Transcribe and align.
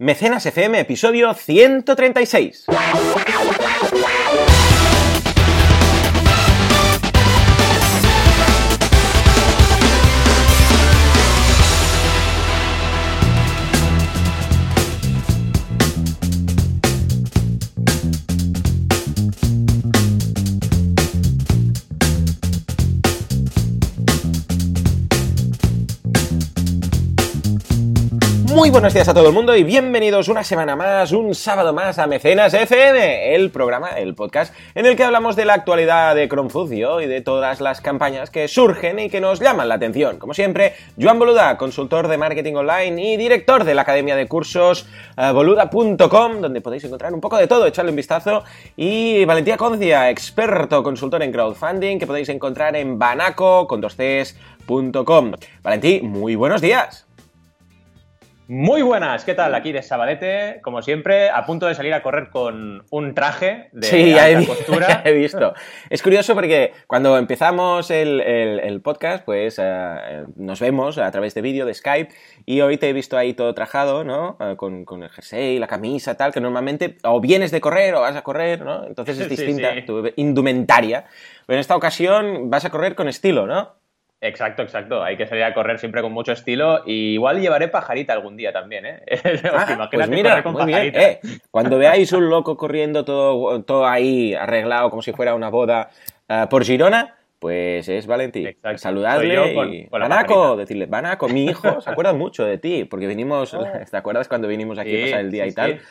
Mecenas 0.00 0.46
FM, 0.46 0.78
episodio 0.78 1.34
136. 1.34 2.66
Buenos 28.78 28.94
días 28.94 29.08
a 29.08 29.14
todo 29.14 29.26
el 29.26 29.34
mundo 29.34 29.56
y 29.56 29.64
bienvenidos 29.64 30.28
una 30.28 30.44
semana 30.44 30.76
más, 30.76 31.10
un 31.10 31.34
sábado 31.34 31.72
más 31.72 31.98
a 31.98 32.06
Mecenas 32.06 32.54
FM, 32.54 33.34
el 33.34 33.50
programa, 33.50 33.88
el 33.88 34.14
podcast 34.14 34.54
en 34.76 34.86
el 34.86 34.94
que 34.94 35.02
hablamos 35.02 35.34
de 35.34 35.44
la 35.44 35.54
actualidad 35.54 36.14
de 36.14 36.28
Cronfucio 36.28 37.00
y 37.00 37.08
de 37.08 37.20
todas 37.20 37.60
las 37.60 37.80
campañas 37.80 38.30
que 38.30 38.46
surgen 38.46 39.00
y 39.00 39.10
que 39.10 39.20
nos 39.20 39.40
llaman 39.40 39.68
la 39.68 39.74
atención. 39.74 40.20
Como 40.20 40.32
siempre, 40.32 40.74
Joan 40.96 41.18
Boluda, 41.18 41.58
consultor 41.58 42.06
de 42.06 42.18
marketing 42.18 42.54
online 42.54 43.14
y 43.14 43.16
director 43.16 43.64
de 43.64 43.74
la 43.74 43.82
academia 43.82 44.14
de 44.14 44.28
cursos 44.28 44.86
uh, 45.16 45.32
boluda.com, 45.32 46.40
donde 46.40 46.60
podéis 46.60 46.84
encontrar 46.84 47.12
un 47.12 47.20
poco 47.20 47.36
de 47.36 47.48
todo, 47.48 47.66
echarle 47.66 47.90
un 47.90 47.96
vistazo, 47.96 48.44
y 48.76 49.24
Valentía 49.24 49.56
Concia, 49.56 50.08
experto 50.08 50.84
consultor 50.84 51.24
en 51.24 51.32
crowdfunding, 51.32 51.98
que 51.98 52.06
podéis 52.06 52.28
encontrar 52.28 52.76
en 52.76 52.96
banaco 52.96 53.66
con 53.66 53.80
dos. 53.80 53.96
Valentí, 55.64 56.00
muy 56.00 56.36
buenos 56.36 56.60
días. 56.60 57.07
Muy 58.50 58.80
buenas, 58.80 59.26
¿qué 59.26 59.34
tal? 59.34 59.54
Aquí 59.54 59.72
de 59.72 59.82
Sabadete, 59.82 60.60
como 60.62 60.80
siempre, 60.80 61.28
a 61.28 61.44
punto 61.44 61.66
de 61.66 61.74
salir 61.74 61.92
a 61.92 62.02
correr 62.02 62.30
con 62.30 62.82
un 62.88 63.14
traje 63.14 63.68
de 63.72 63.86
sí, 63.86 64.12
alta 64.14 64.40
he, 64.40 64.46
costura. 64.46 65.02
he 65.04 65.12
visto. 65.12 65.52
Es 65.90 66.02
curioso 66.02 66.34
porque 66.34 66.72
cuando 66.86 67.18
empezamos 67.18 67.90
el, 67.90 68.22
el, 68.22 68.60
el 68.60 68.80
podcast, 68.80 69.22
pues 69.26 69.58
uh, 69.58 70.32
nos 70.36 70.60
vemos 70.60 70.96
a 70.96 71.10
través 71.10 71.34
de 71.34 71.42
vídeo, 71.42 71.66
de 71.66 71.74
Skype, 71.74 72.10
y 72.46 72.62
hoy 72.62 72.78
te 72.78 72.88
he 72.88 72.94
visto 72.94 73.18
ahí 73.18 73.34
todo 73.34 73.52
trajado, 73.52 74.02
¿no? 74.02 74.38
Uh, 74.40 74.56
con, 74.56 74.86
con, 74.86 75.02
el 75.02 75.10
jersey, 75.10 75.58
la 75.58 75.66
camisa, 75.66 76.16
tal, 76.16 76.32
que 76.32 76.40
normalmente 76.40 76.96
o 77.04 77.20
vienes 77.20 77.50
de 77.50 77.60
correr 77.60 77.94
o 77.96 78.00
vas 78.00 78.16
a 78.16 78.22
correr, 78.22 78.62
¿no? 78.62 78.86
Entonces 78.86 79.18
es 79.20 79.28
distinta 79.28 79.72
Sí, 79.74 79.80
sí. 79.80 79.86
tu 79.86 80.10
indumentaria. 80.16 81.04
Pero 81.44 81.56
en 81.58 81.60
esta 81.60 81.76
ocasión 81.76 82.48
vas 82.48 82.64
a 82.64 82.70
correr 82.70 82.94
con 82.94 83.08
estilo, 83.08 83.46
¿no? 83.46 83.77
Exacto, 84.20 84.62
exacto. 84.62 85.02
Hay 85.02 85.16
que 85.16 85.26
salir 85.26 85.44
a 85.44 85.54
correr 85.54 85.78
siempre 85.78 86.02
con 86.02 86.12
mucho 86.12 86.32
estilo. 86.32 86.82
Y 86.86 87.14
igual 87.14 87.40
llevaré 87.40 87.68
pajarita 87.68 88.12
algún 88.12 88.36
día 88.36 88.52
también, 88.52 88.84
¿eh? 88.86 89.02
Ah, 89.52 89.88
pues 89.92 90.08
mira, 90.08 90.42
muy 90.42 90.66
bien. 90.66 90.92
Eh, 90.96 91.20
cuando 91.50 91.78
veáis 91.78 92.12
un 92.12 92.28
loco 92.28 92.56
corriendo 92.56 93.04
todo, 93.04 93.62
todo 93.62 93.86
ahí 93.86 94.34
arreglado 94.34 94.90
como 94.90 95.02
si 95.02 95.12
fuera 95.12 95.34
una 95.34 95.50
boda 95.50 95.90
uh, 96.28 96.48
por 96.48 96.64
Girona, 96.64 97.14
pues 97.38 97.88
es 97.88 98.08
Valentí. 98.08 98.44
Exacto. 98.46 98.78
Yo 99.50 99.54
con- 99.54 99.72
y... 99.72 99.86
con 99.86 100.00
Banaco, 100.00 100.56
decirle, 100.56 100.86
Banaco, 100.86 101.28
mi 101.28 101.44
hijo, 101.46 101.80
se 101.80 101.88
acuerda 101.88 102.12
mucho 102.12 102.44
de 102.44 102.58
ti, 102.58 102.84
porque 102.84 103.06
vinimos, 103.06 103.56
¿te 103.90 103.96
acuerdas 103.96 104.26
cuando 104.26 104.48
vinimos 104.48 104.78
aquí 104.78 104.90
a 104.90 104.98
Sí, 104.98 105.02
pasar 105.04 105.20
el 105.20 105.30
día 105.30 105.44
sí, 105.44 105.50
y 105.50 105.54
tal? 105.54 105.78
sí. 105.78 105.86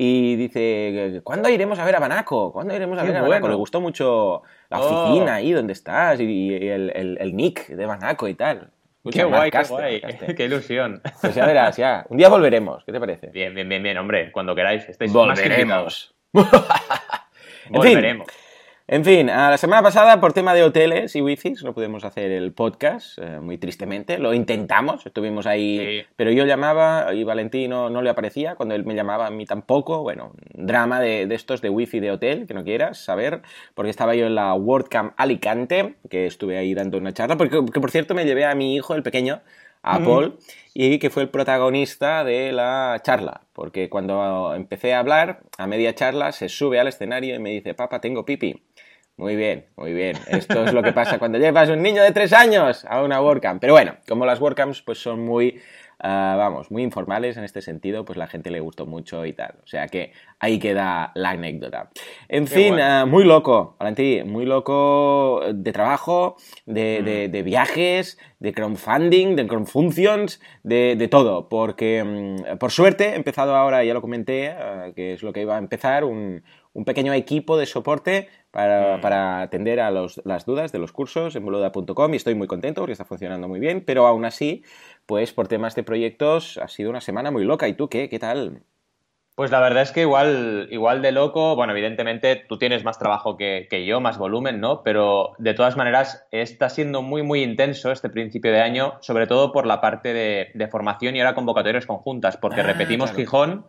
Y 0.00 0.36
dice, 0.36 1.20
¿cuándo 1.24 1.48
iremos 1.48 1.76
a 1.80 1.84
ver 1.84 1.96
a 1.96 1.98
Banaco? 1.98 2.52
¿Cuándo 2.52 2.72
iremos 2.72 2.96
a 2.98 3.02
Qué 3.02 3.08
ver 3.08 3.16
a 3.16 3.22
Banaco? 3.22 3.48
Le 3.48 3.56
gustó 3.56 3.80
mucho 3.80 4.42
la 4.70 4.80
Oh. 4.80 4.86
oficina 5.10 5.34
ahí 5.34 5.50
donde 5.50 5.72
estás 5.72 6.20
y, 6.20 6.24
y 6.24 6.68
el, 6.68 6.92
el- 6.94 7.18
el 7.20 7.34
nick 7.36 7.66
de 7.66 7.84
Banaco 7.84 8.28
y 8.28 8.34
tal. 8.34 8.70
Qué 9.10 9.24
guay, 9.24 9.50
qué 9.50 9.62
guay. 9.68 10.00
Qué 10.36 10.44
ilusión. 10.44 11.02
Pues 11.20 11.34
ya 11.34 11.44
verás, 11.46 11.76
ya. 11.76 12.06
Un 12.10 12.16
día 12.18 12.28
volveremos, 12.28 12.84
¿qué 12.84 12.92
te 12.92 13.00
parece? 13.00 13.26
Bien, 13.28 13.52
bien, 13.54 13.68
bien, 13.68 13.82
bien, 13.82 13.98
hombre. 13.98 14.30
Cuando 14.30 14.54
queráis. 14.54 14.88
Estáis 14.88 15.12
más. 15.12 15.26
Volveremos. 15.26 16.14
En 17.70 17.82
fin, 17.82 17.92
Volveremos. 17.94 18.26
En 18.90 19.04
fin, 19.04 19.28
a 19.28 19.50
la 19.50 19.58
semana 19.58 19.82
pasada 19.82 20.18
por 20.18 20.32
tema 20.32 20.54
de 20.54 20.62
hoteles 20.62 21.14
y 21.14 21.20
wifi 21.20 21.52
no 21.62 21.74
pudimos 21.74 22.04
hacer 22.06 22.30
el 22.30 22.52
podcast, 22.52 23.18
eh, 23.18 23.38
muy 23.38 23.58
tristemente. 23.58 24.16
Lo 24.18 24.32
intentamos, 24.32 25.04
estuvimos 25.04 25.46
ahí, 25.46 25.78
Sí. 25.78 26.06
pero 26.16 26.30
yo 26.30 26.46
llamaba 26.46 27.12
y 27.12 27.22
Valentino 27.22 27.90
no 27.90 28.00
le 28.00 28.08
aparecía, 28.08 28.54
cuando 28.54 28.74
él 28.74 28.86
me 28.86 28.94
llamaba 28.94 29.26
a 29.26 29.30
mí 29.30 29.44
tampoco. 29.44 30.00
Bueno, 30.02 30.32
drama 30.54 31.00
de, 31.00 31.26
de 31.26 31.34
estos 31.34 31.60
de 31.60 31.68
wifi 31.68 32.00
de 32.00 32.12
hotel, 32.12 32.46
que 32.46 32.54
no 32.54 32.64
quieras 32.64 32.96
saber, 32.96 33.42
porque 33.74 33.90
estaba 33.90 34.14
yo 34.14 34.24
en 34.24 34.34
la 34.34 34.54
WordCamp 34.54 35.12
Alicante, 35.18 35.96
que 36.08 36.24
estuve 36.24 36.56
ahí 36.56 36.72
dando 36.72 36.96
una 36.96 37.12
charla, 37.12 37.36
porque 37.36 37.62
que, 37.70 37.80
por 37.82 37.90
cierto 37.90 38.14
me 38.14 38.24
llevé 38.24 38.46
a 38.46 38.54
mi 38.54 38.74
hijo, 38.74 38.94
el 38.94 39.02
pequeño, 39.02 39.42
a 39.82 39.98
Mm. 39.98 40.04
Paul, 40.04 40.38
y 40.74 40.98
que 40.98 41.10
fue 41.10 41.22
el 41.22 41.28
protagonista 41.28 42.24
de 42.24 42.52
la 42.52 43.00
charla, 43.02 43.42
porque 43.52 43.88
cuando 43.88 44.54
empecé 44.54 44.94
a 44.94 45.00
hablar, 45.00 45.40
a 45.56 45.66
media 45.66 45.94
charla, 45.94 46.32
se 46.32 46.48
sube 46.48 46.78
al 46.78 46.88
escenario 46.88 47.34
y 47.34 47.38
me 47.38 47.50
dice, 47.50 47.74
papá, 47.74 48.00
tengo 48.00 48.24
pipi. 48.24 48.62
Muy 49.16 49.34
bien, 49.34 49.66
muy 49.74 49.92
bien. 49.92 50.16
Esto 50.28 50.64
es 50.64 50.72
lo 50.72 50.80
que 50.80 50.92
pasa 50.92 51.18
cuando 51.18 51.38
llevas 51.38 51.68
un 51.70 51.82
niño 51.82 52.04
de 52.04 52.12
tres 52.12 52.32
años 52.32 52.84
a 52.88 53.02
una 53.02 53.20
WordCamp. 53.20 53.60
Pero 53.60 53.72
bueno, 53.72 53.96
como 54.06 54.24
las 54.24 54.40
WordCamps 54.40 54.82
pues 54.82 54.98
son 54.98 55.24
muy, 55.24 55.60
ah, 56.00 56.34
vamos, 56.38 56.70
muy 56.70 56.82
informales 56.82 57.36
en 57.36 57.44
este 57.44 57.60
sentido, 57.62 58.04
pues 58.04 58.16
la 58.18 58.26
gente 58.26 58.50
le 58.50 58.60
gustó 58.60 58.86
mucho 58.86 59.24
y 59.26 59.32
tal. 59.32 59.56
O 59.62 59.66
sea 59.66 59.86
que 59.88 60.12
ahí 60.40 60.58
queda 60.58 61.12
la 61.14 61.30
anécdota. 61.30 61.90
En 62.28 62.44
Qué 62.46 62.50
fin, 62.54 62.68
bueno. 62.74 62.84
ah, 62.84 63.06
muy 63.06 63.24
loco, 63.24 63.76
Valentí, 63.78 64.22
muy 64.24 64.44
loco 64.46 65.40
de 65.52 65.72
trabajo, 65.72 66.36
de, 66.66 66.98
Mm. 67.00 67.04
de- 67.04 67.28
de 67.28 67.42
viajes, 67.42 68.18
de 68.38 68.52
crowdfunding, 68.52 69.34
de 69.36 69.46
crowdfunctions, 69.46 70.40
de, 70.62 70.94
de 70.96 71.08
todo. 71.08 71.48
Porque, 71.48 72.04
mm, 72.04 72.58
por 72.58 72.70
suerte, 72.70 73.10
he 73.10 73.14
empezado 73.16 73.56
ahora, 73.56 73.82
ya 73.84 73.94
lo 73.94 74.00
comenté, 74.00 74.48
ah, 74.50 74.92
que 74.94 75.14
es 75.14 75.22
lo 75.22 75.32
que 75.32 75.42
iba 75.42 75.56
a 75.56 75.58
empezar, 75.58 76.04
un, 76.04 76.42
un 76.78 76.84
pequeño 76.84 77.12
equipo 77.12 77.58
de 77.58 77.66
soporte 77.66 78.28
para, 78.52 78.98
Mm. 78.98 79.00
para 79.00 79.40
atender 79.42 79.80
a 79.80 79.90
los- 79.90 80.22
las 80.24 80.46
dudas 80.46 80.70
de 80.70 80.78
los 80.78 80.92
cursos 80.92 81.34
en 81.34 81.44
boluda.com 81.44 82.12
y 82.14 82.16
estoy 82.16 82.36
muy 82.36 82.46
contento 82.46 82.80
porque 82.82 82.92
está 82.92 83.04
funcionando 83.04 83.48
muy 83.48 83.58
bien, 83.58 83.82
pero 83.84 84.06
aún 84.06 84.24
así, 84.24 84.62
pues 85.04 85.32
por 85.32 85.48
temas 85.48 85.74
de 85.74 85.82
proyectos 85.82 86.56
ha 86.58 86.68
sido 86.68 86.90
una 86.90 87.00
semana 87.00 87.32
muy 87.32 87.44
loca. 87.44 87.66
¿Y 87.66 87.72
tú 87.74 87.88
qué? 87.88 88.08
¿Qué 88.08 88.20
tal? 88.20 88.62
Pues 89.34 89.50
la 89.50 89.60
verdad 89.60 89.82
es 89.82 89.90
que 89.92 90.02
igual, 90.02 90.68
igual 90.70 91.02
de 91.02 91.10
loco, 91.12 91.56
bueno, 91.56 91.72
evidentemente 91.72 92.44
tú 92.48 92.58
tienes 92.58 92.84
más 92.84 92.98
trabajo 92.98 93.36
que, 93.36 93.66
que 93.70 93.84
yo, 93.84 94.00
más 94.00 94.16
volumen, 94.18 94.60
¿no? 94.60 94.82
Pero 94.84 95.32
de 95.38 95.54
todas 95.54 95.76
maneras 95.76 96.26
está 96.30 96.68
siendo 96.68 97.02
muy, 97.02 97.22
muy 97.24 97.42
intenso 97.42 97.90
este 97.90 98.08
principio 98.08 98.52
de 98.52 98.60
año, 98.60 98.94
sobre 99.00 99.26
todo 99.26 99.50
por 99.52 99.66
la 99.66 99.80
parte 99.80 100.12
de, 100.12 100.48
de 100.54 100.68
formación 100.68 101.14
y 101.16 101.20
ahora 101.20 101.34
convocatorias 101.34 101.86
conjuntas, 101.86 102.36
porque 102.36 102.60
Ah, 102.60 102.64
claro. 102.64 102.78
repetimos 102.78 103.12
Gijón, 103.12 103.66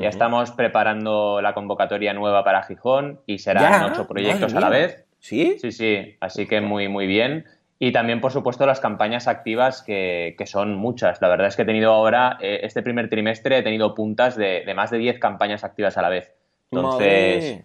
ya 0.00 0.08
estamos 0.08 0.50
preparando 0.52 1.40
la 1.40 1.54
convocatoria 1.54 2.12
nueva 2.14 2.44
para 2.44 2.62
Gijón 2.62 3.20
y 3.26 3.38
serán 3.38 3.80
Ya, 3.80 3.86
ocho 3.86 4.06
proyectos 4.06 4.54
a 4.54 4.60
la 4.60 4.68
vez. 4.68 5.04
¿Sí? 5.18 5.56
Sí, 5.60 5.72
sí, 5.72 6.16
así 6.20 6.46
que 6.46 6.60
muy, 6.60 6.88
muy 6.88 7.06
bien. 7.06 7.44
Y 7.80 7.92
también, 7.92 8.20
por 8.20 8.32
supuesto, 8.32 8.66
las 8.66 8.80
campañas 8.80 9.28
activas, 9.28 9.82
que, 9.82 10.34
que 10.36 10.46
son 10.46 10.74
muchas. 10.74 11.20
La 11.22 11.28
verdad 11.28 11.46
es 11.46 11.56
que 11.56 11.62
he 11.62 11.66
tenido 11.66 11.92
ahora, 11.92 12.36
eh, 12.40 12.60
este 12.62 12.82
primer 12.82 13.08
trimestre, 13.08 13.58
he 13.58 13.62
tenido 13.62 13.94
puntas 13.94 14.36
de, 14.36 14.64
de 14.66 14.74
más 14.74 14.90
de 14.90 14.98
10 14.98 15.18
campañas 15.20 15.62
activas 15.62 15.96
a 15.96 16.02
la 16.02 16.08
vez. 16.08 16.34
Entonces, 16.70 17.44
Madre. 17.44 17.64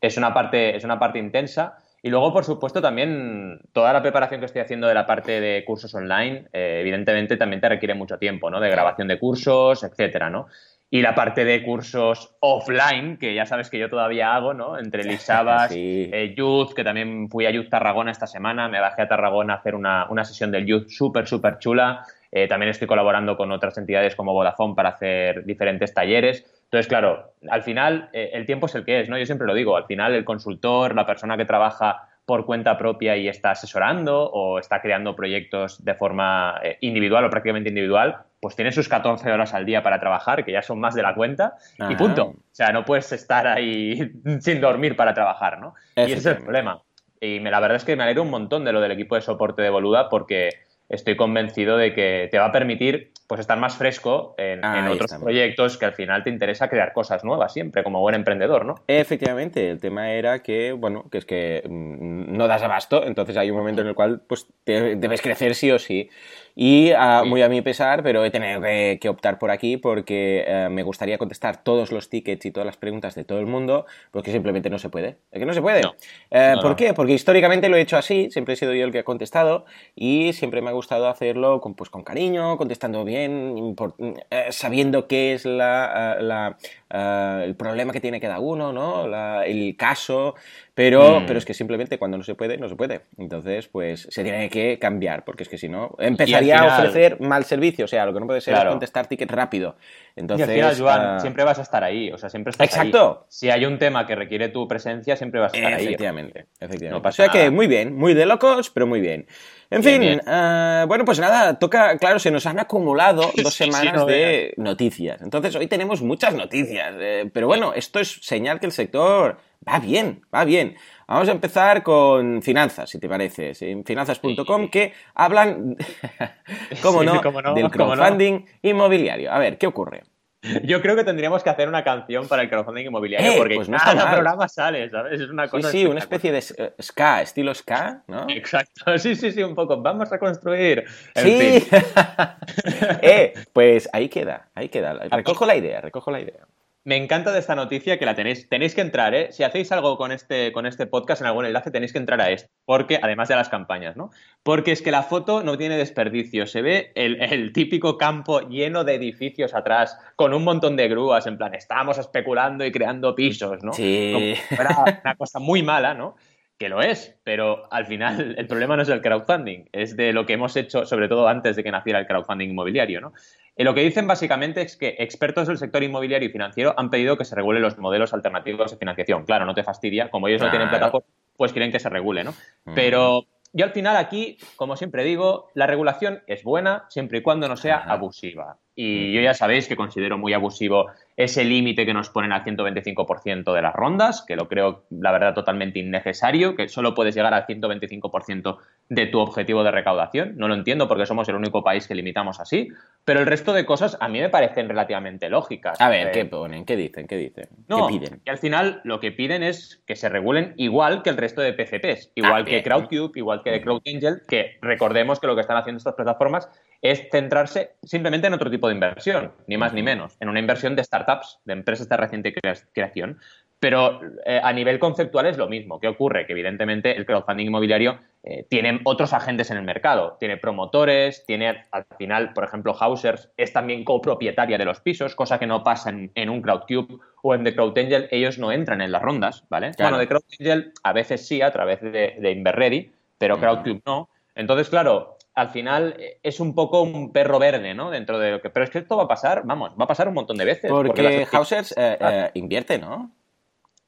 es 0.00 0.16
una, 0.18 0.34
parte, 0.34 0.76
es 0.76 0.84
una 0.84 0.98
parte 0.98 1.18
intensa. 1.18 1.78
Y 2.02 2.10
luego, 2.10 2.34
por 2.34 2.44
supuesto, 2.44 2.82
también 2.82 3.60
toda 3.72 3.94
la 3.94 4.02
preparación 4.02 4.40
que 4.40 4.46
estoy 4.46 4.60
haciendo 4.60 4.86
de 4.86 4.92
la 4.92 5.06
parte 5.06 5.40
de 5.40 5.64
cursos 5.64 5.94
online, 5.94 6.48
eh, 6.52 6.80
evidentemente 6.82 7.38
también 7.38 7.62
te 7.62 7.68
requiere 7.70 7.94
mucho 7.94 8.18
tiempo, 8.18 8.50
¿no? 8.50 8.60
De 8.60 8.68
grabación 8.68 9.08
de 9.08 9.18
cursos, 9.18 9.82
etcétera, 9.82 10.28
¿no? 10.28 10.46
Y 10.94 11.02
la 11.02 11.16
parte 11.16 11.44
de 11.44 11.60
cursos 11.64 12.36
offline, 12.38 13.16
que 13.16 13.34
ya 13.34 13.46
sabes 13.46 13.68
que 13.68 13.80
yo 13.80 13.90
todavía 13.90 14.32
hago, 14.32 14.54
¿no? 14.54 14.78
Entre 14.78 15.02
Lisabas, 15.02 15.72
Sí. 15.72 16.08
eh, 16.12 16.34
Youth, 16.36 16.72
que 16.72 16.84
también 16.84 17.28
fui 17.28 17.46
a 17.46 17.50
Youth 17.50 17.68
Tarragona 17.68 18.12
esta 18.12 18.28
semana, 18.28 18.68
me 18.68 18.78
bajé 18.78 19.02
a 19.02 19.08
Tarragona 19.08 19.54
a 19.54 19.56
hacer 19.56 19.74
una, 19.74 20.06
una 20.08 20.24
sesión 20.24 20.52
del 20.52 20.66
Youth 20.66 20.86
súper, 20.90 21.26
súper 21.26 21.58
chula. 21.58 22.06
Eh, 22.30 22.46
también 22.46 22.70
estoy 22.70 22.86
colaborando 22.86 23.36
con 23.36 23.50
otras 23.50 23.76
entidades 23.76 24.14
como 24.14 24.34
Vodafone 24.34 24.76
para 24.76 24.90
hacer 24.90 25.44
diferentes 25.44 25.92
talleres. 25.92 26.46
Entonces, 26.62 26.86
claro, 26.86 27.32
al 27.50 27.64
final 27.64 28.08
eh, 28.12 28.30
el 28.32 28.46
tiempo 28.46 28.66
es 28.66 28.76
el 28.76 28.84
que 28.84 29.00
es, 29.00 29.08
¿no? 29.08 29.18
Yo 29.18 29.26
siempre 29.26 29.48
lo 29.48 29.54
digo, 29.54 29.76
al 29.76 29.86
final 29.86 30.14
el 30.14 30.24
consultor, 30.24 30.94
la 30.94 31.06
persona 31.06 31.36
que 31.36 31.44
trabaja 31.44 32.06
por 32.24 32.46
cuenta 32.46 32.78
propia 32.78 33.16
y 33.16 33.26
está 33.26 33.50
asesorando 33.50 34.30
o 34.30 34.60
está 34.60 34.80
creando 34.80 35.16
proyectos 35.16 35.84
de 35.84 35.94
forma 35.94 36.60
individual 36.80 37.24
o 37.24 37.30
prácticamente 37.30 37.68
individual, 37.68 38.18
pues 38.44 38.56
tiene 38.56 38.72
sus 38.72 38.90
14 38.90 39.32
horas 39.32 39.54
al 39.54 39.64
día 39.64 39.82
para 39.82 39.98
trabajar, 39.98 40.44
que 40.44 40.52
ya 40.52 40.60
son 40.60 40.78
más 40.78 40.94
de 40.94 41.00
la 41.00 41.14
cuenta, 41.14 41.54
y 41.78 41.82
Ajá. 41.84 41.96
punto. 41.96 42.24
O 42.26 42.36
sea, 42.52 42.72
no 42.72 42.84
puedes 42.84 43.10
estar 43.10 43.46
ahí 43.46 44.12
sin 44.40 44.60
dormir 44.60 44.96
para 44.96 45.14
trabajar, 45.14 45.58
¿no? 45.60 45.72
Y 45.96 46.02
ese 46.02 46.18
es 46.18 46.26
el 46.26 46.36
problema. 46.42 46.82
Y 47.22 47.40
me, 47.40 47.50
la 47.50 47.58
verdad 47.58 47.76
es 47.76 47.84
que 47.86 47.96
me 47.96 48.02
alegro 48.02 48.22
un 48.22 48.28
montón 48.28 48.66
de 48.66 48.72
lo 48.74 48.82
del 48.82 48.92
equipo 48.92 49.14
de 49.14 49.22
soporte 49.22 49.62
de 49.62 49.70
Boluda 49.70 50.10
porque 50.10 50.50
estoy 50.90 51.16
convencido 51.16 51.78
de 51.78 51.94
que 51.94 52.28
te 52.30 52.38
va 52.38 52.44
a 52.44 52.52
permitir 52.52 53.12
pues 53.26 53.40
estar 53.40 53.58
más 53.58 53.76
fresco 53.78 54.34
en, 54.36 54.62
Ahí 54.62 54.92
otros 54.92 55.06
estamos. 55.06 55.24
proyectos 55.24 55.78
que 55.78 55.86
al 55.86 55.94
final 55.94 56.22
te 56.22 56.28
interesa 56.28 56.68
crear 56.68 56.92
cosas 56.92 57.24
nuevas 57.24 57.54
siempre, 57.54 57.82
como 57.82 58.00
buen 58.00 58.14
emprendedor, 58.14 58.66
¿no? 58.66 58.74
Efectivamente, 58.86 59.70
el 59.70 59.80
tema 59.80 60.12
era 60.12 60.42
que, 60.42 60.72
bueno, 60.72 61.08
que 61.10 61.16
es 61.16 61.24
que 61.24 61.62
mm, 61.66 62.36
no 62.36 62.46
das 62.46 62.62
abasto, 62.62 63.06
entonces 63.06 63.38
hay 63.38 63.50
un 63.50 63.56
momento 63.56 63.80
en 63.80 63.88
el 63.88 63.94
cual 63.94 64.20
pues 64.28 64.46
te- 64.64 64.96
debes 64.96 65.22
crecer 65.22 65.54
sí 65.54 65.70
o 65.70 65.78
sí. 65.78 66.10
Y 66.56 66.92
ah, 66.92 67.20
Sí. 67.24 67.28
muy 67.28 67.42
a 67.42 67.48
mi 67.48 67.62
pesar, 67.62 68.02
pero 68.04 68.24
he 68.24 68.30
tenido 68.30 68.60
que, 68.60 68.98
que 69.00 69.08
optar 69.08 69.38
por 69.40 69.50
aquí 69.50 69.76
porque 69.76 70.44
eh, 70.46 70.68
me 70.70 70.84
gustaría 70.84 71.18
contestar 71.18 71.64
todos 71.64 71.90
los 71.90 72.08
tickets 72.08 72.46
y 72.46 72.52
todas 72.52 72.64
las 72.66 72.76
preguntas 72.76 73.16
de 73.16 73.24
todo 73.24 73.40
el 73.40 73.46
mundo, 73.46 73.86
porque 74.12 74.30
simplemente 74.30 74.70
no 74.70 74.78
se 74.78 74.88
puede. 74.88 75.16
Es 75.32 75.40
que 75.40 75.46
no 75.46 75.52
se 75.52 75.60
puede. 75.62 75.80
No. 75.82 75.94
Eh, 76.30 76.52
No, 76.54 76.60
¿Por 76.62 76.70
no. 76.70 76.76
qué? 76.76 76.94
Porque 76.94 77.12
históricamente 77.12 77.68
lo 77.68 77.76
he 77.76 77.80
hecho 77.80 77.96
así, 77.96 78.30
siempre 78.30 78.54
he 78.54 78.56
sido 78.56 78.72
yo 78.72 78.84
el 78.84 78.92
que 78.92 79.00
ha 79.00 79.04
contestado 79.04 79.64
y 79.96 80.32
siempre 80.32 80.62
me 80.62 80.70
ha 80.70 80.72
gustado 80.72 81.08
hacerlo 81.08 81.60
con, 81.60 81.74
pues, 81.74 81.90
con 81.90 82.04
cariño, 82.04 82.56
contestando 82.56 83.04
bien, 83.04 83.56
impor- 83.56 83.94
eh, 84.30 84.46
sabiendo 84.50 85.08
qué 85.08 85.34
es 85.34 85.44
la, 85.46 86.16
eh, 86.18 86.22
la, 86.22 86.56
eh, 86.90 87.44
el 87.46 87.56
problema 87.56 87.92
que 87.92 88.00
tiene 88.00 88.20
cada 88.20 88.38
uno, 88.38 88.72
¿no? 88.72 89.08
La- 89.08 89.44
el 89.44 89.76
caso, 89.76 90.36
pero, 90.74 91.20
Mm. 91.20 91.26
pero 91.26 91.38
es 91.40 91.44
que 91.44 91.54
simplemente 91.54 91.98
cuando 91.98 92.16
no 92.16 92.22
se 92.22 92.34
puede, 92.36 92.58
no 92.58 92.68
se 92.68 92.76
puede. 92.76 93.00
Entonces, 93.18 93.66
pues 93.66 94.06
se 94.10 94.22
tiene 94.22 94.48
que 94.50 94.78
cambiar, 94.78 95.24
porque 95.24 95.42
es 95.42 95.48
que 95.48 95.58
si 95.58 95.68
no, 95.68 95.96
empezaría 95.98 96.43
final- 96.52 96.80
ofrecer 96.80 97.20
mal 97.20 97.44
servicio, 97.44 97.84
o 97.84 97.88
sea, 97.88 98.06
lo 98.06 98.14
que 98.14 98.20
no 98.20 98.26
puede 98.26 98.40
ser 98.40 98.54
Claro. 98.54 98.70
es 98.70 98.72
contestar 98.74 99.06
tickets 99.06 99.30
rápido. 99.32 99.76
Y 100.16 100.20
Entonces, 100.20 100.48
al 100.48 100.54
final, 100.54 100.76
Joan, 100.78 101.00
ah, 101.00 101.20
siempre 101.20 101.44
vas 101.44 101.58
a 101.58 101.62
estar 101.62 101.82
ahí, 101.84 102.10
o 102.12 102.18
sea, 102.18 102.30
siempre 102.30 102.50
estás 102.52 102.66
Exacto. 102.68 103.20
ahí. 103.22 103.26
Si 103.28 103.50
hay 103.50 103.64
un 103.66 103.78
tema 103.78 104.06
que 104.06 104.14
requiere 104.14 104.48
tu 104.48 104.66
presencia, 104.68 105.16
siempre 105.16 105.40
vas 105.40 105.52
a 105.52 105.56
estar 105.56 105.74
ahí. 105.74 105.84
Efectivamente, 105.84 106.46
efectivamente. 106.60 106.90
No 106.90 106.98
o 106.98 107.02
pasa 107.02 107.16
sea 107.24 107.28
que 107.32 107.38
nada. 107.38 107.50
muy 107.50 107.66
bien, 107.66 107.96
muy 107.96 108.14
de 108.14 108.26
locos, 108.26 108.70
pero 108.70 108.86
muy 108.86 109.00
bien. 109.00 109.26
En 109.74 109.82
Bien, 109.82 109.94
fin, 109.94 110.00
bien. 110.00 110.20
eh, 110.26 110.84
bueno, 110.86 111.04
pues 111.04 111.18
nada, 111.18 111.58
toca, 111.58 111.98
claro, 111.98 112.18
se 112.18 112.30
nos 112.30 112.46
han 112.46 112.58
acumulado 112.60 113.22
dos 113.36 113.54
sí, 113.54 113.64
semanas 113.64 113.94
no 113.94 114.06
de 114.06 114.54
noticias. 114.56 115.20
Entonces, 115.22 115.54
hoy 115.56 115.66
tenemos 115.66 116.00
muchas 116.02 116.34
noticias, 116.34 116.94
eh, 116.98 117.30
pero 117.32 117.46
bueno, 117.46 117.72
esto 117.74 117.98
es 117.98 118.18
señal 118.22 118.60
que 118.60 118.66
el 118.66 118.72
sector 118.72 119.38
va 119.66 119.78
bien, 119.80 120.22
va 120.34 120.44
bien. 120.44 120.76
Vamos 121.08 121.28
a 121.28 121.32
empezar 121.32 121.82
con 121.82 122.40
finanzas, 122.42 122.88
si 122.88 122.98
te 122.98 123.08
parece, 123.08 123.54
sí, 123.54 123.82
finanzas.com, 123.84 124.68
que 124.68 124.92
hablan, 125.14 125.76
cómo 126.82 127.00
Sí, 127.00 127.06
no, 127.06 127.20
del 127.54 127.64
no. 127.64 127.70
crowdfunding 127.70 128.44
inmobiliario. 128.62 129.32
A 129.32 129.38
ver, 129.38 129.58
¿qué 129.58 129.66
ocurre? 129.66 130.02
Yo 130.64 130.80
creo 130.82 130.94
que 130.96 131.04
tendríamos 131.04 131.42
que 131.42 131.50
hacer 131.50 131.68
una 131.68 131.82
canción 131.84 132.28
para 132.28 132.42
el 132.42 132.48
crowdfunding 132.50 132.86
inmobiliario, 132.86 133.32
Eh, 133.32 133.34
porque 133.36 133.54
pues 133.56 133.68
no 133.68 133.78
cada 133.78 134.04
mal. 134.04 134.14
programa 134.14 134.48
sale, 134.48 134.90
¿sabes? 134.90 135.20
Es 135.20 135.28
una 135.30 135.44
Sí, 135.46 135.50
cosa 135.50 135.70
sí, 135.70 135.86
una 135.86 135.98
espectacular. 136.00 136.36
especie 136.38 136.62
de 136.64 136.68
eh, 136.68 136.82
ska, 136.82 137.22
estilo 137.22 137.54
ska, 137.54 138.02
¿no? 138.08 138.26
Exacto, 138.28 138.98
sí, 138.98 139.16
sí, 139.16 139.32
sí, 139.32 139.42
un 139.42 139.54
poco. 139.54 139.80
Vamos 139.80 140.12
a 140.12 140.18
construir. 140.18 140.84
En 141.14 141.24
Sí. 141.24 141.60
fin. 141.60 141.80
eh, 143.02 143.34
pues 143.52 143.88
ahí 143.92 144.08
queda, 144.08 144.48
ahí 144.54 144.68
queda. 144.68 144.94
Recojo 145.10 145.46
la 145.46 145.56
idea, 145.56 145.80
recojo 145.80 146.10
la 146.10 146.20
idea. 146.20 146.46
Me 146.86 146.98
encanta 146.98 147.32
de 147.32 147.38
esta 147.38 147.54
noticia 147.54 147.98
que 147.98 148.04
la 148.04 148.14
tenéis, 148.14 148.46
tenéis 148.46 148.74
que 148.74 148.82
entrar, 148.82 149.14
¿eh? 149.14 149.32
Si 149.32 149.42
hacéis 149.42 149.72
algo 149.72 149.96
con 149.96 150.12
este, 150.12 150.52
con 150.52 150.66
este 150.66 150.86
podcast 150.86 151.22
en 151.22 151.28
algún 151.28 151.46
enlace, 151.46 151.70
tenéis 151.70 151.94
que 151.94 151.98
entrar 151.98 152.20
a 152.20 152.30
esto, 152.30 152.50
porque, 152.66 153.00
además 153.02 153.28
de 153.28 153.36
las 153.36 153.48
campañas, 153.48 153.96
¿no? 153.96 154.10
Porque 154.42 154.72
es 154.72 154.82
que 154.82 154.90
la 154.90 155.02
foto 155.02 155.42
no 155.42 155.56
tiene 155.56 155.78
desperdicio. 155.78 156.46
Se 156.46 156.60
ve 156.60 156.92
el, 156.94 157.22
el 157.22 157.54
típico 157.54 157.96
campo 157.96 158.42
lleno 158.42 158.84
de 158.84 158.96
edificios 158.96 159.54
atrás, 159.54 159.98
con 160.14 160.34
un 160.34 160.44
montón 160.44 160.76
de 160.76 160.86
grúas, 160.88 161.26
en 161.26 161.38
plan, 161.38 161.54
estamos 161.54 161.96
especulando 161.96 162.66
y 162.66 162.70
creando 162.70 163.14
pisos, 163.14 163.64
¿no? 163.64 163.72
Sí. 163.72 164.10
Como 164.12 164.26
si 164.26 164.54
fuera 164.54 165.00
una 165.02 165.14
cosa 165.14 165.38
muy 165.38 165.62
mala, 165.62 165.94
¿no? 165.94 166.16
Que 166.58 166.68
lo 166.68 166.82
es, 166.82 167.18
pero 167.24 167.66
al 167.72 167.86
final 167.86 168.34
el 168.38 168.46
problema 168.46 168.76
no 168.76 168.82
es 168.82 168.90
el 168.90 169.00
crowdfunding, 169.00 169.70
es 169.72 169.96
de 169.96 170.12
lo 170.12 170.26
que 170.26 170.34
hemos 170.34 170.54
hecho, 170.54 170.84
sobre 170.84 171.08
todo 171.08 171.28
antes 171.28 171.56
de 171.56 171.64
que 171.64 171.70
naciera 171.70 171.98
el 171.98 172.06
crowdfunding 172.06 172.50
inmobiliario, 172.50 173.00
¿no? 173.00 173.14
Eh, 173.56 173.64
lo 173.64 173.74
que 173.74 173.82
dicen 173.82 174.06
básicamente 174.06 174.62
es 174.62 174.76
que 174.76 174.96
expertos 174.98 175.46
del 175.46 175.58
sector 175.58 175.82
inmobiliario 175.82 176.28
y 176.28 176.32
financiero 176.32 176.74
han 176.76 176.90
pedido 176.90 177.16
que 177.16 177.24
se 177.24 177.36
regulen 177.36 177.62
los 177.62 177.78
modelos 177.78 178.12
alternativos 178.12 178.70
de 178.70 178.76
financiación. 178.76 179.24
Claro, 179.24 179.46
no 179.46 179.54
te 179.54 179.62
fastidia, 179.62 180.10
como 180.10 180.28
ellos 180.28 180.42
no 180.42 180.50
tienen 180.50 180.68
plataforma, 180.68 181.06
pues 181.36 181.52
quieren 181.52 181.70
que 181.70 181.80
se 181.80 181.88
regule, 181.88 182.24
¿no? 182.24 182.32
Mm. 182.64 182.74
Pero 182.74 183.26
yo 183.52 183.64
al 183.64 183.72
final 183.72 183.96
aquí, 183.96 184.38
como 184.56 184.76
siempre 184.76 185.04
digo, 185.04 185.50
la 185.54 185.66
regulación 185.66 186.22
es 186.26 186.42
buena 186.42 186.86
siempre 186.88 187.18
y 187.18 187.22
cuando 187.22 187.48
no 187.48 187.56
sea 187.56 187.76
Ajá. 187.76 187.92
abusiva. 187.92 188.58
Y 188.76 189.12
yo 189.12 189.20
ya 189.20 189.34
sabéis 189.34 189.68
que 189.68 189.76
considero 189.76 190.18
muy 190.18 190.32
abusivo 190.32 190.86
ese 191.16 191.44
límite 191.44 191.86
que 191.86 191.94
nos 191.94 192.10
ponen 192.10 192.32
al 192.32 192.42
125% 192.44 193.52
de 193.54 193.62
las 193.62 193.72
rondas, 193.72 194.24
que 194.26 194.34
lo 194.34 194.48
creo, 194.48 194.82
la 194.90 195.12
verdad, 195.12 195.32
totalmente 195.32 195.78
innecesario, 195.78 196.56
que 196.56 196.68
solo 196.68 196.92
puedes 196.92 197.14
llegar 197.14 197.32
al 197.34 197.46
125% 197.46 198.58
de 198.88 199.06
tu 199.06 199.20
objetivo 199.20 199.62
de 199.62 199.70
recaudación. 199.70 200.34
No 200.36 200.48
lo 200.48 200.54
entiendo 200.54 200.88
porque 200.88 201.06
somos 201.06 201.28
el 201.28 201.36
único 201.36 201.62
país 201.62 201.86
que 201.86 201.94
limitamos 201.94 202.40
así, 202.40 202.68
pero 203.04 203.20
el 203.20 203.26
resto 203.26 203.52
de 203.52 203.64
cosas 203.64 203.96
a 204.00 204.08
mí 204.08 204.20
me 204.20 204.28
parecen 204.28 204.68
relativamente 204.68 205.28
lógicas. 205.30 205.80
A 205.80 205.88
ver, 205.88 206.08
Eh, 206.08 206.10
¿qué 206.12 206.24
ponen? 206.24 206.64
¿Qué 206.64 206.76
dicen? 206.76 207.06
¿Qué 207.06 207.16
dicen? 207.16 207.48
no, 207.68 207.86
¿Qué 207.86 207.98
piden? 207.98 208.20
y 208.24 208.30
al 208.30 208.38
final 208.38 208.80
lo 208.82 208.98
que 208.98 209.12
piden 209.12 209.44
es 209.44 209.82
que 209.86 209.94
se 209.94 210.08
regulen 210.08 210.52
igual 210.56 211.02
que 211.02 211.10
el 211.10 211.16
resto 211.16 211.40
de 211.42 211.52
PCPs, 211.52 212.10
igual 212.16 212.42
Ah, 212.42 212.44
que 212.44 212.50
bien. 212.50 212.62
Crowdcube, 212.64 213.12
igual 213.14 213.42
que 213.44 213.60
CrowdAngel, 213.60 214.22
que 214.28 214.56
recordemos 214.60 215.20
que 215.20 215.28
lo 215.28 215.36
que 215.36 215.42
están 215.42 215.56
haciendo 215.58 215.78
estas 215.78 215.94
plataformas 215.94 216.48
es 216.84 217.08
centrarse 217.10 217.76
simplemente 217.82 218.26
en 218.26 218.34
otro 218.34 218.50
tipo 218.50 218.68
de 218.68 218.74
inversión, 218.74 219.32
ni 219.46 219.56
más 219.56 219.72
ni 219.72 219.82
menos, 219.82 220.16
en 220.20 220.28
una 220.28 220.38
inversión 220.38 220.76
de 220.76 220.84
startups, 220.84 221.40
de 221.46 221.54
empresas 221.54 221.88
de 221.88 221.96
reciente 221.96 222.34
crea- 222.34 222.54
creación. 222.74 223.18
Pero 223.58 224.00
eh, 224.26 224.38
a 224.42 224.52
nivel 224.52 224.78
conceptual 224.78 225.24
es 225.24 225.38
lo 225.38 225.48
mismo. 225.48 225.80
¿Qué 225.80 225.88
ocurre? 225.88 226.26
Que 226.26 226.32
evidentemente 226.34 226.94
el 226.94 227.06
crowdfunding 227.06 227.46
inmobiliario 227.46 227.98
eh, 228.22 228.44
tiene 228.50 228.80
otros 228.84 229.14
agentes 229.14 229.50
en 229.50 229.56
el 229.56 229.62
mercado. 229.62 230.18
Tiene 230.20 230.36
promotores, 230.36 231.24
tiene 231.24 231.64
al 231.70 231.86
final, 231.96 232.34
por 232.34 232.44
ejemplo, 232.44 232.74
Hausers 232.78 233.30
es 233.38 233.54
también 233.54 233.82
copropietaria 233.84 234.58
de 234.58 234.66
los 234.66 234.80
pisos, 234.80 235.14
cosa 235.14 235.38
que 235.38 235.46
no 235.46 235.64
pasa 235.64 235.88
en, 235.88 236.10
en 236.14 236.28
un 236.28 236.42
Crowdcube 236.42 236.98
o 237.22 237.34
en 237.34 237.44
The 237.44 237.54
CrowdAngel. 237.54 238.08
Ellos 238.10 238.38
no 238.38 238.52
entran 238.52 238.82
en 238.82 238.92
las 238.92 239.00
rondas, 239.00 239.44
¿vale? 239.48 239.70
Claro. 239.70 239.96
Bueno, 239.96 239.98
de 240.00 240.08
CrowdAngel 240.08 240.72
a 240.82 240.92
veces 240.92 241.26
sí, 241.26 241.40
a 241.40 241.50
través 241.50 241.80
de, 241.80 242.16
de 242.18 242.30
Inverready, 242.32 242.92
pero. 243.16 243.38
Crowdcube 243.38 243.80
no. 243.86 244.10
Entonces, 244.34 244.68
claro, 244.68 245.13
al 245.34 245.50
final 245.50 245.96
eh, 245.98 246.18
es 246.22 246.40
un 246.40 246.54
poco 246.54 246.82
un 246.82 247.12
perro 247.12 247.38
verde, 247.38 247.74
¿no? 247.74 247.90
Dentro 247.90 248.18
de 248.18 248.30
lo 248.32 248.40
que. 248.40 248.50
Pero 248.50 248.64
es 248.64 248.70
que 248.70 248.78
esto 248.78 248.96
va 248.96 249.04
a 249.04 249.08
pasar, 249.08 249.42
vamos, 249.44 249.70
va 249.78 249.84
a 249.84 249.88
pasar 249.88 250.08
un 250.08 250.14
montón 250.14 250.36
de 250.36 250.44
veces. 250.44 250.70
Porque 250.70 251.02
las- 251.02 251.32
Hausers 251.34 251.72
eh, 251.76 251.96
eh, 252.00 252.30
invierte, 252.34 252.78
¿no? 252.78 253.12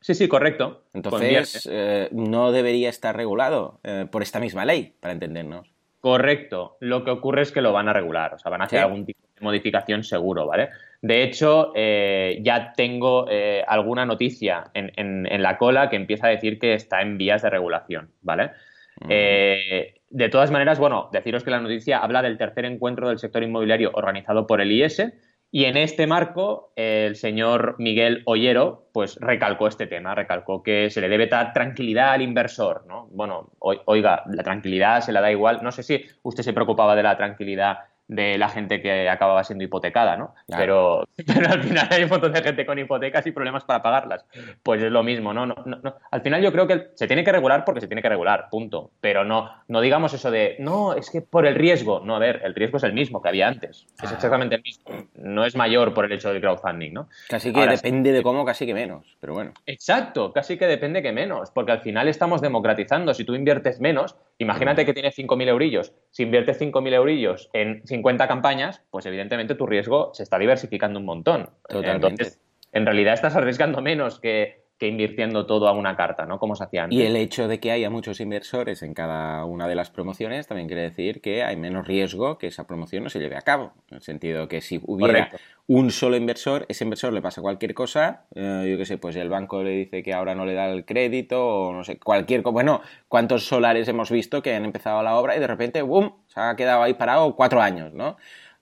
Sí, 0.00 0.14
sí, 0.14 0.28
correcto. 0.28 0.84
Entonces, 0.94 1.68
eh, 1.70 2.08
no 2.12 2.52
debería 2.52 2.88
estar 2.88 3.16
regulado 3.16 3.80
por 4.12 4.22
esta 4.22 4.38
misma 4.38 4.64
ley, 4.64 4.94
para 5.00 5.12
entendernos. 5.12 5.72
Correcto. 6.00 6.76
Lo 6.80 7.02
que 7.02 7.10
ocurre 7.10 7.42
es 7.42 7.50
que 7.50 7.60
lo 7.60 7.72
van 7.72 7.88
a 7.88 7.92
regular, 7.92 8.34
o 8.34 8.38
sea, 8.38 8.50
van 8.50 8.60
a 8.60 8.66
hacer 8.66 8.78
Sí. 8.78 8.84
algún 8.84 9.04
tipo 9.04 9.18
de 9.34 9.40
modificación 9.44 10.04
seguro, 10.04 10.46
¿vale? 10.46 10.68
De 11.02 11.24
hecho, 11.24 11.72
eh, 11.74 12.38
ya 12.42 12.72
tengo 12.76 13.26
eh, 13.28 13.64
alguna 13.66 14.06
noticia 14.06 14.70
en, 14.74 14.92
en- 14.94 15.26
en 15.26 15.42
la 15.42 15.58
cola 15.58 15.90
que 15.90 15.96
empieza 15.96 16.28
a 16.28 16.30
decir 16.30 16.60
que 16.60 16.74
está 16.74 17.02
en 17.02 17.18
vías 17.18 17.42
de 17.42 17.50
regulación, 17.50 18.12
¿vale? 18.22 18.52
Mm. 19.00 19.06
Eh, 19.10 19.94
de 20.16 20.30
todas 20.30 20.50
maneras, 20.50 20.78
bueno, 20.78 21.10
deciros 21.12 21.44
que 21.44 21.50
la 21.50 21.60
noticia 21.60 21.98
habla 21.98 22.22
del 22.22 22.38
tercer 22.38 22.64
encuentro 22.64 23.08
del 23.10 23.18
sector 23.18 23.42
inmobiliario 23.42 23.90
organizado 23.92 24.46
por 24.46 24.62
el 24.62 24.72
IS 24.72 25.12
y 25.50 25.64
en 25.66 25.76
este 25.76 26.06
marco 26.06 26.72
el 26.74 27.16
señor 27.16 27.76
Miguel 27.78 28.22
Ollero 28.24 28.88
pues 28.94 29.16
recalcó 29.20 29.68
este 29.68 29.86
tema, 29.86 30.14
recalcó 30.14 30.62
que 30.62 30.88
se 30.88 31.02
le 31.02 31.10
debe 31.10 31.26
dar 31.26 31.52
tranquilidad 31.52 32.12
al 32.12 32.22
inversor, 32.22 32.86
¿no? 32.86 33.08
Bueno, 33.10 33.50
oi- 33.58 33.80
oiga, 33.84 34.22
la 34.32 34.42
tranquilidad 34.42 35.02
se 35.02 35.12
la 35.12 35.20
da 35.20 35.30
igual, 35.30 35.60
no 35.62 35.70
sé 35.70 35.82
si 35.82 36.02
usted 36.22 36.42
se 36.42 36.54
preocupaba 36.54 36.96
de 36.96 37.02
la 37.02 37.16
tranquilidad 37.18 37.80
de 38.08 38.38
la 38.38 38.48
gente 38.48 38.80
que 38.80 39.08
acababa 39.08 39.42
siendo 39.44 39.64
hipotecada, 39.64 40.16
¿no? 40.16 40.34
Claro. 40.46 40.62
Pero, 40.62 41.04
pero 41.26 41.50
al 41.52 41.62
final 41.62 41.88
hay 41.90 42.04
un 42.04 42.08
montón 42.08 42.32
de 42.32 42.42
gente 42.42 42.64
con 42.64 42.78
hipotecas 42.78 43.26
y 43.26 43.32
problemas 43.32 43.64
para 43.64 43.82
pagarlas. 43.82 44.24
Pues 44.62 44.82
es 44.82 44.92
lo 44.92 45.02
mismo, 45.02 45.32
¿no? 45.32 45.46
No, 45.46 45.56
no, 45.64 45.78
no. 45.82 45.96
Al 46.10 46.20
final 46.22 46.42
yo 46.42 46.52
creo 46.52 46.66
que 46.66 46.88
se 46.94 47.06
tiene 47.06 47.24
que 47.24 47.32
regular 47.32 47.64
porque 47.64 47.80
se 47.80 47.88
tiene 47.88 48.02
que 48.02 48.08
regular, 48.08 48.46
punto. 48.50 48.90
Pero 49.00 49.24
no, 49.24 49.50
no 49.68 49.80
digamos 49.80 50.12
eso 50.14 50.30
de, 50.30 50.56
no, 50.60 50.94
es 50.94 51.10
que 51.10 51.22
por 51.22 51.46
el 51.46 51.54
riesgo. 51.54 52.00
No, 52.00 52.16
a 52.16 52.18
ver, 52.18 52.42
el 52.44 52.54
riesgo 52.54 52.76
es 52.76 52.84
el 52.84 52.92
mismo 52.92 53.20
que 53.20 53.28
había 53.28 53.48
antes. 53.48 53.86
Es 54.02 54.10
Ah. 54.10 54.14
exactamente 54.14 54.54
el 54.56 54.62
mismo. 54.62 54.84
No 55.14 55.44
es 55.44 55.56
mayor 55.56 55.92
por 55.94 56.04
el 56.04 56.12
hecho 56.12 56.32
del 56.32 56.40
crowdfunding, 56.40 56.92
¿no? 56.92 57.08
Casi 57.28 57.52
que 57.52 57.60
Ahora 57.60 57.72
depende 57.72 58.12
de 58.12 58.22
cómo, 58.22 58.44
casi 58.44 58.66
que 58.66 58.74
menos. 58.74 59.16
Pero 59.20 59.34
bueno. 59.34 59.52
Exacto, 59.66 60.32
casi 60.32 60.56
que 60.56 60.66
depende 60.66 61.02
que 61.02 61.12
menos, 61.12 61.50
porque 61.50 61.72
al 61.72 61.80
final 61.80 62.08
estamos 62.08 62.40
democratizando. 62.40 63.14
Si 63.14 63.24
tú 63.24 63.34
inviertes 63.34 63.80
menos, 63.80 64.16
imagínate 64.38 64.84
que 64.86 64.92
tienes 64.94 65.16
5.000 65.18 65.48
eurillos. 65.48 65.92
Si 66.16 66.22
inviertes 66.22 66.58
5.000 66.58 66.94
eurillos 66.94 67.50
en 67.52 67.86
50 67.86 68.26
campañas, 68.26 68.82
pues 68.88 69.04
evidentemente 69.04 69.54
tu 69.54 69.66
riesgo 69.66 70.14
se 70.14 70.22
está 70.22 70.38
diversificando 70.38 70.98
un 70.98 71.04
montón. 71.04 71.50
Totalmente. 71.68 72.06
Entonces, 72.06 72.40
en 72.72 72.86
realidad 72.86 73.12
estás 73.12 73.36
arriesgando 73.36 73.82
menos 73.82 74.18
que, 74.18 74.64
que 74.78 74.88
invirtiendo 74.88 75.46
todo 75.46 75.68
a 75.68 75.72
una 75.72 75.96
carta, 75.96 76.26
¿no? 76.26 76.38
Como 76.38 76.54
se 76.54 76.64
hacía 76.64 76.84
antes. 76.84 76.98
Y 76.98 77.02
el 77.02 77.16
hecho 77.16 77.48
de 77.48 77.60
que 77.60 77.70
haya 77.70 77.88
muchos 77.88 78.20
inversores 78.20 78.82
en 78.82 78.92
cada 78.92 79.44
una 79.46 79.66
de 79.68 79.74
las 79.74 79.90
promociones 79.90 80.46
también 80.46 80.68
quiere 80.68 80.82
decir 80.82 81.22
que 81.22 81.42
hay 81.42 81.56
menos 81.56 81.86
riesgo 81.86 82.36
que 82.36 82.48
esa 82.48 82.66
promoción 82.66 83.04
no 83.04 83.10
se 83.10 83.18
lleve 83.18 83.36
a 83.36 83.40
cabo. 83.42 83.72
En 83.90 83.96
el 83.96 84.02
sentido 84.02 84.48
que 84.48 84.60
si 84.60 84.80
hubiera 84.84 85.28
Correcto. 85.28 85.38
un 85.66 85.90
solo 85.90 86.16
inversor, 86.16 86.66
ese 86.68 86.84
inversor 86.84 87.14
le 87.14 87.22
pasa 87.22 87.40
cualquier 87.40 87.72
cosa, 87.72 88.26
eh, 88.34 88.68
yo 88.70 88.76
qué 88.76 88.84
sé, 88.84 88.98
pues 88.98 89.16
el 89.16 89.30
banco 89.30 89.62
le 89.62 89.70
dice 89.70 90.02
que 90.02 90.12
ahora 90.12 90.34
no 90.34 90.44
le 90.44 90.52
da 90.52 90.70
el 90.70 90.84
crédito 90.84 91.46
o 91.46 91.72
no 91.72 91.82
sé, 91.82 91.98
cualquier 91.98 92.42
cosa. 92.42 92.52
Bueno, 92.52 92.82
¿cuántos 93.08 93.46
solares 93.46 93.88
hemos 93.88 94.10
visto 94.10 94.42
que 94.42 94.54
han 94.54 94.66
empezado 94.66 95.02
la 95.02 95.16
obra 95.16 95.36
y 95.36 95.40
de 95.40 95.46
repente, 95.46 95.80
¡boom!, 95.80 96.16
se 96.26 96.38
ha 96.38 96.54
quedado 96.54 96.82
ahí 96.82 96.92
parado 96.94 97.34
cuatro 97.34 97.62
años, 97.62 97.94
¿no? 97.94 98.18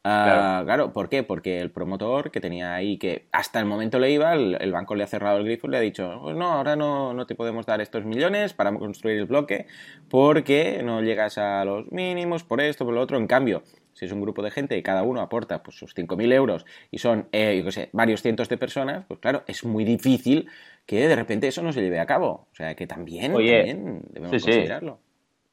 Ah, 0.06 0.60
claro. 0.66 0.92
¿por 0.92 1.08
qué? 1.08 1.22
Porque 1.22 1.60
el 1.60 1.70
promotor 1.70 2.30
que 2.30 2.38
tenía 2.38 2.74
ahí, 2.74 2.98
que 2.98 3.26
hasta 3.32 3.58
el 3.58 3.64
momento 3.64 3.98
le 3.98 4.10
iba, 4.10 4.34
el, 4.34 4.70
banco 4.70 4.94
le 4.94 5.02
ha 5.02 5.06
cerrado 5.06 5.38
el 5.38 5.44
grifo 5.44 5.66
y 5.66 5.70
le 5.70 5.78
ha 5.78 5.80
dicho, 5.80 6.20
pues 6.22 6.36
no, 6.36 6.52
ahora 6.52 6.76
no, 6.76 7.14
no, 7.14 7.26
te 7.26 7.34
podemos 7.34 7.64
dar 7.64 7.80
estos 7.80 8.04
millones 8.04 8.52
para 8.52 8.70
construir 8.74 9.16
el 9.16 9.24
bloque 9.24 9.66
porque 10.10 10.82
no 10.84 11.00
llegas 11.00 11.38
a 11.38 11.64
los 11.64 11.90
mínimos, 11.90 12.44
por 12.44 12.60
esto, 12.60 12.84
por 12.84 12.92
lo 12.92 13.00
otro. 13.00 13.16
En 13.16 13.26
cambio, 13.26 13.62
si 13.94 14.04
es 14.04 14.12
un 14.12 14.20
grupo 14.20 14.42
de 14.42 14.50
gente 14.50 14.76
y 14.76 14.82
cada 14.82 15.04
uno 15.04 15.22
aporta 15.22 15.62
pues, 15.62 15.78
sus 15.78 15.94
5.000 15.94 16.32
euros 16.34 16.66
y 16.90 16.98
son, 16.98 17.28
eh, 17.32 17.56
yo 17.56 17.64
qué 17.64 17.72
sé, 17.72 17.88
varios 17.92 18.20
cientos 18.20 18.50
de 18.50 18.58
personas, 18.58 19.06
pues 19.08 19.20
claro, 19.20 19.42
es 19.46 19.64
muy 19.64 19.84
difícil 19.84 20.48
que 20.84 21.08
de 21.08 21.16
repente 21.16 21.48
eso 21.48 21.62
no 21.62 21.72
se 21.72 21.80
lleve 21.80 21.98
a 21.98 22.04
cabo. 22.04 22.48
O 22.52 22.54
sea, 22.54 22.74
que 22.74 22.86
también, 22.86 23.32
debemos 23.32 24.42
considerarlo. 24.42 25.00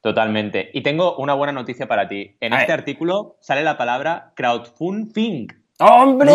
Totalmente. 0.02 0.72
Y 0.74 0.82
tengo 0.82 1.16
una 1.18 1.36
buena 1.36 1.54
noticia 1.54 1.88
para 1.88 2.08
ti. 2.08 2.36
En 2.40 2.54
este 2.54 2.74
artículo 2.74 3.38
sale 3.40 3.64
la 3.64 3.78
palabra 3.78 4.34
crowdfunding. 4.36 5.48
¡Hombre! 5.80 6.32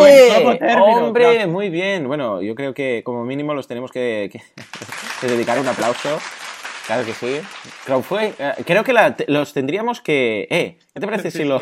¡Hombre! 0.78 1.46
Muy 1.46 1.70
bien. 1.70 2.06
Bueno, 2.06 2.42
yo 2.42 2.54
creo 2.54 2.74
que 2.74 3.02
como 3.04 3.24
mínimo 3.24 3.54
los 3.54 3.66
tenemos 3.66 3.90
que, 3.90 4.30
dedicar 5.22 5.58
un 5.58 5.66
aplauso. 5.66 6.18
Claro 6.86 7.04
que 7.04 7.12
sí. 7.12 7.40
Crowdfunding. 7.84 8.32
Eh, 8.38 8.54
creo 8.64 8.84
que 8.84 8.94
los 9.26 9.52
tendríamos 9.52 10.00
que. 10.00 10.46
Eh, 10.48 10.78
¿Qué 10.94 11.00
te 11.00 11.06
parece 11.06 11.32
si 11.32 11.44
lo, 11.44 11.60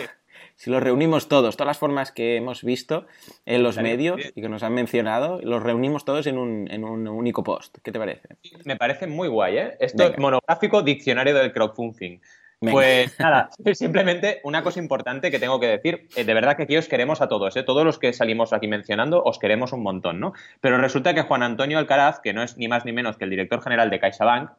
si 0.57 0.71
los 0.71 0.83
reunimos 0.83 1.29
todos, 1.29 1.57
todas 1.57 1.69
las 1.69 1.79
formas 1.79 2.13
que 2.13 2.37
hemos 2.37 2.63
visto 2.63 3.07
en 3.45 3.63
los 3.63 3.77
medios 3.77 4.21
y 4.35 4.41
que 4.41 4.49
nos 4.49 4.63
han 4.63 4.75
mencionado, 4.75 5.41
los 5.43 5.63
reunimos 5.63 6.05
todos 6.05 6.27
en 6.27 6.39
un, 6.39 6.71
en 6.71 6.85
un 6.85 7.09
único 7.09 7.43
post. 7.43 7.79
¿Qué 7.83 7.93
te 7.93 7.99
parece? 7.99 8.29
Me 8.65 8.77
parece 8.77 9.07
muy 9.07 9.29
guay, 9.29 9.59
¿eh? 9.59 9.77
Esto 9.81 10.05
es 10.05 10.19
monográfico 10.19 10.83
diccionario 10.83 11.35
del 11.35 11.53
crowdfunding. 11.53 12.21
Pues 12.61 13.19
nada, 13.19 13.51
simplemente 13.73 14.41
una 14.45 14.63
cosa 14.63 14.81
importante 14.81 15.31
que 15.31 15.39
tengo 15.39 15.61
que 15.61 15.67
decir, 15.67 16.09
eh, 16.17 16.25
de 16.25 16.35
verdad 16.35 16.57
que 16.57 16.65
aquí 16.65 16.77
os 16.77 16.89
queremos 16.89 17.21
a 17.21 17.29
todos, 17.29 17.57
¿eh? 17.57 17.63
todos 17.63 17.85
los 17.85 17.99
que 17.99 18.13
salimos 18.13 18.53
aquí 18.53 18.69
mencionando, 18.69 19.23
os 19.23 19.39
queremos 19.39 19.73
un 19.73 19.83
montón, 19.83 20.21
¿no? 20.21 20.33
Pero 20.61 20.79
resulta 20.79 21.15
que 21.15 21.23
Juan 21.23 21.43
Antonio 21.43 21.79
Alcaraz, 21.79 22.21
que 22.21 22.33
no 22.33 22.43
es 22.43 22.57
ni 22.57 22.69
más 22.69 22.85
ni 22.85 22.93
menos 22.93 23.17
que 23.17 23.25
el 23.25 23.31
director 23.31 23.63
general 23.63 23.91
de 23.91 24.01
CaixaBank, 24.01 24.51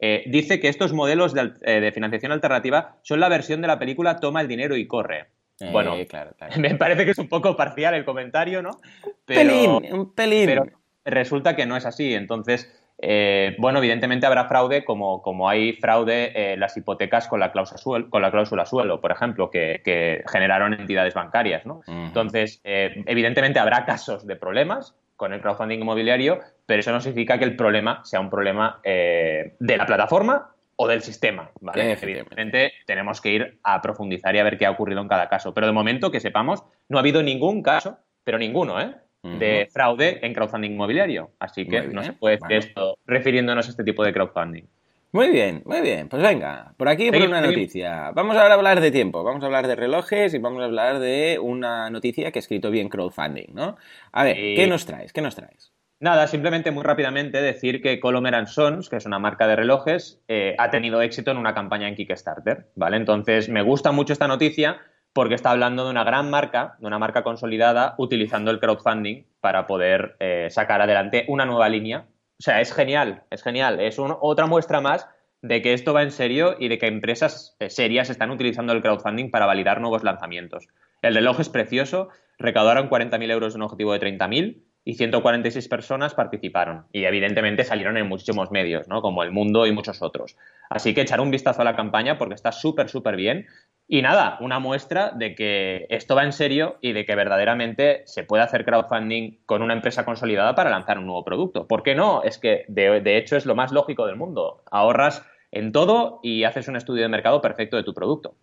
eh, 0.00 0.24
dice 0.26 0.60
que 0.60 0.68
estos 0.68 0.92
modelos 0.92 1.34
de, 1.34 1.50
de, 1.80 1.92
financiación 1.92 2.30
alternativa 2.30 2.98
son 3.02 3.18
la 3.18 3.28
versión 3.28 3.60
de 3.60 3.66
la 3.66 3.80
película 3.80 4.20
Toma 4.20 4.40
el 4.40 4.48
dinero 4.48 4.76
y 4.76 4.86
corre. 4.86 5.26
Bueno, 5.72 5.96
claro, 6.08 6.32
me 6.58 6.74
parece 6.74 7.04
que 7.04 7.12
es 7.12 7.18
un 7.18 7.28
poco 7.28 7.56
parcial 7.56 7.94
el 7.94 8.04
comentario, 8.04 8.62
¿no? 8.62 8.78
Pero, 9.24 9.40
pelín, 9.40 9.92
un 9.92 10.14
pelín. 10.14 10.46
Pero 10.46 10.66
resulta 11.04 11.56
que 11.56 11.66
no 11.66 11.76
es 11.76 11.86
así. 11.86 12.14
Entonces, 12.14 12.72
eh, 13.00 13.54
bueno, 13.58 13.78
evidentemente 13.78 14.26
habrá 14.26 14.46
fraude 14.46 14.84
como, 14.84 15.22
como 15.22 15.48
hay 15.48 15.74
fraude 15.74 16.52
en 16.52 16.60
las 16.60 16.76
hipotecas 16.76 17.28
con 17.28 17.40
la, 17.40 17.52
cláusula 17.52 17.78
suelo, 17.78 18.10
con 18.10 18.22
la 18.22 18.30
cláusula 18.30 18.66
suelo, 18.66 19.00
por 19.00 19.12
ejemplo, 19.12 19.50
que, 19.50 20.22
generaron 20.30 20.74
entidades 20.74 21.14
bancarias, 21.14 21.64
¿no? 21.64 21.80
Entonces, 21.86 22.60
eh, 22.64 23.02
evidentemente 23.06 23.58
habrá 23.58 23.84
casos 23.84 24.26
de 24.26 24.36
problemas 24.36 24.94
con 25.16 25.32
el 25.32 25.40
crowdfunding 25.40 25.80
inmobiliario, 25.80 26.38
pero 26.66 26.80
eso 26.80 26.92
no 26.92 27.00
significa 27.00 27.38
que 27.38 27.44
el 27.44 27.56
problema 27.56 28.04
sea 28.04 28.20
un 28.20 28.30
problema 28.30 28.80
eh, 28.84 29.54
de 29.58 29.76
la 29.76 29.86
plataforma 29.86 30.52
o 30.80 30.86
del 30.86 31.02
sistema, 31.02 31.50
¿vale? 31.60 31.98
Evidentemente 32.00 32.72
tenemos 32.86 33.20
que 33.20 33.32
ir 33.32 33.58
a 33.64 33.82
profundizar 33.82 34.34
y 34.34 34.38
a 34.38 34.44
ver 34.44 34.56
qué 34.56 34.64
ha 34.64 34.70
ocurrido 34.70 35.00
en 35.00 35.08
cada 35.08 35.28
caso. 35.28 35.52
Pero 35.52 35.66
de 35.66 35.72
momento, 35.72 36.12
que 36.12 36.20
sepamos, 36.20 36.62
no 36.88 36.98
ha 36.98 37.00
habido 37.00 37.20
ningún 37.20 37.62
caso, 37.62 37.98
pero 38.22 38.38
ninguno, 38.38 38.80
¿eh? 38.80 38.94
de 39.22 39.68
fraude 39.72 40.24
en 40.24 40.32
crowdfunding 40.32 40.70
inmobiliario. 40.70 41.32
Así 41.40 41.66
que 41.66 41.82
no 41.82 42.04
se 42.04 42.12
puede 42.12 42.36
decir 42.36 42.56
esto 42.56 42.96
refiriéndonos 43.06 43.66
a 43.66 43.70
este 43.70 43.82
tipo 43.82 44.04
de 44.04 44.12
crowdfunding. 44.12 44.64
Muy 45.10 45.30
bien, 45.30 45.62
muy 45.64 45.80
bien. 45.80 46.08
Pues 46.08 46.22
venga, 46.22 46.74
por 46.76 46.88
aquí 46.88 47.10
por 47.10 47.22
una 47.22 47.40
noticia. 47.40 48.12
Vamos 48.12 48.36
ahora 48.36 48.54
a 48.54 48.56
hablar 48.56 48.80
de 48.80 48.90
tiempo, 48.90 49.24
vamos 49.24 49.42
a 49.42 49.46
hablar 49.46 49.66
de 49.66 49.74
relojes 49.74 50.32
y 50.32 50.38
vamos 50.38 50.62
a 50.62 50.66
hablar 50.66 51.00
de 51.00 51.38
una 51.40 51.90
noticia 51.90 52.30
que 52.30 52.38
ha 52.38 52.40
escrito 52.40 52.70
bien 52.70 52.88
crowdfunding, 52.88 53.54
¿no? 53.54 53.76
A 54.12 54.22
ver, 54.22 54.36
¿qué 54.36 54.66
nos 54.68 54.86
traes? 54.86 55.12
¿Qué 55.12 55.22
nos 55.22 55.34
traes? 55.34 55.72
Nada, 56.00 56.28
simplemente 56.28 56.70
muy 56.70 56.84
rápidamente 56.84 57.42
decir 57.42 57.82
que 57.82 57.98
Colomer 57.98 58.46
Sons, 58.46 58.88
que 58.88 58.96
es 58.96 59.06
una 59.06 59.18
marca 59.18 59.48
de 59.48 59.56
relojes, 59.56 60.22
eh, 60.28 60.54
ha 60.56 60.70
tenido 60.70 61.02
éxito 61.02 61.32
en 61.32 61.38
una 61.38 61.54
campaña 61.54 61.88
en 61.88 61.96
Kickstarter, 61.96 62.68
¿vale? 62.76 62.96
Entonces, 62.96 63.48
me 63.48 63.62
gusta 63.62 63.90
mucho 63.90 64.12
esta 64.12 64.28
noticia 64.28 64.80
porque 65.12 65.34
está 65.34 65.50
hablando 65.50 65.84
de 65.84 65.90
una 65.90 66.04
gran 66.04 66.30
marca, 66.30 66.76
de 66.78 66.86
una 66.86 67.00
marca 67.00 67.24
consolidada, 67.24 67.96
utilizando 67.98 68.52
el 68.52 68.60
crowdfunding 68.60 69.24
para 69.40 69.66
poder 69.66 70.14
eh, 70.20 70.46
sacar 70.50 70.80
adelante 70.80 71.24
una 71.26 71.46
nueva 71.46 71.68
línea. 71.68 72.06
O 72.38 72.42
sea, 72.42 72.60
es 72.60 72.72
genial, 72.72 73.24
es 73.30 73.42
genial. 73.42 73.80
Es 73.80 73.96
otra 73.98 74.46
muestra 74.46 74.80
más 74.80 75.08
de 75.42 75.62
que 75.62 75.72
esto 75.72 75.94
va 75.94 76.04
en 76.04 76.12
serio 76.12 76.54
y 76.60 76.68
de 76.68 76.78
que 76.78 76.86
empresas 76.86 77.56
eh, 77.58 77.70
serias 77.70 78.08
están 78.08 78.30
utilizando 78.30 78.72
el 78.72 78.82
crowdfunding 78.82 79.32
para 79.32 79.46
validar 79.46 79.80
nuevos 79.80 80.04
lanzamientos. 80.04 80.68
El 81.02 81.16
reloj 81.16 81.40
es 81.40 81.48
precioso, 81.48 82.10
recaudaron 82.38 82.88
40.000 82.88 83.30
euros 83.32 83.54
de 83.54 83.56
un 83.56 83.62
objetivo 83.62 83.92
de 83.92 84.00
30.000 84.00 84.67
y 84.88 84.94
146 84.94 85.68
personas 85.68 86.14
participaron. 86.14 86.86
Y 86.92 87.04
evidentemente 87.04 87.62
salieron 87.62 87.98
en 87.98 88.08
muchísimos 88.08 88.50
medios, 88.50 88.88
¿no? 88.88 89.02
Como 89.02 89.22
El 89.22 89.32
Mundo 89.32 89.66
y 89.66 89.72
muchos 89.72 90.00
otros. 90.00 90.38
Así 90.70 90.94
que 90.94 91.02
echar 91.02 91.20
un 91.20 91.30
vistazo 91.30 91.60
a 91.60 91.66
la 91.66 91.76
campaña 91.76 92.16
porque 92.16 92.32
está 92.32 92.52
súper, 92.52 92.88
súper 92.88 93.14
bien. 93.14 93.44
Y 93.86 94.00
nada, 94.00 94.38
una 94.40 94.60
muestra 94.60 95.10
de 95.10 95.34
que 95.34 95.84
esto 95.90 96.14
va 96.14 96.24
en 96.24 96.32
serio 96.32 96.78
y 96.80 96.94
de 96.94 97.04
que 97.04 97.14
verdaderamente 97.14 98.00
se 98.06 98.24
puede 98.24 98.44
hacer 98.44 98.64
crowdfunding 98.64 99.40
con 99.44 99.60
una 99.60 99.74
empresa 99.74 100.06
consolidada 100.06 100.54
para 100.54 100.70
lanzar 100.70 100.98
un 100.98 101.04
nuevo 101.04 101.22
producto. 101.22 101.66
¿Por 101.66 101.82
qué 101.82 101.94
no? 101.94 102.22
Es 102.22 102.38
que 102.38 102.64
de, 102.68 103.02
de 103.02 103.18
hecho 103.18 103.36
es 103.36 103.44
lo 103.44 103.54
más 103.54 103.72
lógico 103.72 104.06
del 104.06 104.16
mundo. 104.16 104.62
Ahorras 104.70 105.22
en 105.52 105.70
todo 105.70 106.18
y 106.22 106.44
haces 106.44 106.66
un 106.66 106.76
estudio 106.76 107.02
de 107.02 107.10
mercado 107.10 107.42
perfecto 107.42 107.76
de 107.76 107.84
tu 107.84 107.92
producto. 107.92 108.36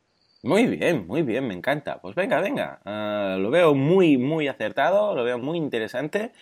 Muy 0.45 0.67
bien, 0.67 1.07
muy 1.07 1.23
bien, 1.23 1.47
me 1.47 1.55
encanta. 1.55 1.99
Pues 1.99 2.13
venga, 2.13 2.39
venga. 2.39 2.79
Ah, 2.85 3.35
lo 3.39 3.49
veo 3.49 3.73
muy, 3.73 4.17
muy 4.17 4.47
acertado, 4.47 5.15
lo 5.15 5.23
veo 5.23 5.39
muy 5.39 5.57
interesante. 5.57 6.33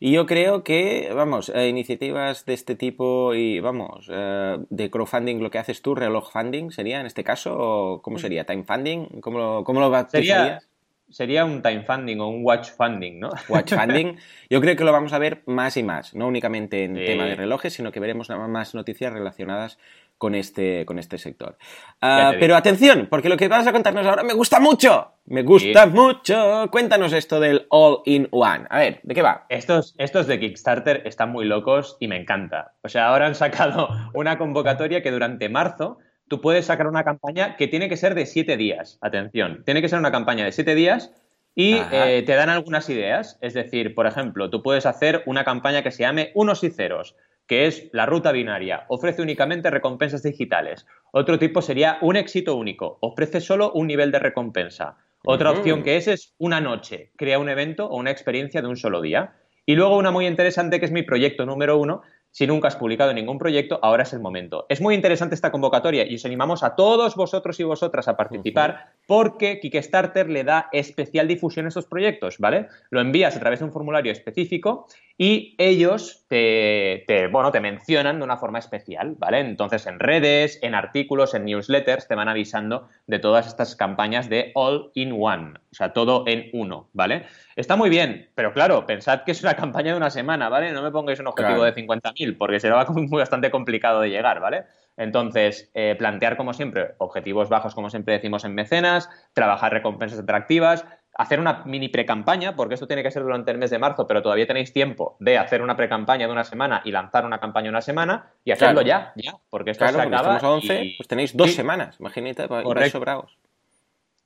Y 0.00 0.12
yo 0.12 0.24
creo 0.24 0.64
que, 0.64 1.10
vamos, 1.14 1.52
eh, 1.54 1.68
iniciativas 1.68 2.46
de 2.46 2.54
este 2.54 2.76
tipo 2.76 3.34
y, 3.34 3.60
vamos, 3.60 4.08
eh, 4.10 4.56
de 4.70 4.90
crowdfunding, 4.90 5.40
lo 5.40 5.50
que 5.50 5.58
haces 5.58 5.82
tú, 5.82 5.94
reloj 5.94 6.32
funding, 6.32 6.70
¿sería 6.70 6.98
en 6.98 7.04
este 7.04 7.24
caso? 7.24 7.54
¿O 7.54 8.00
¿Cómo 8.00 8.18
sería? 8.18 8.44
¿Time 8.46 8.64
funding? 8.64 9.20
¿Cómo 9.20 9.38
lo, 9.38 9.64
cómo 9.64 9.80
lo 9.80 10.08
sería, 10.08 10.62
sería 11.10 11.44
un 11.44 11.60
time 11.60 11.82
funding 11.82 12.20
o 12.20 12.28
un 12.30 12.44
watch 12.44 12.70
funding, 12.70 13.20
¿no? 13.20 13.30
Watch 13.50 13.74
funding. 13.78 14.16
Yo 14.48 14.62
creo 14.62 14.76
que 14.76 14.84
lo 14.84 14.92
vamos 14.92 15.12
a 15.12 15.18
ver 15.18 15.42
más 15.44 15.76
y 15.76 15.82
más, 15.82 16.14
no 16.14 16.26
únicamente 16.26 16.84
en 16.84 16.94
tema 16.94 17.26
de 17.26 17.36
relojes, 17.36 17.74
sino 17.74 17.92
que 17.92 18.00
veremos 18.00 18.30
más 18.30 18.74
noticias 18.74 19.12
relacionadas 19.12 19.78
con 20.22 20.36
este, 20.36 20.86
con 20.86 21.00
este 21.00 21.18
sector. 21.18 21.58
Ah, 22.00 22.34
pero 22.38 22.54
atención, 22.54 23.08
porque 23.10 23.28
lo 23.28 23.36
que 23.36 23.48
vas 23.48 23.66
a 23.66 23.72
contarnos 23.72 24.06
ahora 24.06 24.22
me 24.22 24.34
gusta 24.34 24.60
mucho. 24.60 25.14
Me 25.26 25.42
gusta 25.42 25.86
mucho. 25.86 26.68
Cuéntanos 26.70 27.12
esto 27.12 27.40
del 27.40 27.66
All-in-One. 27.70 28.66
A 28.70 28.78
ver, 28.78 29.00
¿de 29.02 29.16
qué 29.16 29.22
va? 29.22 29.46
Estos, 29.48 29.96
estos 29.98 30.28
de 30.28 30.38
Kickstarter 30.38 31.02
están 31.06 31.32
muy 31.32 31.44
locos 31.44 31.96
y 31.98 32.06
me 32.06 32.14
encanta. 32.14 32.74
O 32.84 32.88
sea, 32.88 33.08
ahora 33.08 33.26
han 33.26 33.34
sacado 33.34 33.88
una 34.14 34.38
convocatoria 34.38 35.02
que 35.02 35.10
durante 35.10 35.48
marzo 35.48 35.98
tú 36.28 36.40
puedes 36.40 36.66
sacar 36.66 36.86
una 36.86 37.02
campaña 37.02 37.56
que 37.56 37.66
tiene 37.66 37.88
que 37.88 37.96
ser 37.96 38.14
de 38.14 38.26
siete 38.26 38.56
días. 38.56 38.98
Atención, 39.00 39.64
tiene 39.64 39.82
que 39.82 39.88
ser 39.88 39.98
una 39.98 40.12
campaña 40.12 40.44
de 40.44 40.52
siete 40.52 40.76
días 40.76 41.10
y 41.56 41.80
eh, 41.90 42.22
te 42.24 42.34
dan 42.36 42.48
algunas 42.48 42.88
ideas. 42.88 43.38
Es 43.40 43.54
decir, 43.54 43.92
por 43.96 44.06
ejemplo, 44.06 44.50
tú 44.50 44.62
puedes 44.62 44.86
hacer 44.86 45.24
una 45.26 45.42
campaña 45.42 45.82
que 45.82 45.90
se 45.90 46.04
llame 46.04 46.30
unos 46.36 46.62
y 46.62 46.70
ceros 46.70 47.16
que 47.46 47.66
es 47.66 47.88
la 47.92 48.06
ruta 48.06 48.32
binaria, 48.32 48.84
ofrece 48.88 49.22
únicamente 49.22 49.70
recompensas 49.70 50.22
digitales. 50.22 50.86
Otro 51.12 51.38
tipo 51.38 51.62
sería 51.62 51.98
un 52.00 52.16
éxito 52.16 52.56
único, 52.56 52.98
ofrece 53.00 53.40
solo 53.40 53.72
un 53.72 53.86
nivel 53.86 54.10
de 54.10 54.18
recompensa. 54.18 54.96
Otra 55.24 55.52
opción 55.52 55.82
que 55.82 55.96
es 55.96 56.08
es 56.08 56.34
una 56.38 56.60
noche, 56.60 57.12
crea 57.16 57.38
un 57.38 57.48
evento 57.48 57.86
o 57.86 57.96
una 57.96 58.10
experiencia 58.10 58.60
de 58.60 58.68
un 58.68 58.76
solo 58.76 59.00
día. 59.00 59.34
Y 59.64 59.76
luego 59.76 59.96
una 59.96 60.10
muy 60.10 60.26
interesante 60.26 60.80
que 60.80 60.86
es 60.86 60.92
mi 60.92 61.04
proyecto 61.04 61.46
número 61.46 61.78
uno, 61.78 62.02
si 62.32 62.46
nunca 62.46 62.68
has 62.68 62.76
publicado 62.76 63.12
ningún 63.12 63.38
proyecto, 63.38 63.78
ahora 63.82 64.04
es 64.04 64.12
el 64.14 64.20
momento. 64.20 64.64
Es 64.70 64.80
muy 64.80 64.94
interesante 64.94 65.34
esta 65.34 65.52
convocatoria 65.52 66.04
y 66.04 66.14
os 66.14 66.24
animamos 66.24 66.62
a 66.62 66.74
todos 66.74 67.14
vosotros 67.14 67.60
y 67.60 67.64
vosotras 67.64 68.08
a 68.08 68.16
participar 68.16 68.94
porque 69.06 69.60
Kickstarter 69.60 70.30
le 70.30 70.42
da 70.42 70.70
especial 70.72 71.28
difusión 71.28 71.66
a 71.66 71.68
estos 71.68 71.86
proyectos, 71.86 72.38
¿vale? 72.38 72.68
Lo 72.88 73.02
envías 73.02 73.36
a 73.36 73.40
través 73.40 73.58
de 73.58 73.66
un 73.66 73.72
formulario 73.72 74.10
específico 74.10 74.86
y 75.22 75.54
ellos 75.58 76.24
te, 76.26 77.04
bueno, 77.30 77.52
te 77.52 77.60
mencionan 77.60 78.18
de 78.18 78.24
una 78.24 78.38
forma 78.38 78.58
especial, 78.58 79.14
¿vale? 79.20 79.38
Entonces 79.38 79.86
en 79.86 80.00
redes, 80.00 80.58
en 80.62 80.74
artículos, 80.74 81.32
en 81.34 81.44
newsletters 81.44 82.08
te 82.08 82.16
van 82.16 82.28
avisando 82.28 82.88
de 83.06 83.20
todas 83.20 83.46
estas 83.46 83.76
campañas 83.76 84.28
de 84.28 84.50
all 84.56 84.90
in 84.94 85.12
one, 85.12 85.52
o 85.70 85.74
sea, 85.76 85.92
todo 85.92 86.24
en 86.26 86.50
uno, 86.52 86.88
¿vale? 86.92 87.26
Está 87.54 87.76
muy 87.76 87.88
bien, 87.88 88.30
pero 88.34 88.52
claro, 88.52 88.84
pensad 88.84 89.22
que 89.22 89.30
es 89.30 89.44
una 89.44 89.54
campaña 89.62 89.92
de 89.92 89.96
una 89.96 90.10
semana, 90.10 90.48
¿vale? 90.48 90.72
No 90.72 90.82
me 90.82 90.90
pongáis 90.90 91.20
un 91.20 91.28
objetivo 91.28 91.62
de 91.62 91.72
50.000 91.72 92.36
porque 92.36 92.58
será 92.58 92.84
muy, 92.90 93.06
bastante 93.06 93.52
complicado 93.52 94.00
de 94.00 94.10
llegar, 94.10 94.40
¿vale? 94.40 94.64
Entonces, 94.96 95.70
eh, 95.74 95.94
plantear 95.96 96.36
como 96.36 96.52
siempre 96.52 96.96
objetivos 96.98 97.48
bajos, 97.48 97.76
como 97.76 97.90
siempre 97.90 98.14
decimos 98.14 98.44
en 98.44 98.56
mecenas, 98.56 99.08
trabajar 99.34 99.72
recompensas 99.72 100.18
atractivas, 100.18 100.84
hacer 101.14 101.40
una 101.40 101.62
mini 101.64 101.88
pre-campaña, 101.88 102.56
porque 102.56 102.74
esto 102.74 102.86
tiene 102.86 103.02
que 103.02 103.10
ser 103.10 103.22
durante 103.22 103.50
el 103.50 103.58
mes 103.58 103.70
de 103.70 103.78
marzo, 103.78 104.06
pero 104.06 104.22
todavía 104.22 104.46
tenéis 104.46 104.72
tiempo 104.72 105.16
de 105.20 105.38
hacer 105.38 105.62
una 105.62 105.76
pre-campaña 105.76 106.26
de 106.26 106.32
una 106.32 106.44
semana 106.44 106.82
y 106.84 106.90
lanzar 106.90 107.26
una 107.26 107.38
campaña 107.38 107.64
de 107.64 107.70
una 107.70 107.82
semana 107.82 108.30
y 108.44 108.52
hacerlo 108.52 108.82
ya, 108.82 109.12
ya, 109.16 109.34
porque 109.50 109.72
esto 109.72 109.86
se 109.86 110.00
acaba. 110.00 110.36
a 110.36 110.50
11, 110.50 110.94
pues 110.96 111.08
tenéis 111.08 111.36
dos 111.36 111.52
semanas, 111.54 111.96
imagínate, 112.00 112.46
bravos. 112.46 113.36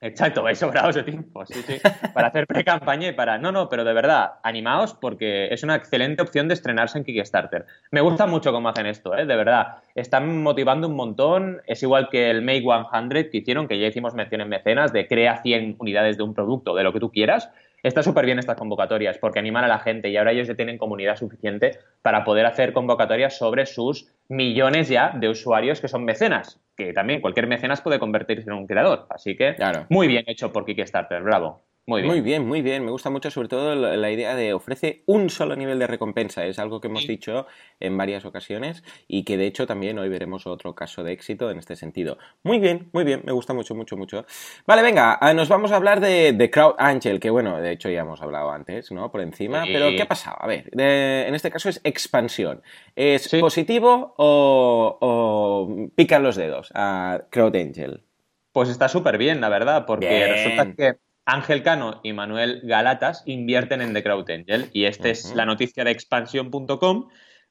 Exacto, 0.06 0.42
vais 0.42 0.56
sobrados 0.56 0.94
de 0.94 1.02
tiempo, 1.02 1.44
sí, 1.46 1.62
sí, 1.62 1.78
para 2.14 2.28
hacer 2.28 2.46
pre-campaña 2.46 3.08
y 3.08 3.12
para... 3.12 3.38
No, 3.38 3.50
no, 3.50 3.68
pero 3.68 3.82
de 3.82 3.92
verdad, 3.92 4.34
animaos 4.44 4.94
porque 4.94 5.48
es 5.52 5.64
una 5.64 5.74
excelente 5.74 6.22
opción 6.22 6.46
de 6.46 6.54
estrenarse 6.54 6.96
en 6.96 7.04
Kickstarter. 7.04 7.66
Me 7.90 8.00
gusta 8.00 8.26
mucho 8.26 8.52
cómo 8.52 8.68
hacen 8.68 8.86
esto, 8.86 9.16
¿eh? 9.16 9.26
de 9.26 9.36
verdad. 9.36 9.78
Están 9.96 10.42
motivando 10.42 10.86
un 10.86 10.94
montón, 10.94 11.60
es 11.66 11.82
igual 11.82 12.08
que 12.08 12.30
el 12.30 12.42
Make 12.42 12.62
100 12.62 13.30
que 13.30 13.38
hicieron, 13.38 13.66
que 13.66 13.80
ya 13.80 13.88
hicimos 13.88 14.14
mención 14.14 14.42
en 14.42 14.48
mecenas, 14.48 14.92
de 14.92 15.08
crea 15.08 15.42
100 15.42 15.76
unidades 15.80 16.16
de 16.16 16.22
un 16.22 16.34
producto, 16.34 16.74
de 16.76 16.84
lo 16.84 16.92
que 16.92 17.00
tú 17.00 17.10
quieras. 17.10 17.50
Está 17.82 18.02
súper 18.02 18.26
bien 18.26 18.38
estas 18.38 18.56
convocatorias 18.56 19.18
porque 19.18 19.38
animan 19.38 19.64
a 19.64 19.68
la 19.68 19.78
gente 19.78 20.08
y 20.08 20.16
ahora 20.16 20.32
ellos 20.32 20.48
ya 20.48 20.54
tienen 20.54 20.78
comunidad 20.78 21.16
suficiente 21.16 21.78
para 22.02 22.24
poder 22.24 22.46
hacer 22.46 22.72
convocatorias 22.72 23.36
sobre 23.36 23.66
sus 23.66 24.12
millones 24.28 24.88
ya 24.88 25.12
de 25.14 25.28
usuarios 25.28 25.80
que 25.80 25.88
son 25.88 26.04
mecenas, 26.04 26.60
que 26.76 26.92
también 26.92 27.20
cualquier 27.20 27.46
mecenas 27.46 27.80
puede 27.80 27.98
convertirse 27.98 28.50
en 28.50 28.56
un 28.56 28.66
creador. 28.66 29.06
Así 29.10 29.36
que 29.36 29.56
muy 29.88 30.08
bien 30.08 30.24
hecho 30.26 30.52
por 30.52 30.64
Kickstarter, 30.64 31.22
bravo. 31.22 31.62
Muy 31.88 32.02
bien. 32.02 32.12
Muy 32.12 32.20
bien, 32.20 32.48
muy 32.48 32.62
bien. 32.62 32.84
Me 32.84 32.90
gusta 32.90 33.10
mucho 33.10 33.30
sobre 33.30 33.46
todo 33.46 33.76
la, 33.76 34.10
idea 34.10 34.34
de 34.34 34.52
ofrece 34.52 35.04
un 35.06 35.30
solo 35.30 35.54
nivel 35.54 35.78
de 35.78 35.86
recompensa. 35.86 36.44
Es 36.44 36.58
algo 36.58 36.80
que 36.80 36.88
hemos 36.88 37.06
dicho 37.06 37.46
en 37.78 37.96
varias 37.96 38.24
ocasiones 38.24 38.82
y 39.06 39.22
que 39.22 39.36
de 39.36 39.46
hecho 39.46 39.68
también 39.68 39.96
hoy 40.00 40.08
veremos 40.08 40.48
otro 40.48 40.74
caso 40.74 41.04
de 41.04 41.12
éxito 41.12 41.48
en 41.48 41.58
este 41.58 41.76
sentido. 41.76 42.18
Muy 42.42 42.58
bien, 42.58 42.88
muy 42.92 43.04
bien. 43.04 43.22
Me 43.24 43.30
gusta 43.30 43.54
mucho, 43.54 43.76
mucho, 43.76 43.96
mucho. 43.96 44.26
Vale, 44.66 44.82
venga, 44.82 45.16
ah, 45.20 45.32
nos 45.32 45.48
vamos 45.48 45.70
a 45.70 45.76
hablar 45.76 46.00
de, 46.00 46.32
de 46.32 46.50
Crowd 46.50 46.74
Angel, 46.78 47.20
que 47.20 47.30
bueno, 47.30 47.60
de 47.60 47.70
hecho 47.70 47.88
ya 47.88 48.00
hemos 48.00 48.20
hablado 48.20 48.50
antes, 48.50 48.90
¿no? 48.90 49.12
Por 49.12 49.20
encima. 49.20 49.62
Pero 49.64 49.90
¿qué 49.90 50.02
ha 50.02 50.08
pasado? 50.08 50.38
A 50.40 50.48
ver, 50.48 50.68
en 50.72 51.34
este 51.36 51.52
caso 51.52 51.68
es 51.68 51.80
expansión. 51.84 52.62
¿Es 52.96 53.28
positivo 53.28 54.12
o, 54.16 54.98
o 55.00 55.88
pican 55.94 56.24
los 56.24 56.34
dedos 56.34 56.72
a 56.74 57.26
Crowd 57.30 57.54
Angel? 57.54 58.02
Pues 58.50 58.70
está 58.70 58.88
súper 58.88 59.18
bien, 59.18 59.40
la 59.40 59.50
verdad, 59.50 59.86
porque 59.86 60.26
resulta 60.26 60.74
que 60.74 61.05
Ángel 61.26 61.64
Cano 61.64 62.00
y 62.04 62.12
Manuel 62.12 62.60
Galatas 62.62 63.24
invierten 63.26 63.82
en 63.82 63.92
The 63.92 64.02
Crowd 64.02 64.30
Angel 64.30 64.70
y 64.72 64.84
esta 64.84 65.08
es 65.08 65.34
la 65.34 65.44
noticia 65.44 65.84
de 65.84 65.90
expansión.com 65.90 67.08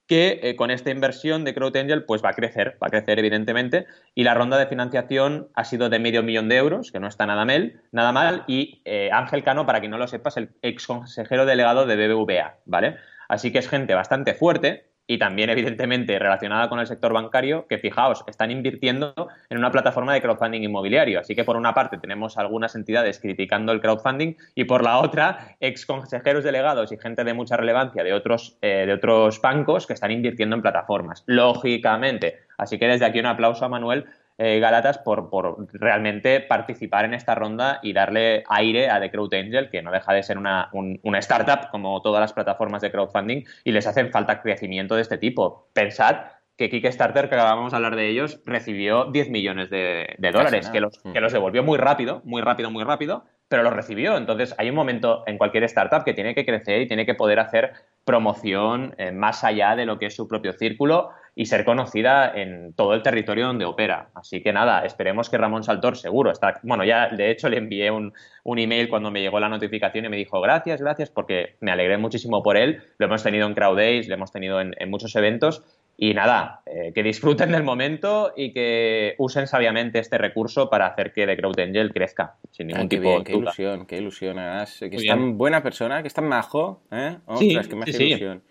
que 0.07 0.39
eh, 0.43 0.55
con 0.55 0.71
esta 0.71 0.91
inversión 0.91 1.43
de 1.43 1.53
Crowd 1.53 1.75
Angel 1.75 2.05
pues 2.05 2.23
va 2.23 2.29
a 2.29 2.33
crecer, 2.33 2.77
va 2.81 2.87
a 2.87 2.89
crecer 2.89 3.19
evidentemente 3.19 3.85
y 4.13 4.23
la 4.23 4.33
ronda 4.33 4.57
de 4.57 4.67
financiación 4.67 5.49
ha 5.55 5.65
sido 5.65 5.89
de 5.89 5.99
medio 5.99 6.23
millón 6.23 6.47
de 6.47 6.55
euros, 6.55 6.91
que 6.91 6.99
no 6.99 7.07
está 7.07 7.25
nada 7.25 7.43
mal, 7.43 7.81
nada 7.91 8.13
mal 8.13 8.45
y 8.47 8.81
eh, 8.85 9.09
Ángel 9.11 9.43
Cano, 9.43 9.65
para 9.65 9.79
quien 9.79 9.91
no 9.91 9.97
lo 9.97 10.07
sepas, 10.07 10.37
el 10.37 10.51
ex 10.61 10.87
consejero 10.87 11.45
delegado 11.45 11.85
de 11.85 11.95
BBVA, 11.95 12.59
¿vale? 12.65 12.97
Así 13.27 13.51
que 13.51 13.59
es 13.59 13.67
gente 13.67 13.93
bastante 13.93 14.35
fuerte 14.35 14.94
y 15.07 15.17
también, 15.17 15.49
evidentemente, 15.49 16.17
relacionada 16.17 16.67
con 16.69 16.79
el 16.79 16.87
sector 16.87 17.13
bancario, 17.13 17.67
que 17.67 17.77
fijaos, 17.77 18.23
están 18.27 18.51
invirtiendo 18.51 19.13
en 19.49 19.57
una 19.57 19.71
plataforma 19.71 20.13
de 20.13 20.21
crowdfunding 20.21 20.63
inmobiliario. 20.63 21.19
Así 21.19 21.35
que, 21.35 21.43
por 21.43 21.57
una 21.57 21.73
parte, 21.73 21.97
tenemos 21.97 22.37
algunas 22.37 22.75
entidades 22.75 23.19
criticando 23.19 23.71
el 23.71 23.81
crowdfunding 23.81 24.35
y, 24.55 24.63
por 24.63 24.83
la 24.83 24.97
otra, 24.97 25.55
ex 25.59 25.85
consejeros 25.85 26.43
delegados 26.43 26.91
y 26.91 26.97
gente 26.97 27.23
de 27.23 27.33
mucha 27.33 27.57
relevancia 27.57 28.03
de 28.03 28.13
otros, 28.13 28.57
eh, 28.61 28.85
de 28.87 28.93
otros 28.93 29.39
bancos 29.41 29.85
que 29.85 29.93
están 29.93 30.11
invirtiendo 30.11 30.55
en 30.55 30.61
plataformas. 30.61 31.23
Lógicamente. 31.27 32.39
Así 32.57 32.79
que, 32.79 32.87
desde 32.87 33.05
aquí, 33.05 33.19
un 33.19 33.27
aplauso 33.27 33.65
a 33.65 33.69
Manuel 33.69 34.05
eh, 34.37 34.59
Galatas 34.59 34.97
por, 34.97 35.29
por, 35.29 35.67
realmente 35.73 36.41
participar 36.41 37.05
en 37.05 37.13
esta 37.13 37.35
ronda 37.35 37.79
y 37.81 37.93
darle 37.93 38.43
aire 38.49 38.89
a 38.89 38.99
The 38.99 39.11
Crowd 39.11 39.33
Angel, 39.33 39.69
que 39.69 39.81
no 39.81 39.91
deja 39.91 40.13
de 40.13 40.23
ser 40.23 40.37
una, 40.37 40.69
una, 40.71 41.19
startup 41.19 41.69
como 41.71 42.01
todas 42.01 42.19
las 42.19 42.33
plataformas 42.33 42.81
de 42.81 42.91
crowdfunding 42.91 43.43
y 43.63 43.71
les 43.71 43.87
hacen 43.87 44.11
falta 44.11 44.41
crecimiento 44.41 44.95
de 44.95 45.03
este 45.03 45.17
tipo. 45.17 45.69
Pensad 45.73 46.17
que 46.57 46.69
Kickstarter, 46.69 47.29
que 47.29 47.35
acabamos 47.35 47.71
de 47.71 47.75
hablar 47.75 47.95
de 47.95 48.09
ellos, 48.09 48.41
recibió 48.45 49.05
10 49.11 49.29
millones 49.29 49.69
de, 49.69 50.15
dólares, 50.31 50.69
que 50.69 50.79
los, 50.79 50.99
que 50.99 51.19
los 51.19 51.33
devolvió 51.33 51.63
muy 51.63 51.77
rápido, 51.77 52.21
muy 52.23 52.41
rápido, 52.41 52.71
muy 52.71 52.83
rápido, 52.83 53.25
pero 53.47 53.63
los 53.63 53.73
recibió. 53.73 54.17
Entonces 54.17 54.55
hay 54.57 54.69
un 54.69 54.75
momento 54.75 55.23
en 55.27 55.37
cualquier 55.37 55.63
startup 55.65 56.03
que 56.03 56.13
tiene 56.13 56.33
que 56.33 56.45
crecer 56.45 56.81
y 56.81 56.87
tiene 56.87 57.05
que 57.05 57.13
poder 57.13 57.39
hacer 57.39 57.73
promoción 58.05 58.95
eh, 58.97 59.11
más 59.11 59.43
allá 59.43 59.75
de 59.75 59.85
lo 59.85 59.99
que 59.99 60.05
es 60.05 60.15
su 60.15 60.27
propio 60.27 60.53
círculo 60.53 61.09
y 61.37 61.47
ser 61.47 61.65
conocida 61.65 62.31
en 62.33 62.73
todo 62.73 62.93
el 62.93 63.03
territorio 63.03 63.47
donde 63.47 63.65
opera. 63.65 64.09
Así 64.15 64.41
que 64.41 64.53
nada, 64.53 64.85
esperemos 64.85 65.29
que 65.29 65.37
Ramón 65.37 65.63
Saltor 65.63 65.97
seguro 65.97 66.31
está. 66.31 66.61
Bueno, 66.63 66.85
ya 66.85 67.09
de 67.09 67.29
hecho 67.29 67.49
le 67.49 67.57
envié 67.57 67.91
un, 67.91 68.13
un 68.43 68.59
email 68.59 68.87
cuando 68.87 69.11
me 69.11 69.21
llegó 69.21 69.39
la 69.39 69.49
notificación 69.49 70.05
y 70.05 70.09
me 70.09 70.17
dijo 70.17 70.39
gracias, 70.39 70.81
gracias, 70.81 71.09
porque 71.09 71.57
me 71.59 71.71
alegré 71.71 71.97
muchísimo 71.97 72.41
por 72.41 72.55
él. 72.55 72.81
Lo 72.99 73.07
hemos 73.07 73.21
tenido 73.21 73.47
en 73.47 73.53
Crowd 73.53 73.75
Days, 73.75 74.07
lo 74.07 74.13
hemos 74.13 74.31
tenido 74.31 74.61
en, 74.61 74.73
muchos 74.89 75.13
eventos. 75.17 75.63
Y 75.97 76.13
nada, 76.13 76.61
eh, 76.65 76.91
que 76.93 77.03
disfruten 77.03 77.51
del 77.51 77.63
momento 77.63 78.33
y 78.35 78.51
que 78.51 79.15
usen 79.17 79.47
sabiamente 79.47 79.99
este 79.99 80.17
recurso 80.17 80.69
para 80.69 80.87
hacer 80.87 81.13
que 81.13 81.25
The 81.25 81.37
Crowd 81.37 81.59
Angel 81.59 81.93
crezca, 81.93 82.35
sin 82.51 82.67
ningún 82.67 82.89
tipo 82.89 83.19
de 83.19 83.23
Qué 83.23 83.33
ilusión, 83.33 83.85
qué 83.85 83.97
ilusión, 83.97 84.35
Que 84.35 84.95
es 84.97 85.07
tan 85.07 85.37
buena 85.37 85.63
persona, 85.63 86.01
que 86.01 86.09
es 86.09 86.13
tan 86.13 86.27
majo, 86.27 86.83
¿eh? 86.91 87.17
Ostras, 87.25 87.67
que 87.67 87.75
me 87.75 87.83
hace 87.83 88.03
ilusión. 88.03 88.43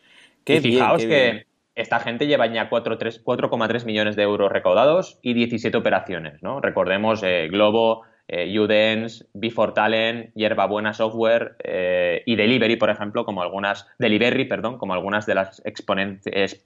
Qué 0.45 0.61
fijaos 0.61 1.05
que 1.05 1.47
esta 1.75 2.01
gente 2.01 2.27
lleva 2.27 2.47
ya 2.47 2.71
4,3 2.71 3.85
millones 3.85 4.17
de 4.17 4.23
euros 4.23 4.51
recaudados 4.51 5.19
y 5.23 5.35
17 5.35 5.77
operaciones, 5.77 6.43
¿no? 6.43 6.61
Recordemos 6.61 7.23
eh, 7.25 7.49
Globo, 7.51 8.03
eh, 8.29 8.59
Udens, 8.59 9.27
Before 9.35 9.73
Talent, 9.73 10.33
Hierba 10.35 10.67
Buena 10.67 10.95
Software 10.95 11.57
eh, 11.63 12.23
y 12.27 12.37
Delivery, 12.37 12.77
por 12.77 12.91
ejemplo, 12.91 13.25
como 13.25 13.43
algunas, 13.43 13.87
Delivery, 13.99 14.45
perdón, 14.47 14.79
como 14.79 14.95
algunas 14.95 15.27
de 15.27 15.35
las 15.35 15.63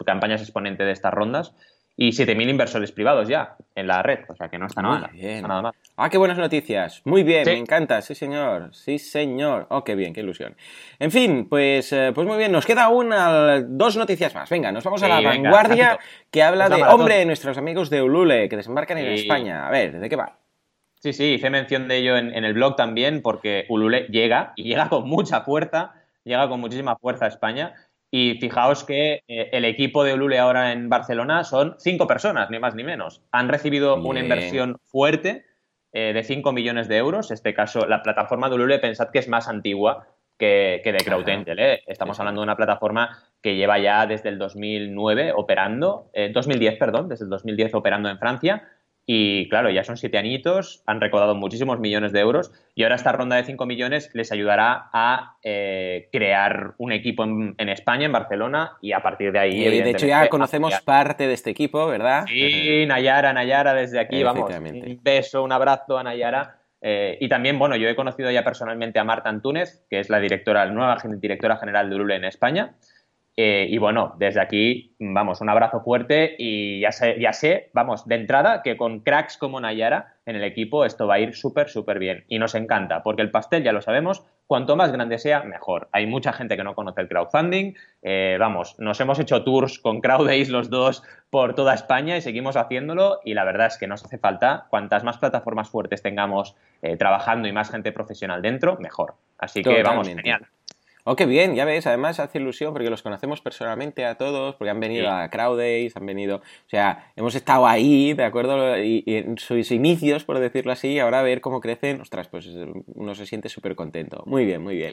campañas 0.04 0.40
exponentes 0.40 0.86
de 0.86 0.92
estas 0.92 1.12
rondas 1.12 1.54
y 2.00 2.10
7.000 2.10 2.48
inversores 2.48 2.92
privados 2.92 3.26
ya 3.26 3.56
en 3.74 3.88
la 3.88 4.04
red, 4.04 4.20
o 4.28 4.36
sea 4.36 4.48
que 4.48 4.56
no 4.56 4.66
está 4.66 4.82
nada, 4.82 5.10
nada 5.42 5.62
mal. 5.62 5.72
Ah, 5.96 6.08
qué 6.08 6.16
buenas 6.16 6.38
noticias. 6.38 7.02
Muy 7.04 7.24
bien, 7.24 7.42
me 7.44 7.58
encanta, 7.58 8.00
sí 8.02 8.14
señor, 8.14 8.72
sí 8.72 9.00
señor. 9.00 9.66
Oh, 9.70 9.82
qué 9.82 9.96
bien, 9.96 10.14
qué 10.14 10.20
ilusión. 10.20 10.54
En 11.00 11.10
fin, 11.10 11.48
pues, 11.50 11.92
eh, 11.92 12.12
pues 12.14 12.24
muy 12.24 12.38
bien, 12.38 12.52
nos 12.52 12.64
queda 12.64 12.88
una, 12.88 13.60
dos 13.62 13.96
noticias 13.96 14.32
más. 14.32 14.48
Venga, 14.48 14.70
nos 14.70 14.84
vamos 14.84 15.02
a 15.02 15.08
la 15.08 15.20
vanguardia 15.20 15.98
que 16.30 16.40
habla 16.40 16.68
de, 16.68 16.84
hombre, 16.84 17.24
nuestros 17.26 17.58
amigos 17.58 17.90
de 17.90 18.00
Ulule 18.00 18.48
que 18.48 18.56
desembarcan 18.56 18.98
en 18.98 19.08
España. 19.14 19.66
A 19.66 19.70
ver, 19.72 19.98
¿de 19.98 20.08
qué 20.08 20.14
va? 20.14 20.37
Sí, 21.00 21.12
sí, 21.12 21.34
hice 21.34 21.50
mención 21.50 21.86
de 21.86 21.98
ello 21.98 22.16
en, 22.16 22.34
en 22.34 22.44
el 22.44 22.54
blog 22.54 22.76
también 22.76 23.22
porque 23.22 23.66
Ulule 23.68 24.06
llega 24.08 24.52
y 24.56 24.64
llega 24.64 24.88
con 24.88 25.08
mucha 25.08 25.42
fuerza, 25.42 25.94
llega 26.24 26.48
con 26.48 26.60
muchísima 26.60 26.96
fuerza 26.96 27.26
a 27.26 27.28
España 27.28 27.74
y 28.10 28.34
fijaos 28.40 28.84
que 28.84 29.22
eh, 29.28 29.50
el 29.52 29.64
equipo 29.64 30.02
de 30.02 30.14
Ulule 30.14 30.38
ahora 30.38 30.72
en 30.72 30.88
Barcelona 30.88 31.44
son 31.44 31.76
cinco 31.78 32.06
personas, 32.06 32.50
ni 32.50 32.58
más 32.58 32.74
ni 32.74 32.82
menos. 32.82 33.22
Han 33.32 33.48
recibido 33.48 33.96
una 33.96 34.20
inversión 34.20 34.78
fuerte 34.82 35.44
eh, 35.92 36.12
de 36.14 36.22
5 36.22 36.52
millones 36.52 36.88
de 36.88 36.96
euros. 36.96 37.30
En 37.30 37.34
este 37.34 37.54
caso, 37.54 37.86
la 37.86 38.02
plataforma 38.02 38.48
de 38.48 38.54
Ulule, 38.54 38.78
pensad 38.78 39.10
que 39.10 39.18
es 39.18 39.28
más 39.28 39.46
antigua 39.46 40.06
que, 40.38 40.80
que 40.82 40.92
de 40.92 41.04
CrowdAngel. 41.04 41.58
¿eh? 41.58 41.82
Estamos 41.86 42.18
hablando 42.18 42.40
de 42.40 42.44
una 42.44 42.56
plataforma 42.56 43.18
que 43.42 43.56
lleva 43.56 43.78
ya 43.78 44.06
desde 44.06 44.30
el 44.30 44.38
2009 44.38 45.32
operando, 45.34 46.10
2010, 46.32 46.78
perdón, 46.78 47.08
desde 47.08 47.24
el 47.24 47.30
2010 47.30 47.74
operando 47.74 48.08
en 48.08 48.18
Francia 48.18 48.68
y 49.10 49.48
claro, 49.48 49.70
ya 49.70 49.84
son 49.84 49.96
siete 49.96 50.18
añitos, 50.18 50.82
han 50.84 51.00
recaudado 51.00 51.34
muchísimos 51.34 51.80
millones 51.80 52.12
de 52.12 52.20
euros 52.20 52.52
y 52.74 52.82
ahora 52.82 52.96
esta 52.96 53.10
ronda 53.10 53.36
de 53.36 53.44
cinco 53.44 53.64
millones 53.64 54.10
les 54.12 54.30
ayudará 54.32 54.90
a 54.92 55.38
eh, 55.42 56.10
crear 56.12 56.74
un 56.76 56.92
equipo 56.92 57.24
en, 57.24 57.68
España, 57.70 58.04
en 58.04 58.12
Barcelona, 58.12 58.76
y 58.82 58.92
a 58.92 59.00
partir 59.00 59.32
de 59.32 59.38
ahí. 59.38 59.64
de 59.64 59.90
hecho, 59.90 60.06
ya 60.06 60.28
conocemos 60.28 60.78
parte 60.82 61.26
de 61.26 61.32
este 61.32 61.48
equipo, 61.48 61.86
¿verdad? 61.86 62.26
Sí, 62.28 62.84
Nayara, 62.86 63.32
Nayara, 63.32 63.72
desde 63.72 63.98
aquí, 63.98 64.22
vamos. 64.22 64.50
Un 64.54 65.00
beso, 65.02 65.42
un 65.42 65.52
abrazo 65.52 65.96
a 65.96 66.02
Nayara. 66.02 66.58
Eh, 66.82 67.16
y 67.18 67.30
también, 67.30 67.58
bueno, 67.58 67.76
yo 67.76 67.88
he 67.88 67.96
conocido 67.96 68.30
ya 68.30 68.44
personalmente 68.44 68.98
a 68.98 69.04
Marta 69.04 69.30
Antúnez, 69.30 69.86
que 69.88 70.00
es 70.00 70.10
la 70.10 70.20
directora, 70.20 70.66
la 70.66 70.72
nueva 70.72 70.98
directora 71.16 71.56
general 71.56 71.88
de 71.88 71.96
Lule 71.96 72.16
en 72.16 72.24
España. 72.26 72.74
Eh, 73.40 73.68
y 73.70 73.78
bueno, 73.78 74.16
desde 74.18 74.40
aquí, 74.40 74.96
vamos, 74.98 75.40
un 75.40 75.48
abrazo 75.48 75.80
fuerte 75.80 76.34
y 76.40 76.80
ya 76.80 76.90
sé, 76.90 77.20
ya 77.20 77.32
sé, 77.32 77.70
vamos, 77.72 78.04
de 78.08 78.16
entrada 78.16 78.62
que 78.64 78.76
con 78.76 78.98
cracks 78.98 79.38
como 79.38 79.60
Nayara 79.60 80.16
en 80.26 80.34
el 80.34 80.42
equipo 80.42 80.84
esto 80.84 81.06
va 81.06 81.14
a 81.14 81.20
ir 81.20 81.36
súper, 81.36 81.68
súper 81.68 82.00
bien. 82.00 82.24
Y 82.26 82.40
nos 82.40 82.56
encanta, 82.56 83.04
porque 83.04 83.22
el 83.22 83.30
pastel, 83.30 83.62
ya 83.62 83.70
lo 83.70 83.80
sabemos, 83.80 84.24
cuanto 84.48 84.74
más 84.74 84.90
grande 84.90 85.18
sea, 85.18 85.44
mejor. 85.44 85.88
Hay 85.92 86.08
mucha 86.08 86.32
gente 86.32 86.56
que 86.56 86.64
no 86.64 86.74
conoce 86.74 87.00
el 87.00 87.08
crowdfunding. 87.08 87.74
Eh, 88.02 88.38
vamos, 88.40 88.74
nos 88.80 89.00
hemos 89.00 89.20
hecho 89.20 89.44
tours 89.44 89.78
con 89.78 90.00
CrowdAce 90.00 90.50
los 90.50 90.68
dos 90.68 91.04
por 91.30 91.54
toda 91.54 91.74
España 91.74 92.16
y 92.16 92.22
seguimos 92.22 92.56
haciéndolo. 92.56 93.20
Y 93.24 93.34
la 93.34 93.44
verdad 93.44 93.68
es 93.68 93.78
que 93.78 93.86
nos 93.86 94.04
hace 94.04 94.18
falta, 94.18 94.66
cuantas 94.68 95.04
más 95.04 95.18
plataformas 95.18 95.70
fuertes 95.70 96.02
tengamos 96.02 96.56
eh, 96.82 96.96
trabajando 96.96 97.46
y 97.46 97.52
más 97.52 97.70
gente 97.70 97.92
profesional 97.92 98.42
dentro, 98.42 98.78
mejor. 98.80 99.14
Así 99.38 99.62
que 99.62 99.80
vamos, 99.84 100.08
genial. 100.08 100.44
Oh, 101.04 101.16
qué 101.16 101.26
bien, 101.26 101.54
ya 101.54 101.64
ves, 101.64 101.86
además 101.86 102.20
hace 102.20 102.38
ilusión 102.38 102.72
porque 102.72 102.90
los 102.90 103.02
conocemos 103.02 103.40
personalmente 103.40 104.04
a 104.04 104.16
todos, 104.16 104.56
porque 104.56 104.70
han 104.70 104.80
venido 104.80 105.10
a 105.10 105.28
Crowdays, 105.30 105.96
han 105.96 106.04
venido, 106.04 106.36
o 106.36 106.68
sea, 106.68 107.12
hemos 107.16 107.34
estado 107.34 107.66
ahí, 107.66 108.12
¿de 108.12 108.24
acuerdo? 108.24 108.78
Y, 108.78 109.04
en 109.06 109.38
sus 109.38 109.70
inicios, 109.70 110.24
por 110.24 110.38
decirlo 110.38 110.72
así, 110.72 110.98
ahora 110.98 111.20
a 111.20 111.22
ver 111.22 111.40
cómo 111.40 111.60
crecen, 111.60 112.00
ostras, 112.00 112.28
pues 112.28 112.48
uno 112.94 113.14
se 113.14 113.26
siente 113.26 113.48
súper 113.48 113.74
contento. 113.74 114.22
Muy 114.26 114.44
bien, 114.44 114.62
muy 114.62 114.76
bien. 114.76 114.92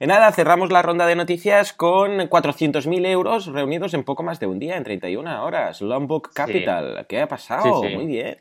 En 0.00 0.08
nada, 0.08 0.32
cerramos 0.32 0.72
la 0.72 0.82
ronda 0.82 1.06
de 1.06 1.14
noticias 1.14 1.72
con 1.72 2.18
400.000 2.18 3.06
euros 3.06 3.46
reunidos 3.46 3.94
en 3.94 4.04
poco 4.04 4.22
más 4.22 4.40
de 4.40 4.46
un 4.46 4.58
día, 4.58 4.76
en 4.76 4.84
31 4.84 5.44
horas. 5.44 5.80
Lombok 5.80 6.32
Capital, 6.34 7.06
¿qué 7.08 7.20
ha 7.20 7.28
pasado? 7.28 7.82
Muy 7.82 8.06
bien. 8.06 8.36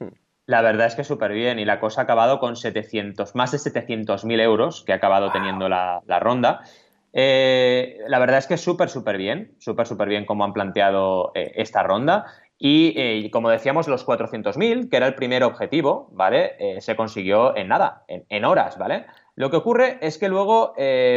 La 0.52 0.62
verdad 0.62 0.88
es 0.88 0.96
que 0.96 1.06
súper 1.06 1.32
bien 1.32 1.60
y 1.60 1.66
la 1.66 1.80
cosa 1.80 2.02
ha 2.02 2.04
acabado 2.04 2.40
con 2.40 2.58
700, 2.58 3.36
más 3.36 3.52
de 3.52 3.58
700.000 3.58 4.42
euros 4.42 4.84
que 4.84 4.92
ha 4.92 4.96
acabado 4.96 5.32
teniendo 5.32 5.70
la, 5.70 6.02
ronda. 6.20 6.62
Eh, 7.14 7.98
la 8.08 8.20
verdad 8.20 8.38
es 8.38 8.48
que 8.48 8.58
súper, 8.58 8.90
súper 8.90 9.18
bien, 9.18 9.56
súper, 9.60 9.88
súper 9.88 10.08
bien 10.08 10.26
cómo 10.26 10.44
han 10.44 10.54
planteado 10.54 11.32
eh, 11.36 11.52
esta 11.56 11.84
ronda. 11.84 12.26
Y 12.58 12.94
eh, 12.96 13.30
como 13.32 13.50
decíamos, 13.50 13.88
los 13.88 14.06
400.000, 14.06 14.90
que 14.90 14.98
era 14.98 15.08
el 15.08 15.16
primer 15.16 15.44
objetivo, 15.44 16.10
¿vale? 16.12 16.80
se 16.80 16.96
consiguió 16.96 17.58
en 17.58 17.70
nada, 17.70 18.04
en, 18.08 18.46
horas, 18.46 18.78
¿vale? 18.78 19.08
Lo 19.36 19.50
que 19.50 19.58
ocurre 19.58 19.98
es 20.02 20.20
que 20.20 20.30
luego, 20.30 20.76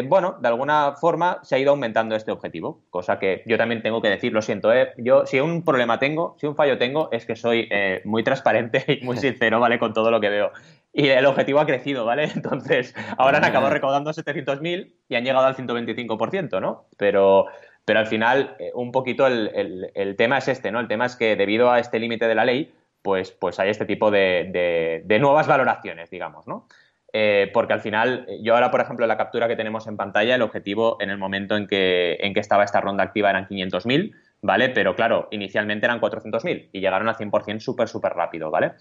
bueno, 0.08 0.38
de 0.40 0.48
alguna 0.48 0.94
forma 0.98 1.40
se 1.42 1.56
ha 1.56 1.58
ido 1.58 1.72
aumentando 1.72 2.16
este 2.16 2.32
objetivo, 2.32 2.80
cosa 2.88 3.18
que 3.18 3.42
yo 3.44 3.58
también 3.58 3.82
tengo 3.82 4.00
que 4.00 4.08
decir, 4.08 4.32
lo 4.32 4.40
siento, 4.40 4.70
yo 4.96 5.26
si 5.26 5.38
un 5.38 5.66
problema 5.66 5.98
tengo, 5.98 6.34
si 6.40 6.46
un 6.46 6.56
fallo 6.56 6.78
tengo, 6.78 7.10
es 7.12 7.26
que 7.26 7.36
soy 7.36 7.68
muy 8.06 8.24
transparente 8.24 8.82
y 9.02 9.04
muy 9.04 9.16
sincero, 9.18 9.60
¿vale? 9.60 9.78
Con 9.78 9.92
todo 9.92 10.10
lo 10.10 10.22
que 10.22 10.30
veo. 10.30 10.50
Y 10.96 11.08
el 11.08 11.26
objetivo 11.26 11.58
ha 11.58 11.66
crecido, 11.66 12.04
¿vale? 12.04 12.24
Entonces, 12.36 12.94
ahora 13.18 13.38
han 13.38 13.44
acabado 13.44 13.72
recaudando 13.72 14.12
700.000 14.12 14.94
y 15.08 15.14
han 15.16 15.24
llegado 15.24 15.44
al 15.44 15.56
125%, 15.56 16.60
¿no? 16.60 16.86
Pero, 16.96 17.46
pero 17.84 17.98
al 17.98 18.06
final, 18.06 18.56
eh, 18.60 18.70
un 18.74 18.92
poquito 18.92 19.26
el, 19.26 19.90
el, 19.92 20.16
tema 20.16 20.38
es 20.38 20.46
este, 20.46 20.70
¿no? 20.70 20.78
El 20.78 20.86
tema 20.86 21.06
es 21.06 21.16
que 21.16 21.34
debido 21.34 21.72
a 21.72 21.80
este 21.80 21.98
límite 21.98 22.28
de 22.28 22.36
la 22.36 22.44
ley, 22.44 22.72
pues, 23.02 23.32
pues 23.32 23.58
hay 23.58 23.70
este 23.70 23.86
tipo 23.86 24.12
de, 24.12 24.48
de, 24.52 25.02
de 25.04 25.18
nuevas 25.18 25.48
valoraciones, 25.48 26.10
digamos, 26.10 26.46
¿no? 26.46 26.68
Eh, 27.12 27.50
porque 27.52 27.72
al 27.72 27.80
final, 27.80 28.26
yo 28.42 28.54
ahora, 28.54 28.70
por 28.70 28.80
ejemplo, 28.80 29.06
la 29.06 29.16
captura 29.16 29.46
que 29.46 29.54
tenemos 29.56 29.86
en 29.86 29.96
pantalla, 29.96 30.34
el 30.34 30.42
objetivo 30.42 30.96
en 31.00 31.10
el 31.10 31.18
momento 31.18 31.56
en 31.56 31.66
que, 31.66 32.18
en 32.20 32.34
que 32.34 32.40
estaba 32.40 32.64
esta 32.64 32.80
ronda 32.80 33.04
activa 33.04 33.30
eran 33.30 33.46
500.000, 33.46 34.12
¿vale? 34.42 34.68
Pero 34.70 34.96
claro, 34.96 35.28
inicialmente 35.30 35.86
eran 35.86 36.00
400.000 36.00 36.70
y 36.72 36.80
llegaron 36.80 37.08
al 37.08 37.16
100% 37.16 37.60
súper, 37.60 37.88
súper 37.88 38.14
rápido, 38.14 38.50
¿vale? 38.50 38.72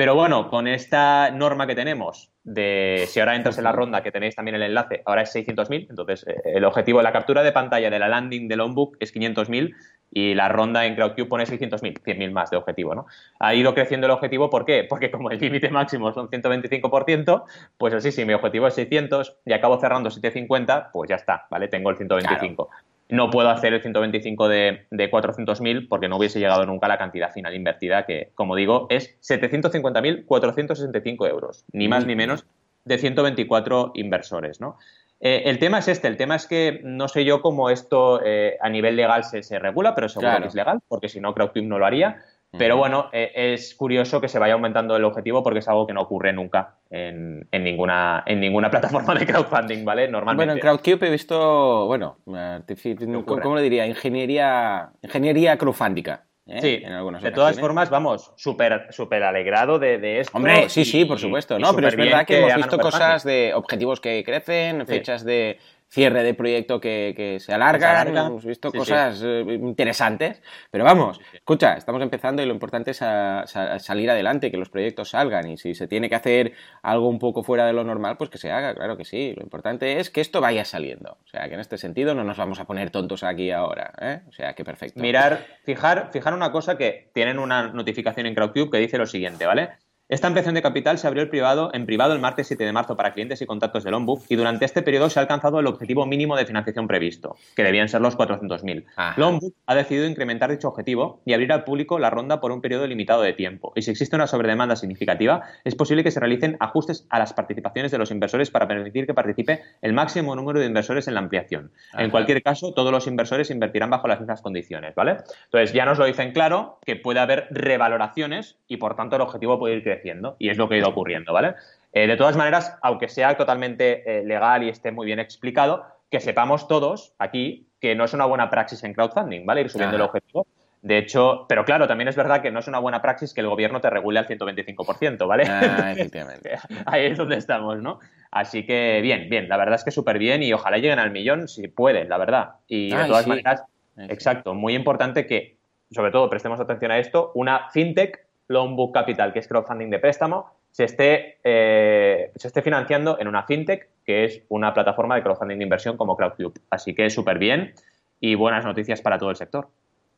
Pero 0.00 0.14
bueno, 0.14 0.48
con 0.48 0.66
esta 0.66 1.30
norma 1.30 1.66
que 1.66 1.74
tenemos 1.74 2.32
de 2.42 3.04
si 3.06 3.20
ahora 3.20 3.36
entras 3.36 3.58
en 3.58 3.64
la 3.64 3.72
ronda, 3.72 4.02
que 4.02 4.10
tenéis 4.10 4.34
también 4.34 4.54
el 4.54 4.62
enlace, 4.62 5.02
ahora 5.04 5.20
es 5.20 5.36
600.000, 5.36 5.88
entonces 5.90 6.26
eh, 6.26 6.40
el 6.54 6.64
objetivo 6.64 7.00
de 7.00 7.02
la 7.02 7.12
captura 7.12 7.42
de 7.42 7.52
pantalla 7.52 7.90
de 7.90 7.98
la 7.98 8.08
landing 8.08 8.48
del 8.48 8.60
onbook 8.60 8.96
es 8.98 9.14
500.000 9.14 9.74
y 10.10 10.32
la 10.32 10.48
ronda 10.48 10.86
en 10.86 10.94
CrowdCube 10.94 11.28
pone 11.28 11.44
600.000, 11.44 12.00
100.000 12.02 12.32
más 12.32 12.50
de 12.50 12.56
objetivo, 12.56 12.94
¿no? 12.94 13.08
Ha 13.40 13.54
ido 13.54 13.74
creciendo 13.74 14.06
el 14.06 14.12
objetivo, 14.12 14.48
¿por 14.48 14.64
qué? 14.64 14.86
Porque 14.88 15.10
como 15.10 15.30
el 15.30 15.38
límite 15.38 15.68
máximo 15.68 16.10
son 16.14 16.30
125%, 16.30 17.44
pues 17.76 17.92
así, 17.92 18.10
si 18.10 18.24
mi 18.24 18.32
objetivo 18.32 18.68
es 18.68 18.74
600 18.76 19.36
y 19.44 19.52
acabo 19.52 19.78
cerrando 19.78 20.08
750, 20.08 20.92
pues 20.94 21.10
ya 21.10 21.16
está, 21.16 21.46
¿vale? 21.50 21.68
Tengo 21.68 21.90
el 21.90 21.98
125. 21.98 22.70
No 23.10 23.30
puedo 23.30 23.50
hacer 23.50 23.74
el 23.74 23.82
125 23.82 24.48
de, 24.48 24.86
de 24.90 25.10
400.000 25.10 25.88
porque 25.88 26.08
no 26.08 26.16
hubiese 26.16 26.40
llegado 26.40 26.64
nunca 26.66 26.86
a 26.86 26.88
la 26.88 26.98
cantidad 26.98 27.32
final 27.32 27.54
invertida, 27.54 28.06
que, 28.06 28.30
como 28.34 28.56
digo, 28.56 28.86
es 28.90 29.16
750.465 29.20 31.28
euros, 31.28 31.64
ni 31.72 31.88
más 31.88 32.06
ni 32.06 32.14
menos 32.14 32.46
de 32.84 32.98
124 32.98 33.92
inversores, 33.94 34.60
¿no? 34.60 34.76
Eh, 35.20 35.42
el 35.46 35.58
tema 35.58 35.80
es 35.80 35.88
este, 35.88 36.08
el 36.08 36.16
tema 36.16 36.36
es 36.36 36.46
que 36.46 36.80
no 36.82 37.06
sé 37.06 37.26
yo 37.26 37.42
cómo 37.42 37.68
esto 37.68 38.22
eh, 38.24 38.56
a 38.60 38.70
nivel 38.70 38.96
legal 38.96 39.24
se, 39.24 39.42
se, 39.42 39.58
regula, 39.58 39.94
pero 39.94 40.08
seguro 40.08 40.40
que 40.40 40.48
es 40.48 40.54
legal, 40.54 40.80
porque 40.88 41.10
si 41.10 41.20
no, 41.20 41.34
CrowdTube 41.34 41.66
no 41.66 41.78
lo 41.78 41.84
haría. 41.84 42.22
Pero 42.58 42.76
bueno, 42.76 43.08
eh, 43.12 43.30
es 43.34 43.74
curioso 43.74 44.20
que 44.20 44.28
se 44.28 44.38
vaya 44.38 44.54
aumentando 44.54 44.96
el 44.96 45.04
objetivo 45.04 45.42
porque 45.42 45.60
es 45.60 45.68
algo 45.68 45.86
que 45.86 45.92
no 45.92 46.02
ocurre 46.02 46.32
nunca 46.32 46.78
en, 46.90 47.46
en, 47.52 47.64
ninguna, 47.64 48.24
en 48.26 48.40
ninguna 48.40 48.70
plataforma 48.70 49.14
de 49.14 49.26
crowdfunding, 49.26 49.84
¿vale? 49.84 50.08
Normalmente. 50.08 50.46
Bueno, 50.46 50.52
en 50.54 50.58
CrowdCube 50.58 51.06
he 51.06 51.10
visto, 51.10 51.86
bueno, 51.86 52.18
¿cómo, 52.24 53.56
le 53.56 53.62
diría? 53.62 53.86
Ingeniería, 53.86 54.90
ingeniería 55.02 55.56
crowdfundica. 55.56 56.24
¿eh? 56.46 56.60
Sí, 56.60 56.82
en 56.84 57.20
de 57.22 57.30
todas 57.30 57.58
formas, 57.60 57.88
vamos, 57.88 58.32
súper 58.36 58.88
super 58.90 59.22
alegrado 59.22 59.78
de, 59.78 59.98
de, 59.98 60.20
esto. 60.20 60.36
Hombre, 60.36 60.68
sí, 60.68 60.84
sí, 60.84 61.04
por 61.04 61.20
supuesto, 61.20 61.58
¿no? 61.58 61.72
Pero 61.74 61.86
es 61.86 61.96
verdad 61.96 62.26
que, 62.26 62.40
hemos 62.40 62.56
visto 62.56 62.78
cosas 62.78 63.22
de 63.22 63.52
objetivos 63.54 64.00
que 64.00 64.24
crecen, 64.24 64.86
fechas 64.86 65.24
de 65.24 65.58
cierre 65.90 66.22
de 66.22 66.34
proyecto 66.34 66.80
que, 66.80 67.38
se, 67.40 67.52
alarga, 67.52 68.02
hemos 68.02 68.44
visto 68.44 68.70
cosas 68.70 69.20
eh, 69.24 69.44
interesantes, 69.48 70.40
pero 70.70 70.84
vamos, 70.84 71.20
escucha, 71.32 71.74
estamos 71.74 72.00
empezando 72.00 72.42
y 72.42 72.46
lo 72.46 72.54
importante 72.54 72.92
es 72.92 72.98
salir 72.98 74.10
adelante, 74.10 74.50
que 74.52 74.56
los 74.56 74.70
proyectos 74.70 75.10
salgan 75.10 75.50
y 75.50 75.56
si 75.56 75.74
se 75.74 75.88
tiene 75.88 76.08
que 76.08 76.14
hacer 76.14 76.52
algo 76.82 77.08
un 77.08 77.18
poco 77.18 77.42
fuera 77.42 77.66
de 77.66 77.72
lo 77.72 77.82
normal, 77.82 78.16
pues 78.16 78.30
que 78.30 78.38
se 78.38 78.52
haga, 78.52 78.74
claro 78.74 78.96
que 78.96 79.04
sí, 79.04 79.34
lo 79.36 79.42
importante 79.42 79.98
es 79.98 80.10
que 80.10 80.20
esto 80.20 80.40
vaya 80.40 80.64
saliendo, 80.64 81.18
o 81.24 81.28
sea, 81.28 81.48
que 81.48 81.54
en 81.54 81.60
este 81.60 81.76
sentido 81.76 82.14
no 82.14 82.22
nos 82.22 82.36
vamos 82.36 82.60
a 82.60 82.66
poner 82.66 82.90
tontos 82.90 83.24
aquí 83.24 83.50
ahora, 83.50 83.92
¿eh? 84.00 84.20
o 84.28 84.32
sea, 84.32 84.54
que 84.54 84.64
perfecto. 84.64 85.00
Mirar, 85.00 85.44
fijar, 85.64 86.10
fijar 86.12 86.34
una 86.34 86.52
cosa 86.52 86.78
que 86.78 87.10
tienen 87.12 87.40
una 87.40 87.68
notificación 87.68 88.26
en 88.26 88.34
CrowdCube 88.36 88.70
que 88.70 88.78
dice 88.78 88.96
lo 88.96 89.06
siguiente, 89.06 89.44
¿vale? 89.44 89.70
Esta 90.10 90.26
ampliación 90.26 90.56
de 90.56 90.62
capital 90.62 90.98
se 90.98 91.06
abrió 91.06 91.22
el 91.22 91.28
privado, 91.28 91.70
en 91.72 91.86
privado 91.86 92.14
el 92.14 92.20
martes 92.20 92.48
7 92.48 92.64
de 92.64 92.72
marzo 92.72 92.96
para 92.96 93.12
clientes 93.12 93.42
y 93.42 93.46
contactos 93.46 93.84
del 93.84 93.94
Onbook 93.94 94.24
y 94.28 94.34
durante 94.34 94.64
este 94.64 94.82
periodo 94.82 95.08
se 95.08 95.20
ha 95.20 95.22
alcanzado 95.22 95.60
el 95.60 95.68
objetivo 95.68 96.04
mínimo 96.04 96.36
de 96.36 96.46
financiación 96.46 96.88
previsto, 96.88 97.36
que 97.54 97.62
debían 97.62 97.88
ser 97.88 98.00
los 98.00 98.18
400.000. 98.18 98.86
El 99.16 99.22
Onbook 99.22 99.54
ha 99.66 99.74
decidido 99.76 100.06
incrementar 100.06 100.50
dicho 100.50 100.66
objetivo 100.66 101.22
y 101.24 101.32
abrir 101.32 101.52
al 101.52 101.62
público 101.62 102.00
la 102.00 102.10
ronda 102.10 102.40
por 102.40 102.50
un 102.50 102.60
periodo 102.60 102.88
limitado 102.88 103.22
de 103.22 103.34
tiempo. 103.34 103.72
Y 103.76 103.82
si 103.82 103.92
existe 103.92 104.16
una 104.16 104.26
sobredemanda 104.26 104.74
significativa, 104.74 105.44
es 105.62 105.76
posible 105.76 106.02
que 106.02 106.10
se 106.10 106.18
realicen 106.18 106.56
ajustes 106.58 107.06
a 107.08 107.20
las 107.20 107.32
participaciones 107.32 107.92
de 107.92 107.98
los 107.98 108.10
inversores 108.10 108.50
para 108.50 108.66
permitir 108.66 109.06
que 109.06 109.14
participe 109.14 109.62
el 109.80 109.92
máximo 109.92 110.34
número 110.34 110.58
de 110.58 110.66
inversores 110.66 111.06
en 111.06 111.14
la 111.14 111.20
ampliación. 111.20 111.70
En 111.96 112.10
cualquier 112.10 112.42
caso, 112.42 112.74
todos 112.74 112.90
los 112.90 113.06
inversores 113.06 113.48
invertirán 113.52 113.90
bajo 113.90 114.08
las 114.08 114.18
mismas 114.18 114.42
condiciones, 114.42 114.92
¿vale? 114.96 115.18
Entonces, 115.44 115.72
ya 115.72 115.84
nos 115.84 115.98
lo 115.98 116.04
dicen 116.04 116.32
claro 116.32 116.80
que 116.84 116.96
puede 116.96 117.20
haber 117.20 117.46
revaloraciones 117.52 118.58
y 118.66 118.78
por 118.78 118.96
tanto 118.96 119.14
el 119.14 119.22
objetivo 119.22 119.60
puede 119.60 119.76
ir 119.76 119.84
creciendo 119.84 119.99
y 120.38 120.48
es 120.48 120.56
lo 120.56 120.68
que 120.68 120.76
ha 120.76 120.78
ido 120.78 120.88
ocurriendo, 120.88 121.32
¿vale? 121.32 121.54
Eh, 121.92 122.06
de 122.06 122.16
todas 122.16 122.36
maneras, 122.36 122.78
aunque 122.82 123.08
sea 123.08 123.36
totalmente 123.36 124.02
eh, 124.06 124.24
legal 124.24 124.62
y 124.62 124.68
esté 124.68 124.92
muy 124.92 125.06
bien 125.06 125.18
explicado, 125.18 125.84
que 126.10 126.20
sepamos 126.20 126.68
todos 126.68 127.14
aquí 127.18 127.66
que 127.80 127.94
no 127.94 128.04
es 128.04 128.12
una 128.12 128.26
buena 128.26 128.50
praxis 128.50 128.84
en 128.84 128.92
crowdfunding, 128.92 129.46
¿vale? 129.46 129.62
Ir 129.62 129.70
subiendo 129.70 129.96
el 129.96 130.02
objetivo. 130.02 130.46
De 130.82 130.96
hecho, 130.96 131.44
pero 131.46 131.64
claro, 131.64 131.86
también 131.86 132.08
es 132.08 132.16
verdad 132.16 132.40
que 132.40 132.50
no 132.50 132.60
es 132.60 132.68
una 132.68 132.78
buena 132.78 133.02
praxis 133.02 133.34
que 133.34 133.42
el 133.42 133.48
gobierno 133.48 133.80
te 133.80 133.90
regule 133.90 134.18
al 134.18 134.26
125%, 134.26 135.26
¿vale? 135.26 135.44
Ah, 135.46 135.92
efectivamente. 135.92 136.52
Ahí 136.86 137.06
es 137.06 137.18
donde 137.18 137.36
estamos, 137.36 137.78
¿no? 137.82 138.00
Así 138.30 138.64
que 138.64 139.00
bien, 139.02 139.28
bien, 139.28 139.48
la 139.48 139.58
verdad 139.58 139.74
es 139.74 139.84
que 139.84 139.90
súper 139.90 140.18
bien 140.18 140.42
y 140.42 140.52
ojalá 140.52 140.78
lleguen 140.78 140.98
al 140.98 141.10
millón 141.10 141.48
si 141.48 141.68
pueden, 141.68 142.08
la 142.08 142.16
verdad. 142.16 142.50
Y 142.66 142.94
de 142.94 143.04
todas 143.04 143.26
maneras, 143.26 143.64
exacto, 143.96 144.54
muy 144.54 144.74
importante 144.74 145.26
que, 145.26 145.58
sobre 145.90 146.12
todo, 146.12 146.30
prestemos 146.30 146.60
atención 146.60 146.92
a 146.92 146.98
esto, 146.98 147.32
una 147.34 147.68
fintech 147.70 148.29
Loan 148.50 148.74
Book 148.74 148.92
Capital, 148.92 149.32
que 149.32 149.38
es 149.38 149.46
crowdfunding 149.46 149.90
de 149.90 150.00
préstamo, 150.00 150.50
se 150.72 150.84
esté, 150.84 151.38
eh, 151.44 152.32
se 152.34 152.48
esté 152.48 152.62
financiando 152.62 153.16
en 153.20 153.28
una 153.28 153.44
fintech, 153.44 153.88
que 154.04 154.24
es 154.24 154.42
una 154.48 154.74
plataforma 154.74 155.14
de 155.14 155.22
crowdfunding 155.22 155.58
de 155.58 155.62
inversión 155.62 155.96
como 155.96 156.16
CrowdCube. 156.16 156.54
Así 156.68 156.92
que 156.92 157.08
súper 157.10 157.38
bien 157.38 157.74
y 158.18 158.34
buenas 158.34 158.64
noticias 158.64 159.00
para 159.02 159.18
todo 159.18 159.30
el 159.30 159.36
sector. 159.36 159.68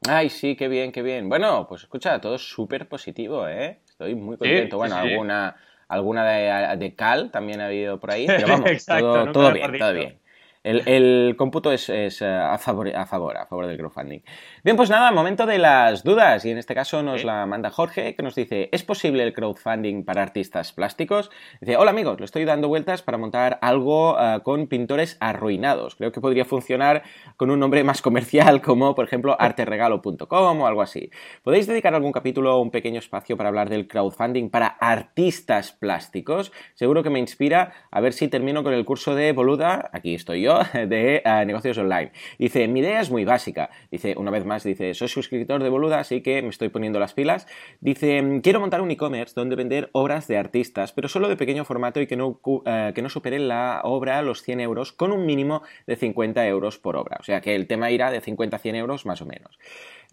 Ay, 0.08 0.30
sí, 0.30 0.56
qué 0.56 0.68
bien, 0.68 0.92
qué 0.92 1.02
bien. 1.02 1.28
Bueno, 1.28 1.66
pues 1.68 1.82
escucha, 1.82 2.20
todo 2.22 2.38
súper 2.38 2.88
positivo, 2.88 3.46
¿eh? 3.46 3.80
Estoy 3.86 4.14
muy 4.14 4.38
contento. 4.38 4.78
bueno, 4.78 4.96
alguna, 4.96 5.54
alguna 5.88 6.24
de, 6.24 6.94
cal 6.94 7.30
también 7.30 7.60
ha 7.60 7.66
habido 7.66 8.00
por 8.00 8.12
ahí, 8.12 8.26
pero 8.26 8.48
vamos, 8.48 8.86
todo 9.32 9.52
bien, 9.52 9.78
todo 9.78 9.92
bien. 9.92 10.21
El, 10.64 11.34
cómputo 11.36 11.72
es, 11.72 11.88
eh, 11.88 12.08
a, 12.24 12.56
favor, 12.56 12.88
a, 12.94 13.04
favor, 13.04 13.36
a 13.36 13.46
favor 13.46 13.66
del 13.66 13.76
crowdfunding. 13.76 14.20
Bien, 14.62 14.76
pues 14.76 14.90
nada, 14.90 15.10
momento 15.10 15.44
de 15.44 15.58
las 15.58 16.04
dudas. 16.04 16.44
Y 16.44 16.50
en 16.50 16.58
este 16.58 16.72
caso 16.72 17.02
nos 17.02 17.24
la 17.24 17.46
manda 17.46 17.70
Jorge, 17.70 18.14
que 18.14 18.22
nos 18.22 18.36
dice: 18.36 18.68
¿Es 18.70 18.84
posible 18.84 19.24
el 19.24 19.32
crowdfunding 19.32 20.04
para 20.04 20.22
artistas 20.22 20.72
plásticos? 20.72 21.30
Dice: 21.60 21.76
Hola 21.76 21.90
amigos, 21.90 22.20
lo 22.20 22.24
estoy 22.24 22.44
dando 22.44 22.68
vueltas 22.68 23.02
para 23.02 23.18
montar 23.18 23.58
algo 23.60 24.16
eh, 24.20 24.38
con 24.44 24.68
pintores 24.68 25.16
arruinados. 25.18 25.96
Creo 25.96 26.12
que 26.12 26.20
podría 26.20 26.44
funcionar 26.44 27.02
con 27.36 27.50
un 27.50 27.58
nombre 27.58 27.82
más 27.82 28.00
comercial, 28.00 28.60
como 28.62 28.94
por 28.94 29.06
ejemplo 29.06 29.36
arteregalo.com 29.40 30.60
o 30.60 30.66
algo 30.68 30.82
así. 30.82 31.10
¿Podéis 31.42 31.66
dedicar 31.66 31.92
algún 31.92 32.12
capítulo 32.12 32.56
o 32.56 32.62
un 32.62 32.70
pequeño 32.70 33.00
espacio 33.00 33.36
para 33.36 33.48
hablar 33.48 33.68
del 33.68 33.88
crowdfunding 33.88 34.48
para 34.48 34.68
artistas 34.68 35.72
plásticos? 35.72 36.52
Seguro 36.74 37.02
que 37.02 37.10
me 37.10 37.18
inspira 37.18 37.72
a 37.90 38.00
ver 38.00 38.12
si 38.12 38.28
termino 38.28 38.62
con 38.62 38.74
el 38.74 38.84
curso 38.84 39.16
de 39.16 39.32
Boluda. 39.32 39.90
Aquí 39.92 40.14
estoy 40.14 40.42
yo 40.42 40.51
de 40.74 41.22
eh, 41.24 41.44
negocios 41.46 41.78
online. 41.78 42.12
Dice, 42.38 42.68
mi 42.68 42.80
idea 42.80 43.00
es 43.00 43.10
muy 43.10 43.24
básica. 43.24 43.70
Dice, 43.90 44.14
una 44.16 44.30
vez 44.30 44.44
más, 44.44 44.64
dice, 44.64 44.94
soy 44.94 45.08
suscriptor 45.08 45.62
de 45.62 45.68
Boluda, 45.68 46.00
así 46.00 46.20
que 46.20 46.42
me 46.42 46.48
estoy 46.48 46.68
poniendo 46.68 46.98
las 46.98 47.14
pilas. 47.14 47.46
Dice, 47.80 48.40
quiero 48.42 48.60
montar 48.60 48.80
un 48.80 48.90
e-commerce 48.90 49.34
donde 49.34 49.56
vender 49.56 49.90
obras 49.92 50.28
de 50.28 50.36
artistas, 50.36 50.92
pero 50.92 51.08
solo 51.08 51.28
de 51.28 51.36
pequeño 51.36 51.64
formato 51.64 52.00
y 52.00 52.06
que 52.06 52.16
no, 52.16 52.40
eh, 52.66 52.92
que 52.94 53.02
no 53.02 53.08
supere 53.08 53.38
la 53.38 53.80
obra 53.84 54.22
los 54.22 54.42
100 54.42 54.60
euros 54.60 54.92
con 54.92 55.12
un 55.12 55.26
mínimo 55.26 55.62
de 55.86 55.96
50 55.96 56.46
euros 56.46 56.78
por 56.78 56.96
obra. 56.96 57.16
O 57.20 57.22
sea 57.22 57.40
que 57.40 57.54
el 57.54 57.66
tema 57.66 57.90
irá 57.90 58.10
de 58.10 58.20
50 58.20 58.56
a 58.56 58.58
100 58.58 58.76
euros 58.76 59.06
más 59.06 59.20
o 59.22 59.26
menos. 59.26 59.58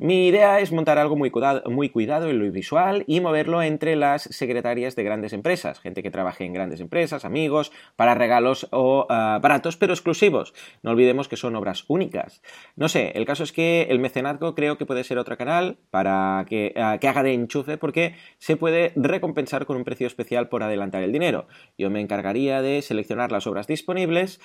Mi 0.01 0.29
idea 0.29 0.61
es 0.61 0.71
montar 0.71 0.97
algo 0.97 1.17
muy 1.17 1.29
cuidado, 1.29 1.69
muy 1.69 1.89
cuidado 1.89 2.29
en 2.29 2.39
lo 2.39 2.49
visual 2.53 3.03
y 3.05 3.19
moverlo 3.19 3.61
entre 3.61 3.97
las 3.97 4.21
secretarias 4.21 4.95
de 4.95 5.03
grandes 5.03 5.33
empresas, 5.33 5.81
gente 5.81 6.01
que 6.01 6.09
trabaje 6.09 6.45
en 6.45 6.53
grandes 6.53 6.79
empresas, 6.79 7.25
amigos, 7.25 7.73
para 7.97 8.15
regalos 8.15 8.69
o 8.71 9.07
ah, 9.09 9.39
baratos 9.41 9.75
pero 9.75 9.91
exclusivos. 9.91 10.53
No 10.83 10.91
olvidemos 10.91 11.27
que 11.27 11.35
son 11.35 11.53
obras 11.57 11.83
únicas. 11.89 12.41
No 12.77 12.87
sé, 12.87 13.11
el 13.15 13.25
caso 13.25 13.43
es 13.43 13.51
que 13.51 13.87
el 13.89 13.99
mecenazgo 13.99 14.55
creo 14.55 14.77
que 14.77 14.85
puede 14.85 15.03
ser 15.03 15.17
otro 15.17 15.35
canal 15.35 15.79
para 15.91 16.45
que, 16.47 16.71
ah, 16.77 16.97
que 17.01 17.09
haga 17.09 17.21
de 17.21 17.33
enchufe 17.33 17.77
porque 17.77 18.15
se 18.37 18.55
puede 18.55 18.93
recompensar 18.95 19.65
con 19.65 19.75
un 19.75 19.83
precio 19.83 20.07
especial 20.07 20.47
por 20.47 20.63
adelantar 20.63 21.03
el 21.03 21.11
dinero. 21.11 21.49
Yo 21.77 21.89
me 21.89 21.99
encargaría 21.99 22.61
de 22.61 22.81
seleccionar 22.81 23.33
las 23.33 23.47
obras 23.47 23.67
disponibles. 23.67 24.39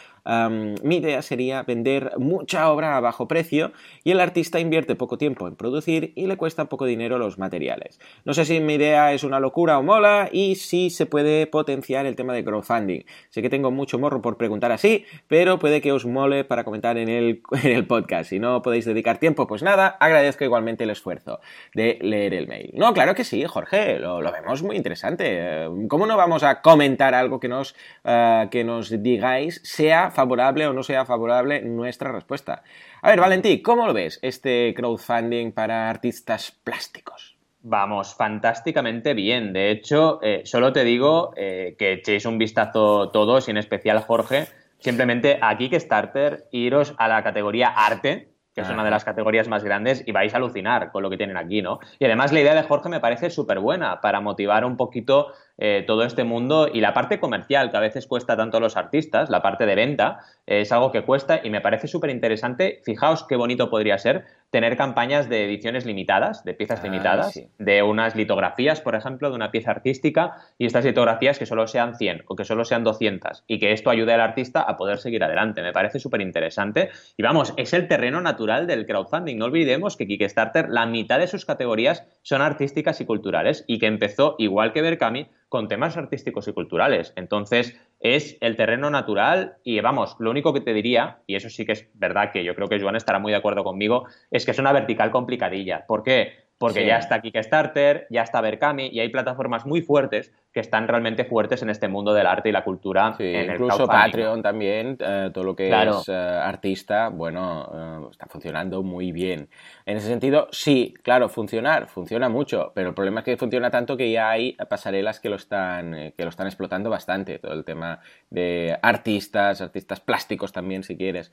mi 0.83 0.97
idea 0.97 1.23
sería 1.23 1.63
vender 1.63 2.11
mucha 2.19 2.73
obra 2.73 2.97
a 2.97 3.01
bajo 3.01 3.29
precio 3.29 3.71
y 4.03 4.11
el 4.11 4.19
artista 4.19 4.59
invierte 4.59 4.97
poco 4.97 5.17
tiempo 5.17 5.44
en 5.49 5.57
producir 5.57 6.13
y 6.17 6.27
le 6.27 6.37
cuesta 6.37 6.67
poco 6.67 6.87
dinero 6.87 7.19
los 7.19 7.39
materiales. 7.39 8.01
No 8.25 8.35
sé 8.35 8.45
si 8.45 8.61
mi 8.61 8.75
idea 8.75 9.13
es 9.13 9.25
una 9.25 9.41
locura 9.41 9.79
o 9.79 9.83
mola 9.83 10.29
y 10.33 10.57
si 10.57 10.91
se 10.91 11.07
puede 11.07 11.47
potenciar 11.47 12.07
el 12.07 12.17
tema 12.17 12.33
de 12.33 12.45
crowdfunding. 12.45 13.03
Sé 13.31 13.43
que 13.43 13.51
tengo 13.51 13.71
mucho 13.71 13.99
morro 13.99 14.23
por 14.23 14.37
preguntar 14.37 14.73
así, 14.73 15.05
pero 15.29 15.59
puede 15.59 15.81
que 15.81 15.93
os 15.93 16.07
mole 16.07 16.45
para 16.45 16.65
comentar 16.65 16.99
en 16.99 17.09
el, 17.09 17.43
en 17.63 17.71
el 17.71 17.87
podcast. 17.87 18.31
Si 18.31 18.39
no 18.39 18.63
podéis 18.63 18.85
dedicar 18.85 19.19
tiempo, 19.19 19.47
pues 19.47 19.63
nada, 19.63 19.97
agradezco 20.01 20.45
igualmente 20.45 20.85
el 20.85 20.91
esfuerzo 20.91 21.41
de 21.75 21.99
leer 22.01 22.35
el 22.35 22.49
mail. 22.49 22.71
No, 22.75 22.93
claro 22.95 23.15
que 23.15 23.25
sí, 23.25 23.45
Jorge, 23.45 23.99
lo, 23.99 24.21
vemos 24.33 24.63
muy 24.63 24.77
interesante. 24.77 25.25
Eh, 25.29 25.69
¿Cómo 25.89 26.07
no 26.07 26.17
vamos 26.17 26.43
a 26.43 26.61
comentar 26.61 27.15
algo 27.15 27.41
que 27.41 27.49
nos, 27.49 27.75
eh, 28.05 28.49
que 28.51 28.65
nos 28.65 29.03
digáis, 29.03 29.61
sea 29.65 30.11
favorable 30.11 30.67
o 30.67 30.73
no 30.73 30.83
sea 30.83 31.05
favorable 31.05 31.63
nuestra 31.63 32.13
respuesta? 32.13 32.63
A 33.03 33.11
ver, 33.11 33.21
Valentí, 33.21 33.61
¿cómo 33.61 33.87
lo 33.87 33.93
ves 33.93 34.19
este 34.23 34.73
crowdfunding 34.75 35.34
para 35.53 35.91
artistas 35.91 36.51
plásticos? 36.65 37.37
Vamos, 37.67 38.15
fantásticamente 38.15 39.15
bien. 39.15 39.53
De 39.53 39.71
hecho, 39.71 40.21
eh, 40.23 40.43
solo 40.45 40.73
te 40.73 40.85
digo 40.85 41.33
eh, 41.35 41.77
que 41.79 41.95
echéis 41.95 42.27
un 42.27 42.37
vistazo 42.37 43.11
todos 43.11 43.49
y 43.49 43.53
en 43.53 43.57
especial 43.57 44.01
Jorge. 44.01 44.47
Simplemente 44.79 45.39
a 45.41 45.57
Kickstarter, 45.57 46.45
iros 46.53 46.95
a 46.99 47.09
la 47.09 47.23
categoría 47.23 47.69
arte, 47.69 48.29
que 48.55 48.61
es 48.61 48.69
una 48.69 48.85
de 48.85 48.91
las 48.91 49.05
categorías 49.05 49.49
más 49.49 49.65
grandes, 49.65 50.05
y 50.07 50.13
vais 50.13 50.35
a 50.35 50.37
alucinar 50.37 50.93
con 50.93 51.03
lo 51.03 51.09
que 51.09 51.17
tienen 51.17 51.39
aquí, 51.39 51.63
¿no? 51.63 51.81
Y 51.99 52.05
además 52.05 52.33
la 52.33 52.41
idea 52.41 52.55
de 52.55 52.63
Jorge 52.63 52.91
me 52.91 53.01
parece 53.01 53.31
súper 53.31 53.59
buena 53.59 54.01
para 54.03 54.21
motivar 54.21 54.65
un 54.65 54.77
poquito 54.77 55.33
eh, 55.59 55.85
todo 55.87 56.03
este 56.03 56.25
mundo 56.25 56.69
y 56.73 56.81
la 56.81 56.95
parte 56.95 57.21
comercial, 57.21 57.71
que 57.71 57.77
a 57.77 57.81
veces 57.81 58.07
cuesta 58.07 58.37
tanto 58.37 58.57
a 58.57 58.61
los 58.61 58.77
artistas, 58.77 59.31
la 59.31 59.43
parte 59.43 59.67
de 59.67 59.75
venta, 59.75 60.19
es 60.47 60.73
algo 60.73 60.91
que 60.91 61.03
cuesta 61.03 61.41
y 61.43 61.51
me 61.51 61.61
parece 61.61 61.87
súper 61.87 62.11
interesante. 62.11 62.81
Fijaos 62.85 63.25
qué 63.25 63.37
bonito 63.37 63.71
podría 63.71 63.99
ser 63.99 64.25
tener 64.51 64.77
campañas 64.77 65.29
de 65.29 65.47
ediciones 65.47 65.85
limitadas, 65.85 66.45
de 66.45 66.55
piezas 66.55 66.79
ah, 66.81 66.85
limitadas, 66.85 67.41
de 67.59 67.83
unas 67.83 68.15
litografías, 68.15 68.81
por 68.81 68.95
ejemplo, 68.95 69.29
de 69.31 69.35
una 69.35 69.51
pieza 69.51 69.73
artística 69.73 70.35
y 70.59 70.67
estas 70.67 70.85
litografías 70.85 71.41
que 71.41 71.47
solo 71.47 71.67
sean 71.67 71.97
100 71.97 72.23
o 72.29 72.37
que 72.37 72.45
solo 72.45 72.65
sean 72.65 72.85
200 72.85 73.43
y 73.49 73.59
que 73.59 73.73
esto 73.73 73.91
ayude 73.91 74.13
al 74.13 74.21
artista 74.21 74.61
a 74.61 74.77
poder 74.77 74.99
seguir 74.99 75.25
adelante. 75.25 75.61
Me 75.61 75.73
parece 75.73 75.99
súper 75.99 76.21
interesante. 76.21 76.91
Y 77.17 77.23
vamos, 77.25 77.53
es 77.57 77.73
el 77.73 77.89
terreno 77.89 78.21
natural 78.21 78.69
del 78.69 78.87
crowdfunding. 78.87 79.39
No 79.39 79.47
olvidemos 79.47 79.97
que 79.97 80.07
Kickstarter, 80.07 80.69
la 80.69 80.87
mitad 80.87 81.19
de 81.19 81.27
sus 81.27 81.45
categorías 81.45 82.07
son 82.23 82.41
artísticas 82.41 83.01
y 83.01 83.07
culturales 83.07 83.65
y 83.67 83.81
que 83.81 83.87
empezó, 83.87 84.37
igual 84.39 84.73
que 84.73 84.83
Berkami, 84.83 85.29
con 85.55 85.69
temas 85.69 85.97
artísticos 85.97 86.49
y 86.49 86.53
culturales. 86.53 87.13
Entonces, 87.15 87.81
es 88.01 88.37
el 88.41 88.57
terreno 88.57 88.91
natural 88.91 89.59
y 89.63 89.79
vamos, 89.79 90.17
lo 90.19 90.33
único 90.33 90.53
que 90.53 90.61
te 90.61 90.75
diría, 90.75 91.19
y 91.29 91.37
eso 91.37 91.49
sí 91.49 91.65
que 91.65 91.71
es 91.71 91.89
verdad 91.95 92.33
que 92.33 92.43
yo 92.43 92.57
creo 92.57 92.69
que 92.69 92.81
Joan 92.81 92.97
estará 92.97 93.21
muy 93.21 93.31
de 93.31 93.39
acuerdo 93.39 93.63
conmigo, 93.63 94.05
es 94.33 94.45
que 94.45 94.51
es 94.51 94.59
una 94.59 94.73
vertical 94.73 95.13
complicadilla. 95.13 95.87
¿Por 95.87 96.03
qué? 96.03 96.33
Porque 96.59 96.85
ya 96.85 96.99
está 96.99 97.23
Kickstarter, 97.23 98.09
ya 98.11 98.23
está 98.23 98.41
Berkami 98.41 98.89
y 98.89 98.99
hay 98.99 99.11
plataformas 99.11 99.65
muy 99.65 99.81
fuertes 99.81 100.33
que 100.55 100.61
están 100.61 100.87
realmente 100.87 101.25
fuertes 101.25 101.63
en 101.63 101.71
este 101.71 101.89
mundo 101.89 102.15
del 102.15 102.29
arte 102.29 102.49
y 102.49 102.53
la 102.53 102.63
cultura. 102.63 103.17
incluso 103.19 103.89
Patreon 103.89 104.41
también, 104.41 104.97
eh, 105.01 105.31
todo 105.35 105.43
lo 105.43 105.57
que 105.57 105.69
es 105.69 106.09
eh, 106.09 106.15
artista, 106.15 107.09
bueno, 107.09 107.69
eh, 107.75 108.09
está 108.13 108.27
funcionando 108.27 108.85
muy 108.85 109.11
bien. 109.11 109.49
En 109.85 109.97
ese 109.97 110.07
sentido, 110.07 110.47
sí, 110.53 110.95
claro, 111.03 111.29
funcionar, 111.29 111.89
funciona 111.89 112.29
mucho, 112.29 112.71
pero 112.73 112.91
el 112.91 112.95
problema 112.95 113.21
es 113.21 113.25
que 113.25 113.37
funciona 113.37 113.69
tanto 113.69 113.97
que 113.97 114.13
ya 114.13 114.31
hay 114.31 114.53
pasarelas 114.53 115.19
que 115.19 115.29
lo 115.29 115.35
están, 115.35 116.13
que 116.17 116.23
lo 116.23 116.29
están 116.29 116.47
explotando 116.47 116.89
bastante, 116.89 117.41
todo 117.41 117.53
el 117.53 117.65
tema 117.65 117.99
de 118.31 118.79
artistas, 118.81 119.61
artistas 119.61 119.99
plásticos 119.99 120.53
también, 120.53 120.85
si 120.85 120.97
quieres. 120.97 121.33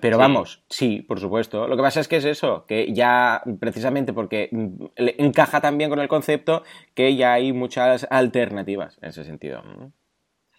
pero 0.00 0.18
vamos, 0.18 0.62
sí, 0.68 1.02
por 1.02 1.18
supuesto. 1.18 1.66
Lo 1.66 1.76
que 1.76 1.82
pasa 1.82 1.98
es 1.98 2.06
que 2.06 2.18
es 2.18 2.24
eso, 2.24 2.64
que 2.66 2.92
ya 2.92 3.42
precisamente 3.58 4.12
porque 4.12 4.50
mm, 4.52 4.84
encaja 5.18 5.60
también 5.60 5.90
con 5.90 5.98
el 5.98 6.06
concepto 6.06 6.62
que 6.94 7.16
ya 7.16 7.32
hay 7.32 7.52
muchas 7.52 8.06
alternativas 8.08 8.51
alternativas 8.52 8.98
en 9.02 9.08
ese 9.08 9.24
sentido. 9.24 9.62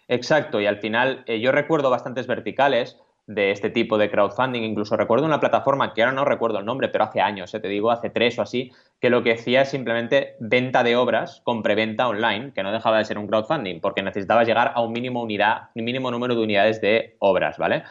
Exacto, 0.08 0.60
y 0.60 0.66
al 0.66 0.78
final 0.78 1.24
eh, 1.26 1.40
yo 1.40 1.52
recuerdo 1.52 1.90
bastantes 1.90 2.26
verticales 2.26 2.98
de 3.26 3.52
este 3.52 3.70
tipo 3.70 3.96
de 3.96 4.10
crowdfunding, 4.10 4.62
incluso 4.62 4.96
recuerdo 4.96 5.24
una 5.24 5.40
plataforma 5.40 5.94
que 5.94 6.02
ahora 6.02 6.12
no 6.12 6.26
recuerdo 6.26 6.58
el 6.58 6.66
nombre, 6.66 6.88
pero 6.88 7.04
hace 7.04 7.22
años, 7.22 7.54
eh, 7.54 7.60
te 7.60 7.68
digo, 7.68 7.90
hace 7.90 8.10
tres 8.10 8.38
o 8.38 8.42
así, 8.42 8.70
que 9.00 9.08
lo 9.08 9.22
que 9.22 9.32
hacía 9.32 9.62
es 9.62 9.70
simplemente 9.70 10.36
venta 10.40 10.82
de 10.82 10.96
obras 10.96 11.40
con 11.42 11.62
preventa 11.62 12.06
online, 12.06 12.52
que 12.52 12.62
no 12.62 12.70
dejaba 12.70 12.98
de 12.98 13.06
ser 13.06 13.16
un 13.16 13.26
crowdfunding, 13.26 13.80
porque 13.80 14.02
necesitaba 14.02 14.44
llegar 14.44 14.72
a 14.74 14.82
un 14.82 14.92
mínimo 14.92 15.22
unidad, 15.22 15.70
un 15.74 15.84
mínimo 15.84 16.10
número 16.10 16.34
de 16.34 16.42
unidades 16.42 16.82
de 16.82 17.16
obras, 17.18 17.56
¿vale? 17.56 17.84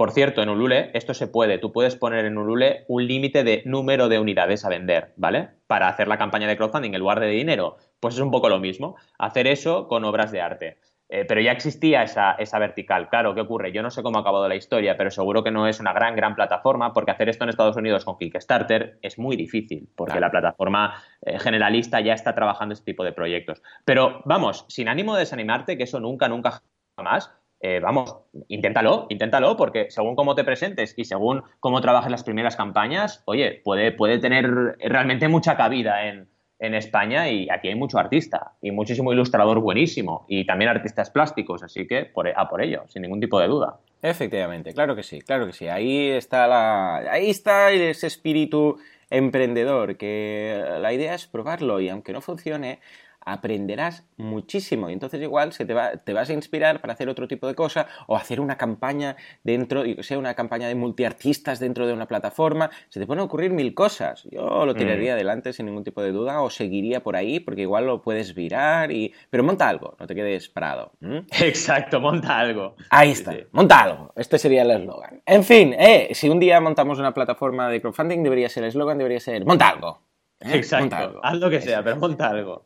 Por 0.00 0.12
cierto, 0.12 0.42
en 0.42 0.48
Ulule 0.48 0.90
esto 0.94 1.12
se 1.12 1.26
puede. 1.28 1.58
Tú 1.58 1.72
puedes 1.72 1.94
poner 1.94 2.24
en 2.24 2.38
Ulule 2.38 2.86
un 2.88 3.06
límite 3.06 3.44
de 3.44 3.62
número 3.66 4.08
de 4.08 4.18
unidades 4.18 4.64
a 4.64 4.70
vender, 4.70 5.12
¿vale? 5.16 5.50
Para 5.66 5.88
hacer 5.88 6.08
la 6.08 6.16
campaña 6.16 6.48
de 6.48 6.56
crowdfunding 6.56 6.94
en 6.94 7.00
lugar 7.00 7.20
de 7.20 7.26
dinero. 7.26 7.76
Pues 8.00 8.14
es 8.14 8.20
un 8.20 8.30
poco 8.30 8.48
lo 8.48 8.58
mismo. 8.58 8.96
Hacer 9.18 9.46
eso 9.46 9.86
con 9.86 10.04
obras 10.04 10.32
de 10.32 10.40
arte. 10.40 10.78
Eh, 11.12 11.24
pero 11.24 11.40
ya 11.40 11.50
existía 11.50 12.04
esa, 12.04 12.58
vertical. 12.60 13.08
Claro, 13.08 13.34
¿qué 13.34 13.40
ocurre? 13.40 13.72
Yo 13.72 13.82
no 13.82 13.90
sé 13.90 14.00
cómo 14.00 14.18
ha 14.18 14.20
acabado 14.20 14.48
la 14.48 14.54
historia, 14.54 14.96
pero 14.96 15.10
seguro 15.10 15.42
que 15.42 15.50
no 15.50 15.66
es 15.66 15.80
una 15.80 15.92
gran, 15.92 16.14
gran 16.14 16.36
plataforma, 16.36 16.92
porque 16.92 17.10
hacer 17.10 17.28
esto 17.28 17.42
en 17.42 17.50
Estados 17.50 17.76
Unidos 17.76 18.04
con 18.04 18.16
Kickstarter 18.16 18.98
es 19.02 19.18
muy 19.18 19.36
difícil, 19.36 19.88
porque 19.96 20.20
la 20.20 20.30
plataforma 20.30 21.02
eh, 21.22 21.40
generalista 21.40 22.00
ya 22.00 22.14
está 22.14 22.36
trabajando 22.36 22.74
este 22.74 22.92
tipo 22.92 23.02
de 23.02 23.12
proyectos. 23.12 23.60
Pero 23.84 24.22
vamos, 24.24 24.64
sin 24.68 24.88
ánimo 24.88 25.14
de 25.14 25.20
desanimarte, 25.20 25.76
que 25.76 25.82
eso 25.82 25.98
nunca, 25.98 26.28
nunca 26.28 26.62
jamás, 26.96 27.32
eh, 27.58 27.80
vamos, 27.80 28.16
inténtalo, 28.46 29.06
inténtalo, 29.08 29.56
porque 29.56 29.90
según 29.90 30.14
cómo 30.14 30.36
te 30.36 30.44
presentes 30.44 30.94
y 30.96 31.04
según 31.04 31.42
cómo 31.58 31.80
trabajes 31.80 32.12
las 32.12 32.22
primeras 32.22 32.54
campañas, 32.54 33.24
oye, 33.26 33.60
puede, 33.64 33.90
puede 33.90 34.18
tener 34.18 34.76
realmente 34.78 35.26
mucha 35.26 35.56
cabida 35.56 36.06
en, 36.06 36.29
España 36.60 37.30
y 37.30 37.48
aquí 37.50 37.68
hay 37.68 37.74
mucho 37.74 37.98
artista 37.98 38.52
y 38.60 38.70
muchísimo 38.70 39.12
ilustrador 39.12 39.60
buenísimo 39.60 40.26
y 40.28 40.44
también 40.44 40.70
artistas 40.70 41.10
plásticos, 41.10 41.62
así 41.62 41.86
que 41.86 42.04
por, 42.04 42.28
a 42.28 42.48
por 42.48 42.62
ello, 42.62 42.84
sin 42.88 43.02
ningún 43.02 43.20
tipo 43.20 43.40
de 43.40 43.48
duda. 43.48 43.78
Efectivamente, 44.02 44.72
claro 44.72 44.94
que 44.94 45.02
sí, 45.02 45.20
claro 45.20 45.46
que 45.46 45.52
sí. 45.52 45.68
Ahí 45.68 46.08
está 46.08 46.46
la, 46.46 46.96
ahí 47.10 47.30
está 47.30 47.70
ese 47.72 48.06
espíritu 48.06 48.78
emprendedor 49.10 49.96
que 49.96 50.62
la 50.80 50.92
idea 50.92 51.14
es 51.14 51.26
probarlo 51.26 51.80
y 51.80 51.88
aunque 51.88 52.12
no 52.12 52.20
funcione, 52.20 52.78
aprenderás 53.24 54.06
muchísimo 54.16 54.90
y 54.90 54.92
entonces 54.92 55.20
igual 55.20 55.52
se 55.52 55.64
te, 55.64 55.74
va, 55.74 55.96
te 55.96 56.12
vas 56.12 56.30
a 56.30 56.32
inspirar 56.32 56.80
para 56.80 56.94
hacer 56.94 57.08
otro 57.08 57.28
tipo 57.28 57.46
de 57.46 57.54
cosa 57.54 57.86
o 58.06 58.16
hacer 58.16 58.40
una 58.40 58.56
campaña 58.56 59.16
dentro, 59.44 59.84
yo 59.84 60.02
sea, 60.02 60.18
una 60.18 60.34
campaña 60.34 60.68
de 60.68 60.74
multiartistas 60.74 61.60
dentro 61.60 61.86
de 61.86 61.92
una 61.92 62.06
plataforma, 62.06 62.70
se 62.88 63.00
te 63.00 63.06
pueden 63.06 63.22
ocurrir 63.22 63.52
mil 63.52 63.74
cosas. 63.74 64.24
Yo 64.30 64.64
lo 64.66 64.74
tiraría 64.74 65.12
mm. 65.12 65.14
adelante 65.14 65.52
sin 65.52 65.66
ningún 65.66 65.84
tipo 65.84 66.02
de 66.02 66.12
duda 66.12 66.42
o 66.42 66.50
seguiría 66.50 67.02
por 67.02 67.16
ahí 67.16 67.40
porque 67.40 67.62
igual 67.62 67.86
lo 67.86 68.02
puedes 68.02 68.34
virar 68.34 68.90
y... 68.90 69.12
Pero 69.30 69.44
monta 69.44 69.68
algo, 69.68 69.96
no 69.98 70.06
te 70.06 70.14
quedes 70.14 70.48
parado. 70.48 70.92
Exacto, 71.40 72.00
monta 72.00 72.38
algo. 72.38 72.76
Ahí 72.90 73.10
está, 73.10 73.34
monta 73.52 73.80
algo. 73.80 74.12
Este 74.16 74.38
sería 74.38 74.62
el 74.62 74.70
eslogan. 74.70 75.22
En 75.26 75.44
fin, 75.44 75.74
eh, 75.78 76.08
si 76.12 76.28
un 76.28 76.40
día 76.40 76.60
montamos 76.60 76.98
una 76.98 77.14
plataforma 77.14 77.68
de 77.68 77.80
crowdfunding 77.80 78.22
debería 78.22 78.48
ser 78.48 78.64
el 78.64 78.70
eslogan, 78.70 78.98
debería 78.98 79.20
ser 79.20 79.44
monta 79.44 79.68
algo. 79.68 80.02
¿eh? 80.40 80.56
Exacto, 80.56 81.20
haz 81.22 81.38
lo 81.38 81.50
que 81.50 81.60
sea, 81.60 81.82
pero 81.82 81.96
monta 81.96 82.28
algo. 82.28 82.64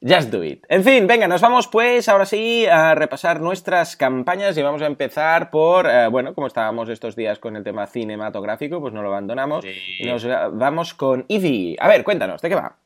Just 0.00 0.30
do 0.30 0.44
it. 0.44 0.64
En 0.68 0.84
fin, 0.84 1.08
venga, 1.08 1.26
nos 1.26 1.40
vamos 1.40 1.66
pues 1.66 2.08
ahora 2.08 2.24
sí 2.24 2.66
a 2.66 2.94
repasar 2.94 3.40
nuestras 3.40 3.96
campañas 3.96 4.56
y 4.56 4.62
vamos 4.62 4.80
a 4.80 4.86
empezar 4.86 5.50
por, 5.50 5.86
eh, 5.86 6.06
bueno, 6.06 6.34
como 6.34 6.46
estábamos 6.46 6.88
estos 6.88 7.16
días 7.16 7.40
con 7.40 7.56
el 7.56 7.64
tema 7.64 7.86
cinematográfico, 7.88 8.80
pues 8.80 8.94
no 8.94 9.02
lo 9.02 9.08
abandonamos 9.08 9.64
y 9.64 10.06
nos 10.06 10.24
vamos 10.52 10.94
con 10.94 11.26
Eevee. 11.28 11.76
A 11.80 11.88
ver, 11.88 12.04
cuéntanos, 12.04 12.40
¿de 12.40 12.48
qué 12.48 12.54
va? 12.54 12.76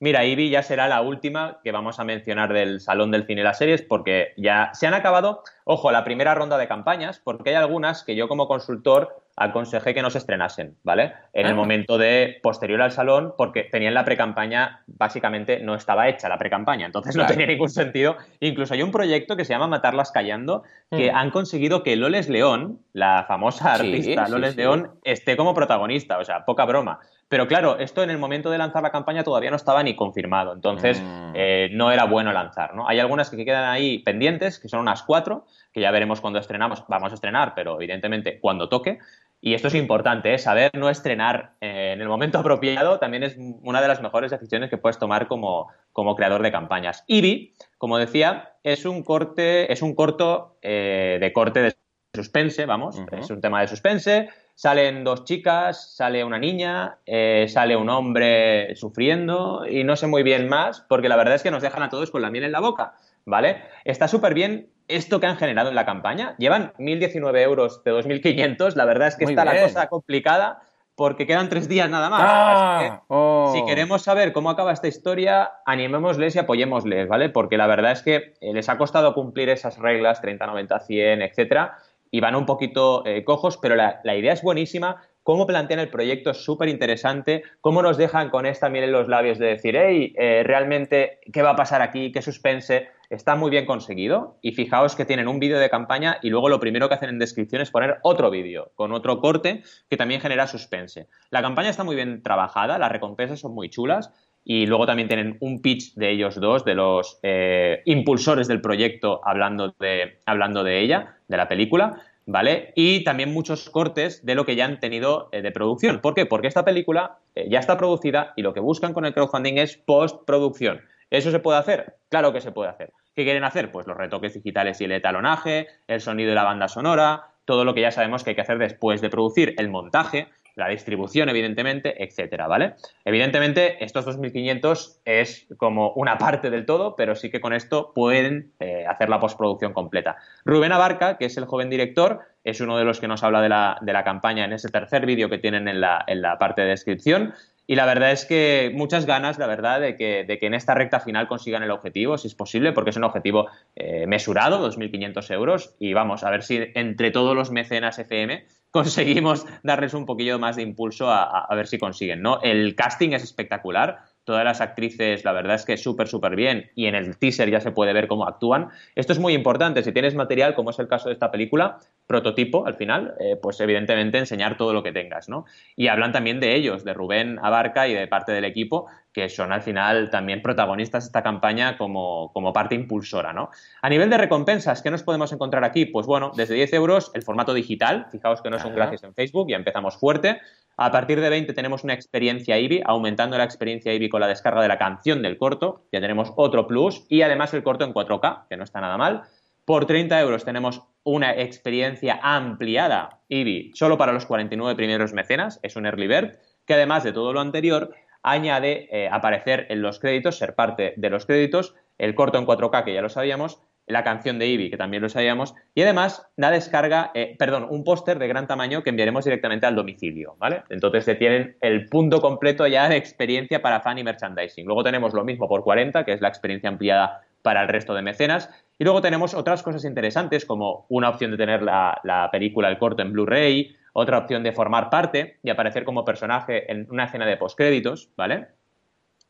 Mira, 0.00 0.24
Eevee 0.24 0.50
ya 0.50 0.62
será 0.62 0.86
la 0.86 1.00
última 1.00 1.60
que 1.64 1.72
vamos 1.72 1.98
a 1.98 2.04
mencionar 2.04 2.52
del 2.52 2.80
Salón 2.80 3.10
del 3.10 3.24
Cine 3.24 3.40
y 3.40 3.44
las 3.44 3.56
Series 3.56 3.80
porque 3.80 4.34
ya 4.36 4.68
se 4.74 4.86
han 4.86 4.92
acabado 4.92 5.44
Ojo, 5.66 5.90
la 5.90 6.04
primera 6.04 6.34
ronda 6.34 6.58
de 6.58 6.68
campañas, 6.68 7.20
porque 7.24 7.50
hay 7.50 7.56
algunas 7.56 8.04
que 8.04 8.14
yo 8.14 8.28
como 8.28 8.46
consultor 8.48 9.16
aconsejé 9.36 9.94
que 9.94 10.02
no 10.02 10.10
se 10.10 10.18
estrenasen, 10.18 10.76
¿vale? 10.84 11.14
En 11.32 11.46
el 11.46 11.52
Ah. 11.52 11.56
momento 11.56 11.98
de 11.98 12.38
posterior 12.42 12.80
al 12.82 12.92
salón, 12.92 13.34
porque 13.36 13.64
tenían 13.64 13.94
la 13.94 14.04
precampaña, 14.04 14.82
básicamente 14.86 15.58
no 15.60 15.74
estaba 15.74 16.06
hecha 16.08 16.28
la 16.28 16.38
precampaña, 16.38 16.86
entonces 16.86 17.16
no 17.16 17.26
tenía 17.26 17.46
ningún 17.46 17.70
sentido. 17.70 18.16
Incluso 18.40 18.74
hay 18.74 18.82
un 18.82 18.92
proyecto 18.92 19.36
que 19.36 19.44
se 19.44 19.52
llama 19.54 19.66
Matarlas 19.66 20.12
Callando, 20.12 20.62
que 20.90 21.10
Mm. 21.10 21.16
han 21.16 21.30
conseguido 21.30 21.82
que 21.82 21.96
Loles 21.96 22.28
León, 22.28 22.80
la 22.92 23.24
famosa 23.26 23.72
artista 23.74 24.26
sí, 24.26 24.30
Loles 24.32 24.52
sí. 24.52 24.58
León, 24.58 24.90
esté 25.02 25.36
como 25.36 25.54
protagonista, 25.54 26.18
o 26.18 26.24
sea, 26.24 26.44
poca 26.44 26.64
broma. 26.66 27.00
Pero 27.28 27.48
claro, 27.48 27.78
esto 27.78 28.02
en 28.04 28.10
el 28.10 28.18
momento 28.18 28.50
de 28.50 28.58
lanzar 28.58 28.82
la 28.82 28.90
campaña 28.90 29.24
todavía 29.24 29.50
no 29.50 29.56
estaba 29.56 29.82
ni 29.82 29.96
confirmado, 29.96 30.52
entonces 30.52 31.02
Mm. 31.02 31.32
eh, 31.34 31.68
no 31.72 31.90
era 31.90 32.04
bueno 32.04 32.32
lanzar, 32.32 32.74
¿no? 32.76 32.86
Hay 32.86 33.00
algunas 33.00 33.30
que 33.30 33.44
quedan 33.44 33.64
ahí 33.64 33.98
pendientes, 34.00 34.60
que 34.60 34.68
son 34.68 34.78
unas 34.80 35.02
cuatro, 35.02 35.46
que 35.72 35.80
ya 35.80 35.90
veremos 35.90 36.20
cuando 36.20 36.38
estrenamos, 36.38 36.84
vamos 36.88 37.12
a 37.12 37.14
estrenar, 37.14 37.54
pero 37.54 37.76
evidentemente 37.76 38.40
cuando 38.40 38.68
toque. 38.68 38.98
Y 39.40 39.52
esto 39.52 39.68
es 39.68 39.74
importante, 39.74 40.32
¿eh? 40.32 40.38
saber 40.38 40.70
no 40.74 40.88
estrenar 40.88 41.52
eh, 41.60 41.92
en 41.92 42.00
el 42.00 42.08
momento 42.08 42.38
apropiado 42.40 42.98
también 42.98 43.24
es 43.24 43.36
una 43.38 43.82
de 43.82 43.88
las 43.88 44.00
mejores 44.00 44.30
decisiones 44.30 44.70
que 44.70 44.78
puedes 44.78 44.98
tomar 44.98 45.28
como, 45.28 45.68
como 45.92 46.16
creador 46.16 46.42
de 46.42 46.50
campañas. 46.50 47.04
Eevee, 47.08 47.52
como 47.76 47.98
decía, 47.98 48.54
es 48.62 48.86
un 48.86 49.02
corte, 49.02 49.70
es 49.70 49.82
un 49.82 49.94
corto 49.94 50.56
eh, 50.62 51.18
de 51.20 51.32
corte 51.32 51.60
de 51.60 51.74
suspense, 52.14 52.64
vamos, 52.64 52.96
Ujú. 52.96 53.16
es 53.16 53.30
un 53.30 53.40
tema 53.40 53.60
de 53.60 53.68
suspense. 53.68 54.30
Salen 54.54 55.02
dos 55.02 55.24
chicas, 55.24 55.96
sale 55.96 56.22
una 56.22 56.38
niña, 56.38 56.98
eh, 57.04 57.46
sale 57.48 57.76
un 57.76 57.90
hombre 57.90 58.74
sufriendo 58.76 59.66
y 59.68 59.82
no 59.82 59.96
sé 59.96 60.06
muy 60.06 60.22
bien 60.22 60.48
más, 60.48 60.80
porque 60.88 61.08
la 61.08 61.16
verdad 61.16 61.34
es 61.34 61.42
que 61.42 61.50
nos 61.50 61.62
dejan 61.62 61.82
a 61.82 61.88
todos 61.88 62.12
con 62.12 62.22
la 62.22 62.30
miel 62.30 62.44
en 62.44 62.52
la 62.52 62.60
boca, 62.60 62.94
¿vale? 63.26 63.62
Está 63.84 64.06
súper 64.06 64.32
bien 64.32 64.70
esto 64.88 65.20
que 65.20 65.26
han 65.26 65.36
generado 65.36 65.68
en 65.68 65.74
la 65.74 65.86
campaña. 65.86 66.34
Llevan 66.38 66.72
1.019 66.78 67.42
euros 67.42 67.82
de 67.84 67.92
2.500, 67.92 68.74
la 68.74 68.84
verdad 68.84 69.08
es 69.08 69.16
que 69.16 69.24
Muy 69.24 69.32
está 69.32 69.44
la 69.44 69.60
cosa 69.60 69.88
complicada 69.88 70.62
porque 70.96 71.26
quedan 71.26 71.48
tres 71.48 71.68
días 71.68 71.90
nada 71.90 72.08
más. 72.08 72.22
Ah, 72.24 72.78
Así 72.78 72.88
que 72.88 73.00
oh. 73.08 73.52
si 73.54 73.64
queremos 73.64 74.02
saber 74.02 74.32
cómo 74.32 74.50
acaba 74.50 74.72
esta 74.72 74.88
historia, 74.88 75.52
animémosles 75.66 76.36
y 76.36 76.38
apoyémosles, 76.38 77.08
¿vale? 77.08 77.30
Porque 77.30 77.56
la 77.56 77.66
verdad 77.66 77.92
es 77.92 78.02
que 78.02 78.34
eh, 78.40 78.52
les 78.52 78.68
ha 78.68 78.78
costado 78.78 79.14
cumplir 79.14 79.48
esas 79.48 79.78
reglas, 79.78 80.20
30, 80.20 80.46
90, 80.46 80.80
100, 80.80 81.22
etcétera, 81.22 81.78
y 82.10 82.20
van 82.20 82.36
un 82.36 82.46
poquito 82.46 83.04
eh, 83.06 83.24
cojos, 83.24 83.58
pero 83.60 83.74
la, 83.74 84.00
la 84.04 84.14
idea 84.14 84.32
es 84.32 84.42
buenísima. 84.42 85.02
Cómo 85.24 85.46
plantean 85.46 85.80
el 85.80 85.88
proyecto 85.88 86.30
es 86.30 86.44
súper 86.44 86.68
interesante. 86.68 87.42
Cómo 87.60 87.82
nos 87.82 87.96
dejan 87.96 88.30
con 88.30 88.46
esta 88.46 88.68
miel 88.68 88.84
en 88.84 88.92
los 88.92 89.08
labios 89.08 89.38
de 89.38 89.46
decir, 89.46 89.74
hey, 89.76 90.14
eh, 90.16 90.42
realmente, 90.44 91.18
¿qué 91.32 91.42
va 91.42 91.50
a 91.50 91.56
pasar 91.56 91.82
aquí? 91.82 92.12
¿Qué 92.12 92.22
suspense? 92.22 92.88
Está 93.10 93.36
muy 93.36 93.50
bien 93.50 93.66
conseguido. 93.66 94.38
Y 94.42 94.52
fijaos 94.52 94.96
que 94.96 95.04
tienen 95.04 95.28
un 95.28 95.38
vídeo 95.38 95.58
de 95.58 95.70
campaña 95.70 96.18
y 96.22 96.30
luego 96.30 96.48
lo 96.48 96.60
primero 96.60 96.88
que 96.88 96.94
hacen 96.94 97.10
en 97.10 97.18
descripción 97.18 97.62
es 97.62 97.70
poner 97.70 97.98
otro 98.02 98.30
vídeo 98.30 98.72
con 98.74 98.92
otro 98.92 99.20
corte 99.20 99.62
que 99.88 99.96
también 99.96 100.20
genera 100.20 100.46
suspense. 100.46 101.08
La 101.30 101.42
campaña 101.42 101.70
está 101.70 101.84
muy 101.84 101.96
bien 101.96 102.22
trabajada, 102.22 102.78
las 102.78 102.92
recompensas 102.92 103.40
son 103.40 103.54
muy 103.54 103.70
chulas. 103.70 104.12
Y 104.46 104.66
luego 104.66 104.84
también 104.84 105.08
tienen 105.08 105.38
un 105.40 105.62
pitch 105.62 105.94
de 105.94 106.10
ellos 106.10 106.38
dos, 106.38 106.66
de 106.66 106.74
los 106.74 107.18
eh, 107.22 107.80
impulsores 107.86 108.46
del 108.46 108.60
proyecto, 108.60 109.22
hablando 109.24 109.74
de, 109.80 110.20
hablando 110.26 110.62
de 110.62 110.80
ella, 110.80 111.16
de 111.28 111.38
la 111.38 111.48
película, 111.48 112.02
¿vale? 112.26 112.72
Y 112.74 113.04
también 113.04 113.32
muchos 113.32 113.70
cortes 113.70 114.24
de 114.24 114.34
lo 114.34 114.44
que 114.44 114.54
ya 114.54 114.66
han 114.66 114.80
tenido 114.80 115.30
eh, 115.32 115.40
de 115.40 115.50
producción. 115.50 116.00
¿Por 116.00 116.14
qué? 116.14 116.26
Porque 116.26 116.48
esta 116.48 116.64
película 116.64 117.18
eh, 117.34 117.46
ya 117.48 117.58
está 117.58 117.78
producida 117.78 118.34
y 118.36 118.42
lo 118.42 118.52
que 118.52 118.60
buscan 118.60 118.92
con 118.92 119.06
el 119.06 119.14
crowdfunding 119.14 119.56
es 119.56 119.78
postproducción. 119.78 120.82
¿Eso 121.10 121.30
se 121.30 121.38
puede 121.38 121.58
hacer? 121.58 121.96
Claro 122.08 122.32
que 122.32 122.40
se 122.40 122.52
puede 122.52 122.70
hacer. 122.70 122.92
¿Qué 123.14 123.24
quieren 123.24 123.44
hacer? 123.44 123.70
Pues 123.70 123.86
los 123.86 123.96
retoques 123.96 124.34
digitales 124.34 124.80
y 124.80 124.84
el 124.84 124.92
etalonaje, 124.92 125.68
el 125.86 126.00
sonido 126.00 126.32
y 126.32 126.34
la 126.34 126.44
banda 126.44 126.68
sonora, 126.68 127.28
todo 127.44 127.64
lo 127.64 127.74
que 127.74 127.82
ya 127.82 127.90
sabemos 127.90 128.24
que 128.24 128.30
hay 128.30 128.36
que 128.36 128.42
hacer 128.42 128.58
después 128.58 129.00
de 129.00 129.10
producir, 129.10 129.54
el 129.58 129.68
montaje, 129.68 130.28
la 130.56 130.68
distribución, 130.68 131.28
evidentemente, 131.28 132.02
etcétera, 132.02 132.46
¿vale? 132.46 132.74
Evidentemente, 133.04 133.84
estos 133.84 134.06
2.500 134.06 135.00
es 135.04 135.46
como 135.56 135.90
una 135.94 136.16
parte 136.16 136.50
del 136.50 136.64
todo, 136.64 136.94
pero 136.96 137.14
sí 137.14 137.30
que 137.30 137.40
con 137.40 137.52
esto 137.52 137.92
pueden 137.94 138.52
eh, 138.60 138.86
hacer 138.86 139.08
la 139.08 139.18
postproducción 139.18 139.72
completa. 139.72 140.16
Rubén 140.44 140.72
Abarca, 140.72 141.18
que 141.18 141.26
es 141.26 141.36
el 141.36 141.46
joven 141.46 141.70
director, 141.70 142.20
es 142.44 142.60
uno 142.60 142.78
de 142.78 142.84
los 142.84 143.00
que 143.00 143.08
nos 143.08 143.24
habla 143.24 143.42
de 143.42 143.48
la, 143.48 143.78
de 143.80 143.92
la 143.92 144.04
campaña 144.04 144.44
en 144.44 144.52
ese 144.52 144.68
tercer 144.68 145.06
vídeo 145.06 145.28
que 145.28 145.38
tienen 145.38 145.66
en 145.66 145.80
la, 145.80 146.04
en 146.06 146.22
la 146.22 146.38
parte 146.38 146.62
de 146.62 146.68
descripción. 146.68 147.34
Y 147.66 147.76
la 147.76 147.86
verdad 147.86 148.12
es 148.12 148.26
que 148.26 148.70
muchas 148.74 149.06
ganas, 149.06 149.38
la 149.38 149.46
verdad, 149.46 149.80
de 149.80 149.96
que, 149.96 150.24
de 150.24 150.38
que 150.38 150.46
en 150.46 150.54
esta 150.54 150.74
recta 150.74 151.00
final 151.00 151.28
consigan 151.28 151.62
el 151.62 151.70
objetivo, 151.70 152.18
si 152.18 152.28
es 152.28 152.34
posible, 152.34 152.72
porque 152.72 152.90
es 152.90 152.96
un 152.96 153.04
objetivo 153.04 153.48
eh, 153.74 154.06
mesurado, 154.06 154.66
2.500 154.70 155.32
euros. 155.32 155.74
Y 155.78 155.94
vamos, 155.94 156.24
a 156.24 156.30
ver 156.30 156.42
si 156.42 156.60
entre 156.74 157.10
todos 157.10 157.34
los 157.34 157.50
mecenas 157.50 157.98
FM 157.98 158.44
conseguimos 158.70 159.46
darles 159.62 159.94
un 159.94 160.04
poquillo 160.04 160.38
más 160.38 160.56
de 160.56 160.62
impulso 160.62 161.08
a, 161.08 161.44
a, 161.44 161.54
ver 161.54 161.66
si 161.66 161.78
consiguen, 161.78 162.20
¿no? 162.20 162.40
El 162.42 162.74
casting 162.74 163.10
es 163.10 163.22
espectacular. 163.22 164.02
Todas 164.24 164.44
las 164.44 164.60
actrices, 164.60 165.24
la 165.24 165.32
verdad 165.32 165.54
es 165.54 165.64
que 165.64 165.76
súper, 165.76 166.08
súper 166.08 166.34
bien. 166.34 166.70
Y 166.74 166.86
en 166.86 166.94
el 166.94 167.18
teaser 167.18 167.50
ya 167.50 167.60
se 167.60 167.72
puede 167.72 167.92
ver 167.92 168.08
cómo 168.08 168.26
actúan. 168.26 168.70
Esto 168.94 169.12
es 169.12 169.18
muy 169.18 169.34
importante. 169.34 169.82
Si 169.82 169.92
tienes 169.92 170.14
material, 170.14 170.54
como 170.54 170.70
es 170.70 170.78
el 170.78 170.88
caso 170.88 171.08
de 171.08 171.12
esta 171.12 171.30
película, 171.30 171.78
prototipo 172.06 172.66
al 172.66 172.74
final, 172.74 173.14
eh, 173.20 173.36
pues 173.40 173.60
evidentemente 173.60 174.18
enseñar 174.18 174.56
todo 174.56 174.72
lo 174.72 174.82
que 174.82 174.92
tengas, 174.92 175.28
¿no? 175.28 175.44
Y 175.76 175.88
hablan 175.88 176.12
también 176.12 176.40
de 176.40 176.54
ellos, 176.54 176.84
de 176.84 176.94
Rubén 176.94 177.38
Abarca 177.42 177.86
y 177.86 177.94
de 177.94 178.06
parte 178.06 178.32
del 178.32 178.44
equipo, 178.44 178.86
que 179.14 179.28
son 179.28 179.52
al 179.52 179.62
final 179.62 180.10
también 180.10 180.42
protagonistas 180.42 181.04
de 181.04 181.08
esta 181.08 181.22
campaña 181.22 181.78
como, 181.78 182.32
como 182.32 182.52
parte 182.52 182.74
impulsora, 182.74 183.32
¿no? 183.32 183.50
A 183.80 183.88
nivel 183.88 184.10
de 184.10 184.18
recompensas, 184.18 184.82
¿qué 184.82 184.90
nos 184.90 185.04
podemos 185.04 185.32
encontrar 185.32 185.62
aquí? 185.62 185.86
Pues 185.86 186.04
bueno, 186.04 186.32
desde 186.36 186.54
10 186.54 186.72
euros 186.74 187.12
el 187.14 187.22
formato 187.22 187.54
digital, 187.54 188.08
fijaos 188.10 188.42
que 188.42 188.50
no 188.50 188.56
es 188.56 188.64
un 188.64 188.74
gracias 188.74 189.04
en 189.04 189.14
Facebook, 189.14 189.48
ya 189.48 189.56
empezamos 189.56 189.96
fuerte. 189.96 190.40
A 190.76 190.90
partir 190.90 191.20
de 191.20 191.30
20 191.30 191.52
tenemos 191.52 191.84
una 191.84 191.94
experiencia 191.94 192.58
IBI, 192.58 192.82
aumentando 192.84 193.38
la 193.38 193.44
experiencia 193.44 193.94
IBI 193.94 194.08
con 194.08 194.20
la 194.20 194.26
descarga 194.26 194.60
de 194.60 194.66
la 194.66 194.78
canción 194.78 195.22
del 195.22 195.38
corto, 195.38 195.84
ya 195.92 196.00
tenemos 196.00 196.32
otro 196.34 196.66
plus 196.66 197.06
y 197.08 197.22
además 197.22 197.54
el 197.54 197.62
corto 197.62 197.84
en 197.84 197.94
4K, 197.94 198.48
que 198.48 198.56
no 198.56 198.64
está 198.64 198.80
nada 198.80 198.98
mal. 198.98 199.22
Por 199.64 199.86
30 199.86 200.20
euros 200.20 200.44
tenemos 200.44 200.82
una 201.04 201.30
experiencia 201.32 202.18
ampliada 202.20 203.20
IBI 203.28 203.70
solo 203.74 203.96
para 203.96 204.12
los 204.12 204.26
49 204.26 204.74
primeros 204.74 205.12
mecenas, 205.12 205.60
es 205.62 205.76
un 205.76 205.86
early 205.86 206.08
bird, 206.08 206.32
que 206.66 206.74
además 206.74 207.04
de 207.04 207.12
todo 207.12 207.32
lo 207.32 207.40
anterior 207.40 207.94
añade 208.24 208.88
eh, 208.90 209.08
aparecer 209.10 209.66
en 209.68 209.82
los 209.82 210.00
créditos, 210.00 210.38
ser 210.38 210.54
parte 210.54 210.94
de 210.96 211.10
los 211.10 211.26
créditos, 211.26 211.76
el 211.98 212.14
corto 212.14 212.38
en 212.38 212.46
4K, 212.46 212.84
que 212.84 212.94
ya 212.94 213.02
lo 213.02 213.08
sabíamos, 213.08 213.60
la 213.86 214.02
canción 214.02 214.38
de 214.38 214.46
Ivy, 214.46 214.70
que 214.70 214.76
también 214.76 215.02
lo 215.02 215.08
sabíamos, 215.08 215.54
y 215.74 215.82
además 215.82 216.26
la 216.36 216.50
descarga, 216.50 217.10
eh, 217.14 217.36
perdón, 217.38 217.66
un 217.68 217.84
póster 217.84 218.18
de 218.18 218.28
gran 218.28 218.46
tamaño 218.46 218.82
que 218.82 218.90
enviaremos 218.90 219.24
directamente 219.24 219.66
al 219.66 219.76
domicilio, 219.76 220.36
¿vale? 220.38 220.62
Entonces 220.70 221.04
te 221.04 221.14
tienen 221.14 221.56
el 221.60 221.88
punto 221.88 222.20
completo 222.20 222.66
ya 222.66 222.88
de 222.88 222.96
experiencia 222.96 223.60
para 223.60 223.80
fan 223.80 223.98
y 223.98 224.04
merchandising. 224.04 224.64
Luego 224.64 224.82
tenemos 224.82 225.12
lo 225.12 225.24
mismo 225.24 225.48
por 225.48 225.62
40, 225.62 226.04
que 226.04 226.12
es 226.12 226.20
la 226.22 226.28
experiencia 226.28 226.70
ampliada 226.70 227.20
para 227.42 227.60
el 227.60 227.68
resto 227.68 227.92
de 227.92 228.00
mecenas, 228.00 228.48
y 228.78 228.84
luego 228.84 229.02
tenemos 229.02 229.34
otras 229.34 229.62
cosas 229.62 229.84
interesantes 229.84 230.46
como 230.46 230.86
una 230.88 231.10
opción 231.10 231.30
de 231.30 231.36
tener 231.36 231.62
la, 231.62 232.00
la 232.04 232.30
película, 232.30 232.70
el 232.70 232.78
corto 232.78 233.02
en 233.02 233.12
Blu-ray, 233.12 233.76
otra 233.94 234.18
opción 234.18 234.42
de 234.42 234.52
formar 234.52 234.90
parte 234.90 235.38
y 235.42 235.50
aparecer 235.50 235.84
como 235.84 236.04
personaje 236.04 236.70
en 236.70 236.86
una 236.90 237.04
escena 237.04 237.24
de 237.24 237.38
postcréditos, 237.38 238.10
¿vale? 238.16 238.48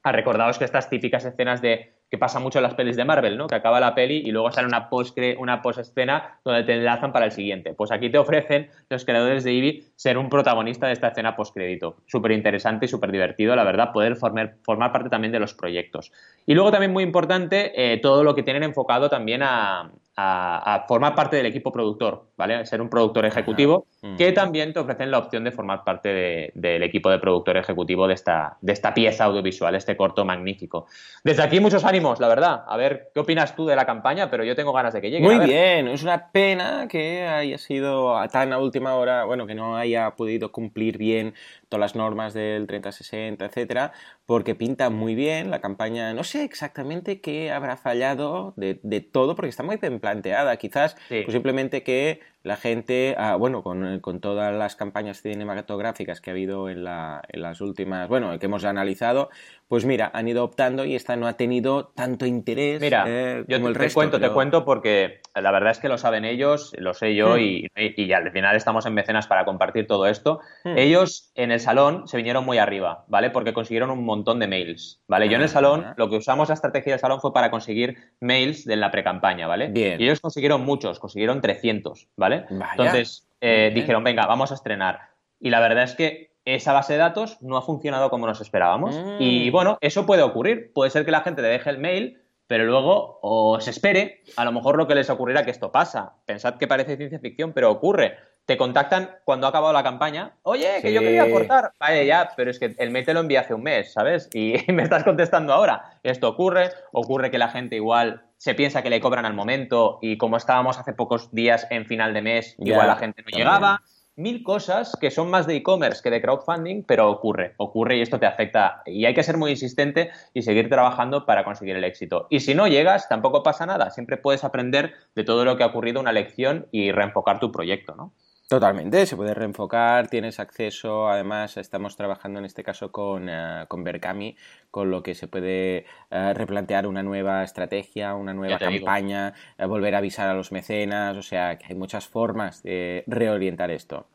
Ah, 0.03 0.13
recordaos 0.13 0.59
que 0.59 0.65
estas 0.65 0.91
típicas 0.91 1.25
escenas 1.25 1.63
de 1.63 1.93
que 2.11 2.19
pasa 2.19 2.39
mucho 2.39 2.59
en 2.59 2.63
las 2.63 2.75
pelis 2.75 2.97
de 2.97 3.05
Marvel, 3.05 3.37
¿no? 3.37 3.47
Que 3.47 3.57
acaba 3.57 3.81
la 3.81 3.95
peli 3.95 4.23
y 4.25 4.31
luego 4.31 4.51
sale 4.53 4.69
una 4.69 4.89
post 4.89 5.19
una 5.39 5.63
post 5.63 5.81
escena 5.81 6.39
donde 6.45 6.63
te 6.63 6.75
enlazan 6.75 7.13
para 7.13 7.27
el 7.27 7.33
siguiente. 7.33 7.75
Pues 7.75 7.91
aquí 7.91 8.11
te 8.11 8.19
ofrecen 8.19 8.71
los 8.89 9.05
creadores 9.05 9.45
de 9.45 9.51
Eevee 9.51 9.85
ser 9.97 10.17
un 10.17 10.29
protagonista 10.29 10.87
de 10.87 10.93
esta 10.93 11.09
escena 11.09 11.35
post 11.35 11.55
crédito. 11.55 11.97
Súper 12.07 12.33
interesante 12.33 12.87
y 12.87 12.89
súper 12.89 13.11
divertido, 13.11 13.57
la 13.57 13.65
verdad, 13.65 13.93
poder 13.93 14.17
formar, 14.17 14.57
parte 14.93 15.09
también 15.09 15.33
de 15.33 15.41
los 15.41 15.55
proyectos. 15.55 16.13
Y 16.47 16.55
luego 16.55 16.71
también 16.71 16.93
muy 16.93 17.03
importante 17.03 17.73
eh, 17.75 17.99
todo 17.99 18.23
lo 18.23 18.35
que 18.35 18.43
tienen 18.43 18.63
enfocado 18.63 19.09
también 19.09 19.43
a, 19.43 19.91
a, 20.17 20.75
a, 20.75 20.87
formar 20.87 21.15
parte 21.15 21.37
del 21.37 21.47
equipo 21.47 21.73
productor, 21.73 22.27
¿vale? 22.37 22.65
Ser 22.67 22.81
un 22.81 22.89
productor 22.89 23.25
ejecutivo, 23.27 23.87
uh-huh. 24.03 24.17
que 24.17 24.33
también 24.33 24.73
te 24.73 24.79
ofrecen 24.79 25.11
la 25.11 25.19
opción 25.19 25.43
de 25.43 25.51
formar 25.51 25.83
parte 25.83 26.09
de, 26.09 26.53
del 26.55 26.83
equipo 26.85 27.11
de 27.11 27.19
productor 27.19 27.57
ejecutivo 27.57 28.07
de 28.07 28.15
esta, 28.15 28.57
de 28.61 28.73
esta 28.73 28.95
pieza 28.95 29.25
audiovisual, 29.25 29.75
este 29.75 29.97
corto 29.97 30.25
magnífico. 30.25 30.87
Desde 31.25 31.43
aquí 31.43 31.59
muchos 31.59 31.85
ánimos, 31.85 32.21
la 32.21 32.29
verdad. 32.29 32.65
A 32.69 32.77
ver, 32.77 33.11
¿qué 33.13 33.21
opinas 33.21 33.57
tú 33.57 33.67
de 33.67 33.75
la 33.75 33.87
campaña? 33.87 34.31
Pero 34.31 34.45
yo 34.45 34.55
tengo 34.55 34.73
ganas 34.73 34.95
de 34.95 35.01
que 35.01 35.11
llegue. 35.11 35.25
Muy 35.25 35.45
bien, 35.45 35.89
es 35.89 36.03
una 36.03 36.31
pena 36.31 36.87
que 36.89 37.27
haya 37.27 37.59
sido 37.59 38.17
tan 38.29 38.53
a 38.53 38.59
última 38.59 38.95
hora, 38.95 39.25
bueno, 39.25 39.47
que 39.47 39.55
no 39.55 39.77
haya 39.77 40.11
podido 40.13 40.53
cumplir 40.53 40.97
bien 40.97 41.35
todas 41.75 41.93
las 41.93 41.97
normas 41.97 42.35
del 42.35 42.69
3060, 42.69 43.45
etcétera, 43.45 43.93
porque 44.27 44.55
pinta 44.55 44.91
muy 44.91 45.17
bien 45.17 45.51
la 45.51 45.61
campaña. 45.61 46.15
No 46.15 46.23
sé 46.23 46.45
exactamente 46.45 47.21
qué 47.21 47.51
habrá 47.51 47.77
fallado 47.77 48.55
de, 48.57 48.79
de 48.85 49.01
todo, 49.01 49.35
porque 49.35 49.49
está 49.49 49.65
muy 49.65 49.77
bien 49.77 49.99
planteada. 49.99 50.57
Quizás 50.57 50.97
sí. 51.09 51.23
pues 51.25 51.33
simplemente 51.33 51.83
que 51.83 52.21
la 52.45 52.57
gente, 52.57 53.15
ah, 53.19 53.37
bueno, 53.37 53.63
con, 53.63 54.01
con, 54.01 54.21
todas 54.21 54.55
las 54.55 54.77
campañas 54.77 55.23
cinematográficas 55.23 56.21
que 56.21 56.29
ha 56.29 56.35
habido 56.35 56.69
en, 56.69 56.85
la, 56.85 57.23
en 57.33 57.41
las 57.41 57.63
últimas, 57.63 58.07
bueno, 58.07 58.39
que 58.39 58.47
hemos 58.47 58.67
analizado, 58.67 59.31
pues 59.67 59.87
mira, 59.87 60.11
han 60.13 60.29
ido 60.29 60.45
optando 60.45 60.85
y 60.85 60.95
esta 60.95 61.17
no 61.17 61.27
ha 61.27 61.39
tenido 61.39 61.87
tanto 61.97 62.27
interés 62.27 62.83
mira, 62.83 63.05
eh, 63.09 63.45
yo 63.49 63.57
como 63.57 63.69
te, 63.69 63.71
el 63.71 63.75
resto. 63.77 63.89
Te 63.89 63.95
cuento, 63.95 64.21
te 64.21 64.31
cuento 64.31 64.65
porque 64.67 65.21
la 65.35 65.51
verdad 65.53 65.71
es 65.71 65.79
que 65.79 65.89
lo 65.89 65.97
saben 65.97 66.27
ellos, 66.27 66.75
lo 66.77 66.93
sé 66.93 67.15
yo 67.15 67.37
hmm. 67.37 67.41
y, 67.41 67.69
y, 67.75 68.13
al 68.13 68.31
final 68.31 68.57
estamos 68.57 68.85
en 68.85 68.93
mecenas 68.93 69.27
para 69.27 69.47
compartir 69.47 69.87
todo 69.87 70.07
esto. 70.07 70.41
Hmm. 70.65 70.77
Ellos 70.77 71.33
en 71.35 71.51
el 71.51 71.61
salón 71.61 72.07
se 72.09 72.19
vinieron 72.19 72.45
muy 72.45 72.59
arriba, 72.59 73.07
¿vale? 73.09 73.31
Porque 73.31 73.55
consiguieron 73.55 73.91
un 73.91 74.05
montón 74.05 74.39
de 74.39 74.49
mails, 74.49 75.01
¿vale? 75.09 75.31
Yo 75.31 75.37
en 75.37 75.43
el 75.43 75.47
ah. 75.47 75.49
salón, 75.49 75.87
lo 75.97 76.11
que 76.11 76.17
usamos 76.17 76.49
la 76.49 76.55
estrategia 76.55 76.93
del 76.93 77.01
salón 77.01 77.21
fue 77.21 77.33
para 77.33 77.51
conseguir 77.51 77.97
mails 78.21 78.67
de 78.67 78.77
la 78.77 78.91
precampaña, 78.91 79.47
¿vale? 79.47 79.69
Bien. 79.69 79.99
Y 79.99 80.05
ellos 80.05 80.21
consiguieron 80.21 80.61
muchos, 80.61 80.99
consiguieron 81.01 81.41
300, 81.41 82.09
¿vale? 82.17 82.34
Entonces 82.49 83.29
eh, 83.41 83.73
dijeron, 83.75 84.05
venga, 84.05 84.27
vamos 84.27 84.51
a 84.51 84.55
estrenar. 84.55 85.01
Y 85.41 85.51
la 85.51 85.61
verdad 85.61 85.85
es 85.85 85.95
que 85.95 86.35
esa 86.45 86.73
base 86.73 86.95
de 86.95 86.99
datos 86.99 87.41
no 87.41 87.57
ha 87.57 87.63
funcionado 87.63 88.11
como 88.11 88.27
nos 88.27 88.41
esperábamos. 88.41 88.97
Mm. 88.97 89.17
Y 89.21 89.51
bueno, 89.51 89.79
eso 89.81 90.07
puede 90.07 90.23
ocurrir. 90.23 90.73
Puede 90.73 90.91
ser 90.91 91.05
que 91.05 91.11
la 91.11 91.23
gente 91.23 91.43
le 91.43 91.49
deje 91.49 91.71
el 91.71 91.79
mail, 91.79 92.21
pero 92.47 92.65
luego 92.65 93.19
os 93.23 93.67
espere. 93.69 94.23
A 94.37 94.45
lo 94.45 94.53
mejor 94.53 94.77
lo 94.77 94.87
que 94.87 94.95
les 94.95 95.11
ocurrirá 95.11 95.45
que 95.45 95.51
esto 95.51 95.73
pasa. 95.73 96.15
Pensad 96.27 96.55
que 96.55 96.67
parece 96.67 96.97
ciencia 96.97 97.19
ficción, 97.19 97.53
pero 97.53 97.71
ocurre. 97.71 98.19
Te 98.47 98.57
contactan 98.57 99.11
cuando 99.25 99.47
ha 99.47 99.51
acabado 99.51 99.73
la 99.73 99.83
campaña. 99.83 100.37
Oye, 100.43 100.81
que 100.83 100.93
yo 100.93 101.01
quería 101.01 101.25
aportar. 101.25 101.73
Vale, 101.79 102.05
ya, 102.05 102.31
pero 102.37 102.51
es 102.51 102.59
que 102.59 102.75
el 102.79 102.91
mail 102.91 103.07
te 103.07 103.15
lo 103.15 103.21
envié 103.21 103.39
hace 103.39 103.55
un 103.55 103.63
mes, 103.63 103.93
¿sabes? 103.93 104.29
Y 104.35 104.55
me 104.73 104.83
estás 104.83 105.05
contestando 105.05 105.53
ahora. 105.53 105.99
Esto 106.03 106.29
ocurre. 106.29 106.71
Ocurre 106.93 107.31
que 107.31 107.39
la 107.39 107.49
gente 107.49 107.77
igual 107.77 108.23
se 108.37 108.55
piensa 108.55 108.83
que 108.83 108.91
le 108.91 109.01
cobran 109.01 109.25
al 109.25 109.35
momento 109.35 109.99
y 110.03 110.19
como 110.19 110.37
estábamos 110.37 110.79
hace 110.79 110.93
pocos 110.93 111.33
días 111.33 111.67
en 111.71 111.87
final 111.87 112.13
de 112.13 112.21
mes, 112.21 112.57
igual 112.59 112.89
la 112.89 112.97
gente 112.97 113.23
no 113.23 113.37
llegaba 113.37 113.81
mil 114.17 114.43
cosas 114.43 114.97
que 115.01 115.11
son 115.11 115.31
más 115.31 115.47
de 115.47 115.57
e-commerce 115.57 116.03
que 116.03 116.11
de 116.11 116.21
crowdfunding, 116.21 116.85
pero 116.85 117.11
ocurre, 117.11 117.55
ocurre 117.57 117.97
y 117.97 118.03
esto 118.03 118.19
te 118.19 118.27
afecta. 118.27 118.83
Y 118.87 119.07
hay 119.07 119.15
que 119.15 119.23
ser 119.23 119.37
muy 119.37 119.51
insistente 119.51 120.11
y 120.33 120.43
seguir 120.43 120.69
trabajando 120.69 121.27
para 121.27 121.45
conseguir 121.45 121.77
el 121.77 121.85
éxito. 121.85 122.27
Y 122.31 122.41
si 122.41 122.55
no 122.55 122.69
llegas, 122.69 123.09
tampoco 123.09 123.43
pasa 123.43 123.67
nada. 123.67 123.91
Siempre 123.91 124.17
puedes 124.17 124.45
aprender 124.45 124.95
de 125.15 125.25
todo 125.25 125.45
lo 125.45 125.57
que 125.57 125.65
ha 125.65 125.69
ocurrido 125.69 126.01
una 126.01 126.13
lección 126.13 126.69
y 126.71 126.93
reenfocar 126.93 127.41
tu 127.41 127.51
proyecto, 127.51 127.95
¿no? 127.97 128.13
Totalmente, 128.47 129.07
se 129.07 129.17
puede 129.17 129.33
reenfocar, 129.33 130.09
tienes 130.09 130.39
acceso, 130.39 131.09
además 131.09 131.57
estamos 131.57 131.97
trabajando 131.97 132.39
en 132.41 132.45
este 132.45 132.63
caso 132.63 132.93
con, 132.93 133.27
uh, 133.27 133.67
con 133.69 133.83
Berkami, 133.85 134.37
con 134.75 134.91
lo 134.91 135.05
que 135.05 135.15
se 135.15 135.29
puede 135.29 135.87
uh, 136.11 136.35
replantear 136.35 136.89
una 136.89 137.05
nueva 137.05 137.45
estrategia, 137.45 138.17
una 138.17 138.35
nueva 138.35 138.59
campaña, 138.59 139.33
uh, 139.57 139.69
volver 139.69 139.95
a 139.95 139.99
avisar 139.99 140.29
a 140.29 140.35
los 140.35 140.51
mecenas, 140.51 141.17
o 141.17 141.23
sea 141.23 141.59
que 141.59 141.67
hay 141.69 141.77
muchas 141.77 142.09
formas 142.09 142.65
de 142.65 143.05
reorientar 143.07 143.71
esto. 143.71 144.09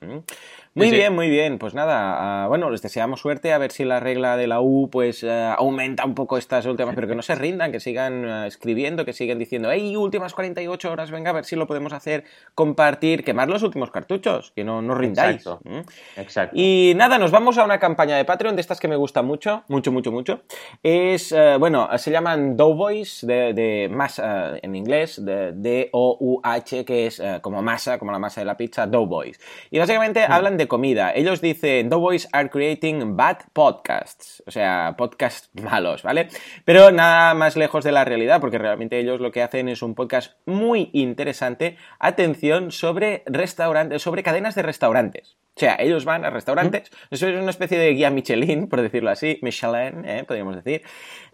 Muy 0.74 0.92
bien, 0.92 1.16
muy 1.16 1.30
bien. 1.30 1.60
Pues 1.60 1.74
nada, 1.74 2.46
uh, 2.46 2.50
bueno, 2.50 2.70
les 2.72 2.82
deseamos 2.82 3.22
suerte 3.22 3.54
a 3.54 3.58
ver 3.58 3.72
si 3.72 3.86
la 3.86 4.02
regla 4.02 4.36
de 4.36 4.48
la 4.48 4.60
U 4.60 4.90
pues 4.92 5.24
uh, 5.24 5.56
aumenta 5.56 6.04
un 6.04 6.14
poco 6.14 6.38
estas 6.38 6.66
últimas, 6.66 6.94
pero 6.94 7.08
que 7.08 7.16
no 7.16 7.22
se 7.22 7.36
rindan, 7.46 7.72
que 7.72 7.80
sigan 7.80 8.26
escribiendo, 8.44 9.06
que 9.06 9.14
sigan 9.14 9.40
diciendo, 9.40 9.72
hey, 9.72 9.96
últimas 9.96 10.34
48 10.34 10.92
horas, 10.92 11.10
venga, 11.10 11.30
a 11.30 11.34
ver 11.34 11.46
si 11.46 11.56
lo 11.56 11.68
podemos 11.68 11.94
hacer, 11.94 12.26
compartir, 12.54 13.24
quemar 13.24 13.48
los 13.48 13.64
últimos 13.64 13.92
cartuchos, 13.92 14.52
que 14.52 14.66
no, 14.66 14.82
no 14.82 14.94
rindáis. 14.94 15.38
Exacto. 15.38 15.62
¿Mm? 15.64 16.20
Exacto. 16.20 16.56
Y 16.60 16.92
nada, 16.98 17.18
nos 17.18 17.32
vamos 17.32 17.58
a 17.58 17.64
una 17.64 17.80
campaña 17.80 18.18
de 18.18 18.26
Patreon 18.26 18.56
de 18.58 18.62
estas 18.62 18.82
que 18.82 18.90
me 18.90 18.98
gusta 18.98 19.22
mucho, 19.22 19.64
mucho, 19.70 19.94
mucho, 19.94 20.12
mucho. 20.12 20.42
Es, 20.82 21.36
bueno, 21.60 21.90
se 21.98 22.12
llaman 22.12 22.58
Doughboys, 22.58 23.26
de, 23.26 23.54
de 23.54 23.90
masa 23.90 24.58
en 24.62 24.76
inglés, 24.76 25.24
de 25.24 25.52
D-O-U-H, 25.54 26.86
que 26.86 27.08
es 27.08 27.22
como 27.42 27.62
masa, 27.62 28.00
como 28.00 28.12
la 28.12 28.20
masa 28.20 28.42
de 28.42 28.46
la 28.46 28.58
pizza, 28.58 28.88
Doughboys. 28.88 29.40
Y 29.72 29.80
básicamente 29.80 30.28
mm. 30.28 30.32
hablan 30.32 30.58
de 30.58 30.68
comida. 30.68 31.12
Ellos 31.14 31.42
dicen, 31.42 31.90
Doughboys 31.90 32.28
are 32.32 32.50
creating 32.50 33.16
bad 33.16 33.38
podcasts, 33.54 34.44
o 34.48 34.52
sea, 34.52 34.96
podcasts 34.98 35.50
malos, 35.54 36.04
¿vale? 36.04 36.30
Pero 36.66 36.92
nada 36.92 37.34
más 37.34 37.56
lejos 37.56 37.84
de 37.84 37.92
la 37.92 38.06
realidad, 38.06 38.42
porque 38.42 38.58
realmente 38.58 39.00
ellos 39.00 39.20
lo 39.20 39.32
que 39.32 39.42
hacen 39.42 39.70
es 39.70 39.82
un 39.82 39.96
podcast 39.96 40.34
muy 40.46 40.90
interesante, 40.94 41.78
atención, 42.00 42.72
sobre 42.72 43.24
restaurantes, 43.26 44.02
sobre 44.02 44.24
cadenas 44.24 44.56
de 44.56 44.62
restaurantes. 44.64 45.38
O 45.60 45.60
sea, 45.60 45.76
ellos 45.78 46.06
van 46.06 46.24
a 46.24 46.30
restaurantes, 46.30 46.90
eso 47.12 47.28
es 47.28 47.38
una 47.38 47.50
especie 47.50 47.78
de 47.78 47.90
guía 47.90 48.10
Michelin, 48.10 48.70
por 48.70 48.82
decirlo 48.82 49.10
así, 49.10 49.40
Michelin, 49.42 50.06
¿eh? 50.06 50.24
podríamos 50.26 50.56
decir, 50.56 50.84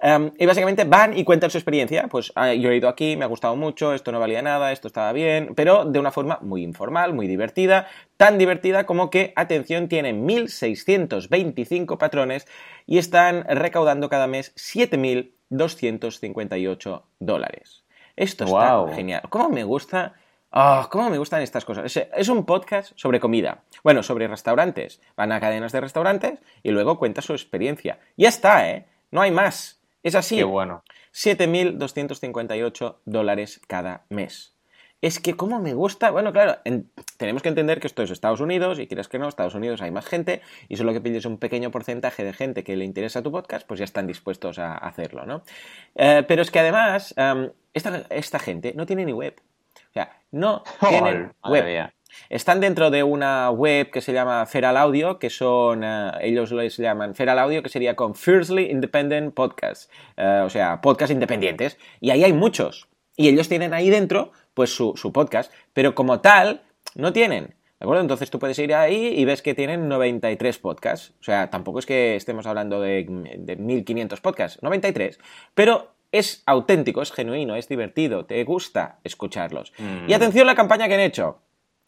um, 0.01 0.31
y 0.35 0.47
básicamente 0.47 0.83
van 0.83 1.15
y 1.15 1.23
cuentan 1.23 1.51
su 1.51 1.59
experiencia, 1.59 2.07
pues 2.07 2.31
ah, 2.33 2.51
yo 2.51 2.71
he 2.71 2.77
ido 2.77 2.89
aquí, 2.89 3.17
me 3.17 3.25
ha 3.25 3.27
gustado 3.27 3.55
mucho, 3.55 3.93
esto 3.93 4.11
no 4.11 4.19
valía 4.19 4.41
nada, 4.41 4.71
esto 4.71 4.87
estaba 4.87 5.13
bien, 5.13 5.53
pero 5.55 5.85
de 5.85 5.99
una 5.99 6.09
forma 6.09 6.39
muy 6.41 6.63
informal, 6.63 7.13
muy 7.13 7.27
divertida, 7.27 7.87
tan 8.17 8.39
divertida 8.39 8.87
como 8.87 9.11
que, 9.11 9.31
atención, 9.35 9.89
tienen 9.89 10.27
1.625 10.27 11.99
patrones 11.99 12.47
y 12.87 12.97
están 12.97 13.45
recaudando 13.47 14.09
cada 14.09 14.25
mes 14.25 14.55
7.258 14.55 17.03
dólares. 17.19 17.83
Esto 18.15 18.45
está 18.45 18.87
genial. 18.95 19.21
¿Cómo 19.29 19.49
me 19.49 19.63
gusta 19.63 20.15
Oh, 20.57 20.87
¿Cómo 20.89 21.09
me 21.09 21.17
gustan 21.17 21.41
estas 21.41 21.65
cosas? 21.65 21.97
Es, 22.15 22.29
un 22.29 22.45
podcast 22.45 22.93
sobre 22.95 23.19
comida. 23.19 23.63
Bueno, 23.83 24.03
sobre 24.03 24.25
restaurantes. 24.29 25.01
Van 25.17 25.33
a 25.33 25.41
cadenas 25.41 25.73
de 25.73 25.81
restaurantes 25.81 26.39
y 26.63 26.71
luego 26.71 26.97
cuenta 26.97 27.21
su 27.21 27.33
experiencia. 27.33 27.99
Ya 28.15 28.29
está, 28.29 28.71
¿eh? 28.71 28.85
No 29.11 29.19
hay 29.19 29.31
más. 29.31 29.81
Es 30.01 30.15
así. 30.15 30.37
Qué 30.37 30.45
bueno. 30.45 30.85
7.258 31.13 32.95
dólares 33.03 33.59
cada 33.67 34.05
mes. 34.07 34.55
Es 35.01 35.19
que 35.19 35.35
cómo 35.35 35.59
me 35.59 35.73
gusta, 35.73 36.09
bueno, 36.09 36.31
claro, 36.31 36.59
tenemos 37.17 37.41
que 37.41 37.49
entender 37.49 37.81
que 37.81 37.87
esto 37.87 38.03
es 38.03 38.09
Estados 38.09 38.39
Unidos 38.39 38.79
y 38.79 38.87
quieres 38.87 39.09
que 39.09 39.19
no, 39.19 39.27
Estados 39.27 39.55
Unidos 39.55 39.81
hay 39.81 39.91
más 39.91 40.05
gente 40.05 40.41
y 40.69 40.77
solo 40.77 40.93
que 40.93 41.01
pides 41.01 41.25
un 41.25 41.37
pequeño 41.37 41.69
porcentaje 41.69 42.23
de 42.23 42.31
gente 42.31 42.63
que 42.63 42.77
le 42.77 42.85
interesa 42.85 43.21
tu 43.21 43.29
podcast, 43.29 43.67
pues 43.67 43.79
ya 43.79 43.83
están 43.83 44.07
dispuestos 44.07 44.57
a 44.57 44.75
hacerlo, 44.77 45.25
¿no? 45.25 45.43
Eh, 45.95 46.23
pero 46.25 46.41
es 46.41 46.49
que 46.49 46.59
además, 46.59 47.13
em, 47.17 47.51
esta, 47.73 48.05
esta 48.09 48.39
gente 48.39 48.73
no 48.73 48.85
tiene 48.85 49.03
ni 49.03 49.11
web. 49.11 49.35
O 49.95 49.99
sea, 49.99 50.11
no 50.31 50.63
tienen 50.89 51.33
web. 51.43 51.91
Están 52.29 52.59
dentro 52.59 52.91
de 52.91 53.03
una 53.03 53.49
web 53.49 53.91
que 53.91 54.01
se 54.01 54.11
llama 54.11 54.45
Feral 54.45 54.75
Audio, 54.75 55.19
que 55.19 55.29
son, 55.29 55.83
uh, 55.83 56.11
ellos 56.21 56.51
les 56.51 56.75
llaman 56.77 57.15
Feral 57.15 57.39
Audio, 57.39 57.63
que 57.63 57.69
sería 57.69 57.95
con 57.95 58.13
Fiercely 58.13 58.71
Independent 58.71 59.33
Podcast, 59.33 59.91
uh, 60.17 60.43
o 60.45 60.49
sea, 60.49 60.81
podcast 60.81 61.11
independientes, 61.11 61.77
y 62.01 62.09
ahí 62.09 62.23
hay 62.23 62.33
muchos. 62.33 62.87
Y 63.15 63.29
ellos 63.29 63.47
tienen 63.47 63.73
ahí 63.73 63.89
dentro, 63.89 64.31
pues, 64.53 64.75
su, 64.75 64.93
su 64.95 65.13
podcast, 65.13 65.51
pero 65.73 65.95
como 65.95 66.19
tal, 66.19 66.63
no 66.95 67.13
tienen. 67.13 67.55
¿De 67.79 67.85
acuerdo? 67.85 68.01
Entonces 68.01 68.29
tú 68.29 68.39
puedes 68.39 68.57
ir 68.59 68.73
ahí 68.73 69.13
y 69.17 69.25
ves 69.25 69.41
que 69.41 69.53
tienen 69.53 69.87
93 69.87 70.57
podcasts. 70.59 71.13
O 71.19 71.23
sea, 71.23 71.49
tampoco 71.49 71.79
es 71.79 71.85
que 71.85 72.15
estemos 72.15 72.45
hablando 72.45 72.81
de, 72.81 73.05
de 73.37 73.55
1500 73.57 74.21
podcasts, 74.21 74.63
93. 74.63 75.19
Pero 75.53 75.94
es 76.11 76.43
auténtico, 76.45 77.01
es 77.01 77.11
genuino, 77.11 77.55
es 77.55 77.67
divertido, 77.67 78.25
te 78.25 78.43
gusta 78.43 78.99
escucharlos. 79.03 79.73
Y 79.79 80.11
mm. 80.11 80.13
atención 80.13 80.47
la 80.47 80.55
campaña 80.55 80.87
que 80.87 80.95
han 80.95 80.99
hecho. 80.99 81.39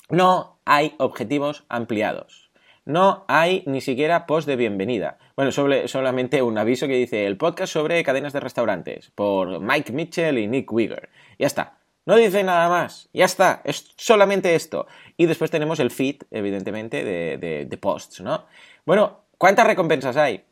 No 0.10 0.60
hay 0.66 0.96
objetivos 0.98 1.66
ampliados. 1.70 2.48
No 2.86 3.26
hay 3.28 3.64
ni 3.66 3.82
siquiera 3.82 4.26
post 4.26 4.48
de 4.48 4.56
bienvenida. 4.56 5.18
Bueno, 5.36 5.52
solamente 5.52 6.42
un 6.42 6.58
aviso 6.58 6.88
que 6.88 6.94
dice 6.94 7.26
el 7.26 7.36
podcast 7.36 7.74
sobre 7.74 8.02
cadenas 8.04 8.32
de 8.32 8.40
restaurantes 8.40 9.12
por 9.14 9.60
Mike 9.60 9.92
Mitchell 9.92 10.38
y 10.38 10.48
Nick 10.48 10.72
Wigger. 10.72 11.10
Ya 11.38 11.48
está. 11.48 11.80
No 12.06 12.16
dice 12.16 12.44
nada 12.46 12.70
más. 12.70 13.10
Ya 13.12 13.26
está. 13.26 13.62
Es 13.66 13.94
solamente 13.98 14.56
esto. 14.56 14.88
Y 15.18 15.26
después 15.26 15.52
tenemos 15.52 15.82
el 15.82 15.92
feed, 15.92 16.22
evidentemente, 16.32 17.04
de, 17.04 17.66
de 17.70 17.78
posts, 17.78 18.22
¿no? 18.22 18.46
Bueno, 18.86 19.24
¿cuántas 19.38 19.68
recompensas 19.68 20.16
hay? 20.16 20.46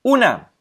Una 0.00 0.51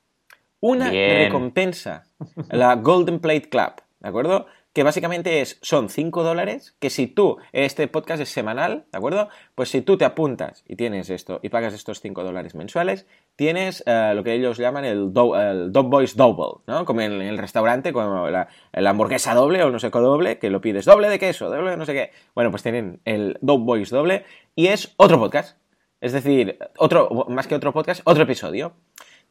una 0.61 0.89
recompensa, 0.91 2.03
la 2.49 2.75
Golden 2.75 3.19
Plate 3.19 3.49
Club, 3.49 3.73
¿de 3.99 4.07
acuerdo? 4.07 4.45
Que 4.73 4.83
básicamente 4.83 5.41
es, 5.41 5.57
son 5.61 5.89
5 5.89 6.23
dólares, 6.23 6.77
que 6.79 6.89
si 6.89 7.07
tú, 7.07 7.39
este 7.51 7.89
podcast 7.89 8.21
es 8.21 8.29
semanal, 8.29 8.85
¿de 8.91 8.97
acuerdo? 8.97 9.27
Pues 9.53 9.69
si 9.69 9.81
tú 9.81 9.97
te 9.97 10.05
apuntas 10.05 10.63
y 10.65 10.77
tienes 10.77 11.09
esto 11.09 11.41
y 11.43 11.49
pagas 11.49 11.73
estos 11.73 11.99
5 11.99 12.23
dólares 12.23 12.55
mensuales, 12.55 13.05
tienes 13.35 13.83
uh, 13.85 14.13
lo 14.15 14.23
que 14.23 14.33
ellos 14.33 14.57
llaman 14.59 14.85
el, 14.85 15.11
do, 15.11 15.35
el 15.35 15.73
Dog 15.73 15.89
Boys 15.89 16.15
Double, 16.15 16.61
¿no? 16.67 16.85
Como 16.85 17.01
en, 17.01 17.21
el 17.21 17.37
restaurante, 17.37 17.91
como 17.91 18.29
la, 18.29 18.47
la, 18.71 18.89
hamburguesa 18.91 19.33
doble 19.33 19.61
o 19.63 19.71
no 19.71 19.79
sé 19.79 19.91
qué 19.91 19.99
doble, 19.99 20.37
que 20.37 20.49
lo 20.49 20.61
pides 20.61 20.85
doble 20.85 21.09
de 21.09 21.19
queso, 21.19 21.49
doble 21.49 21.71
de 21.71 21.77
no 21.77 21.85
sé 21.85 21.93
qué. 21.93 22.11
Bueno, 22.33 22.49
pues 22.51 22.63
tienen 22.63 23.01
el 23.03 23.37
Dog 23.41 23.61
Boys 23.61 23.89
Doble 23.89 24.23
y 24.55 24.67
es 24.67 24.93
otro 24.95 25.19
podcast. 25.19 25.57
Es 26.01 26.13
decir, 26.13 26.57
otro, 26.77 27.27
más 27.29 27.47
que 27.47 27.55
otro 27.55 27.73
podcast, 27.73 28.01
otro 28.05 28.23
episodio. 28.23 28.73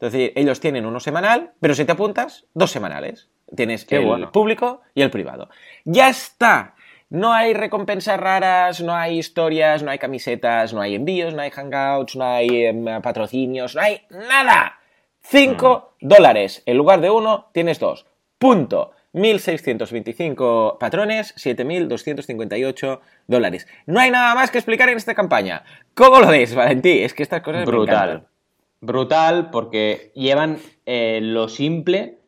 Es 0.01 0.13
decir, 0.13 0.33
ellos 0.35 0.61
tienen 0.61 0.87
uno 0.87 0.99
semanal, 0.99 1.53
pero 1.61 1.75
si 1.75 1.85
te 1.85 1.93
apuntas, 1.93 2.47
dos 2.55 2.71
semanales. 2.71 3.29
Tienes 3.55 3.87
el 3.91 4.29
público 4.29 4.81
y 4.95 5.03
el 5.03 5.11
privado. 5.11 5.51
¡Ya 5.85 6.09
está! 6.09 6.75
No 7.11 7.33
hay 7.33 7.55
recompensas 7.55 8.19
raras, 8.19 8.81
no 8.81 8.95
hay 8.95 9.19
historias, 9.19 9.83
no 9.83 9.91
hay 9.91 9.99
camisetas, 9.99 10.73
no 10.73 10.81
hay 10.81 10.95
envíos, 10.95 11.35
no 11.35 11.43
hay 11.43 11.51
hangouts, 11.51 12.15
no 12.15 12.25
hay 12.25 12.67
em, 12.67 13.03
patrocinios, 13.03 13.75
no 13.75 13.83
hay 13.83 14.03
nada. 14.11 14.79
Cinco 15.21 15.97
mm. 16.01 16.09
dólares. 16.09 16.63
En 16.67 16.77
lugar 16.77 17.01
de 17.01 17.11
uno, 17.11 17.51
tienes 17.53 17.81
dos. 17.81 18.07
Punto. 18.39 18.93
1.625 19.13 20.79
patrones, 20.79 21.35
7.258 21.35 23.01
dólares. 23.27 23.67
No 23.87 23.99
hay 23.99 24.13
nada 24.13 24.37
más 24.37 24.53
que 24.53 24.59
explicar 24.59 24.89
en 24.89 24.97
esta 24.97 25.15
campaña. 25.15 25.65
¿Cómo 25.95 26.21
lo 26.21 26.29
ves, 26.29 26.55
Valentí? 26.55 27.03
Es 27.03 27.13
que 27.13 27.25
estas 27.25 27.43
cosas 27.43 27.67
Brutal. 27.67 28.29
Brutal 28.81 29.51
porque 29.51 30.11
llevan 30.15 30.59
eh, 30.87 31.21
lo 31.23 31.49
simple 31.49 32.19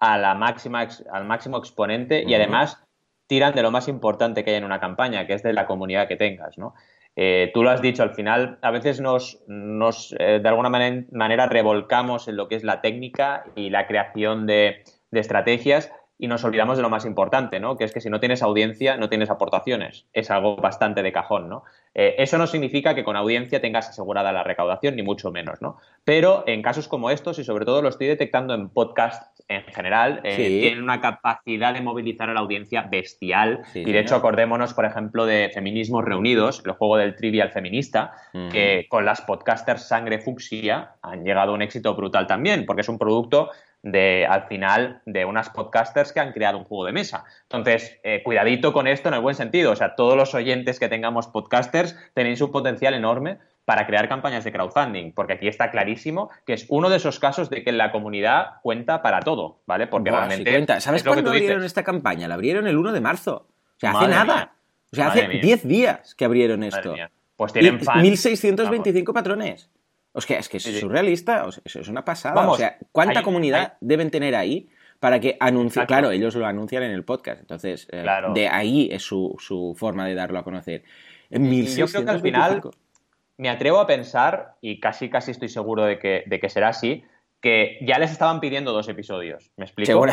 a 0.00 0.18
la 0.18 0.34
máxima, 0.34 0.88
al 1.12 1.24
máximo 1.24 1.58
exponente 1.58 2.24
y 2.26 2.34
además 2.34 2.82
tiran 3.26 3.54
de 3.54 3.62
lo 3.62 3.70
más 3.70 3.86
importante 3.86 4.42
que 4.42 4.50
hay 4.50 4.56
en 4.56 4.64
una 4.64 4.80
campaña, 4.80 5.26
que 5.26 5.34
es 5.34 5.42
de 5.42 5.52
la 5.52 5.66
comunidad 5.66 6.08
que 6.08 6.16
tengas, 6.16 6.58
¿no? 6.58 6.74
Eh, 7.16 7.50
tú 7.54 7.62
lo 7.62 7.70
has 7.70 7.82
dicho, 7.82 8.02
al 8.02 8.14
final 8.14 8.58
a 8.62 8.70
veces 8.70 9.00
nos, 9.00 9.42
nos 9.46 10.14
eh, 10.18 10.40
de 10.42 10.48
alguna 10.48 10.68
manera, 10.68 11.46
revolcamos 11.46 12.28
en 12.28 12.36
lo 12.36 12.48
que 12.48 12.54
es 12.54 12.64
la 12.64 12.80
técnica 12.80 13.44
y 13.54 13.70
la 13.70 13.86
creación 13.86 14.46
de, 14.46 14.84
de 15.10 15.20
estrategias 15.20 15.92
y 16.20 16.28
nos 16.28 16.44
olvidamos 16.44 16.76
de 16.76 16.82
lo 16.82 16.90
más 16.90 17.06
importante, 17.06 17.60
¿no? 17.60 17.78
Que 17.78 17.84
es 17.84 17.92
que 17.92 18.02
si 18.02 18.10
no 18.10 18.20
tienes 18.20 18.42
audiencia, 18.42 18.98
no 18.98 19.08
tienes 19.08 19.30
aportaciones. 19.30 20.04
Es 20.12 20.30
algo 20.30 20.56
bastante 20.56 21.02
de 21.02 21.12
cajón, 21.12 21.48
¿no? 21.48 21.64
Eh, 21.94 22.16
eso 22.18 22.36
no 22.36 22.46
significa 22.46 22.94
que 22.94 23.04
con 23.04 23.16
audiencia 23.16 23.62
tengas 23.62 23.88
asegurada 23.88 24.30
la 24.30 24.44
recaudación, 24.44 24.96
ni 24.96 25.02
mucho 25.02 25.30
menos, 25.30 25.62
¿no? 25.62 25.78
Pero 26.04 26.44
en 26.46 26.60
casos 26.60 26.88
como 26.88 27.10
estos, 27.10 27.38
y 27.38 27.44
sobre 27.44 27.64
todo 27.64 27.80
lo 27.80 27.88
estoy 27.88 28.06
detectando 28.06 28.52
en 28.52 28.68
podcasts 28.68 29.42
en 29.48 29.64
general, 29.64 30.20
eh, 30.22 30.36
tienen 30.36 30.82
una 30.82 31.00
capacidad 31.00 31.72
de 31.72 31.80
movilizar 31.80 32.28
a 32.28 32.34
la 32.34 32.40
audiencia 32.40 32.82
bestial. 32.82 33.62
y 33.74 33.90
de 33.90 33.98
hecho, 33.98 34.14
acordémonos, 34.14 34.74
por 34.74 34.84
ejemplo, 34.84 35.24
de 35.24 35.50
Feminismos 35.52 36.04
Reunidos, 36.04 36.62
el 36.66 36.72
juego 36.72 36.98
del 36.98 37.16
trivial 37.16 37.50
feminista, 37.50 38.12
que 38.52 38.86
con 38.88 39.04
las 39.04 39.22
podcasters 39.22 39.88
Sangre 39.88 40.20
Fucsia 40.20 40.92
han 41.02 41.24
llegado 41.24 41.52
a 41.52 41.54
un 41.54 41.62
éxito 41.62 41.96
brutal 41.96 42.26
también, 42.26 42.66
porque 42.66 42.82
es 42.82 42.88
un 42.88 42.98
producto 42.98 43.50
de, 43.82 44.26
al 44.26 44.46
final, 44.46 45.00
de 45.06 45.24
unas 45.24 45.50
podcasters 45.50 46.12
que 46.12 46.20
han 46.20 46.32
creado 46.32 46.58
un 46.58 46.64
juego 46.64 46.84
de 46.84 46.92
mesa. 46.92 47.24
Entonces, 47.44 47.98
eh, 48.02 48.22
cuidadito 48.22 48.72
con 48.72 48.86
esto 48.86 49.08
en 49.08 49.14
el 49.14 49.20
buen 49.20 49.34
sentido. 49.34 49.72
O 49.72 49.76
sea, 49.76 49.94
todos 49.94 50.16
los 50.16 50.34
oyentes 50.34 50.78
que 50.78 50.88
tengamos 50.88 51.28
podcasters 51.28 51.96
tenéis 52.14 52.40
un 52.40 52.52
potencial 52.52 52.94
enorme 52.94 53.38
para 53.64 53.86
crear 53.86 54.08
campañas 54.08 54.42
de 54.44 54.52
crowdfunding, 54.52 55.12
porque 55.12 55.34
aquí 55.34 55.46
está 55.46 55.70
clarísimo 55.70 56.30
que 56.44 56.54
es 56.54 56.66
uno 56.68 56.90
de 56.90 56.96
esos 56.96 57.20
casos 57.20 57.50
de 57.50 57.62
que 57.62 57.72
la 57.72 57.92
comunidad 57.92 58.54
cuenta 58.62 59.00
para 59.00 59.20
todo, 59.20 59.62
¿vale? 59.66 59.86
Porque 59.86 60.10
realmente. 60.10 60.80
¿Sabes 60.80 61.04
cuándo 61.04 61.30
abrieron 61.30 61.62
esta 61.62 61.84
campaña? 61.84 62.26
La 62.26 62.34
abrieron 62.34 62.66
el 62.66 62.76
1 62.76 62.92
de 62.92 63.00
marzo. 63.00 63.46
O 63.76 63.78
sea, 63.78 63.92
hace 63.92 64.08
nada. 64.08 64.54
O 64.92 64.96
sea, 64.96 65.08
hace 65.08 65.28
10 65.28 65.68
días 65.68 66.14
que 66.16 66.24
abrieron 66.24 66.64
esto. 66.64 66.94
Pues 67.36 67.52
tienen 67.52 67.80
fans. 67.80 68.02
1625 68.02 69.14
patrones. 69.14 69.70
O 70.12 70.20
sea, 70.20 70.38
es 70.38 70.48
que 70.48 70.56
es 70.56 70.64
surrealista, 70.80 71.46
eso 71.64 71.80
es 71.80 71.88
una 71.88 72.04
pasada. 72.04 72.48
o 72.48 72.56
sea, 72.56 72.78
¿cuánta 72.92 73.22
comunidad 73.22 73.74
deben 73.80 74.10
tener 74.10 74.34
ahí 74.34 74.68
para 74.98 75.20
que 75.20 75.36
anuncie? 75.40 75.86
Claro, 75.86 76.10
ellos 76.10 76.34
lo 76.34 76.46
anuncian 76.46 76.82
en 76.82 76.90
el 76.90 77.04
podcast, 77.04 77.40
entonces 77.40 77.86
eh, 77.92 78.04
de 78.34 78.48
ahí 78.48 78.88
es 78.90 79.02
su, 79.02 79.74
forma 79.76 80.06
de 80.06 80.14
darlo 80.14 80.38
a 80.38 80.44
conocer. 80.44 80.82
Yo 81.30 81.86
creo 81.86 82.04
que 82.04 82.10
al 82.10 82.20
final 82.20 82.60
me 83.36 83.48
atrevo 83.48 83.78
a 83.78 83.86
pensar, 83.86 84.56
y 84.60 84.80
casi 84.80 85.08
casi 85.08 85.30
estoy 85.30 85.48
seguro 85.48 85.84
de 85.84 85.98
que, 85.98 86.24
de 86.26 86.40
que 86.40 86.48
será 86.48 86.68
así, 86.68 87.04
que 87.40 87.78
ya 87.80 87.98
les 87.98 88.10
estaban 88.10 88.40
pidiendo 88.40 88.72
dos 88.72 88.88
episodios. 88.88 89.50
¿Me 89.56 89.64
explico? 89.64 90.04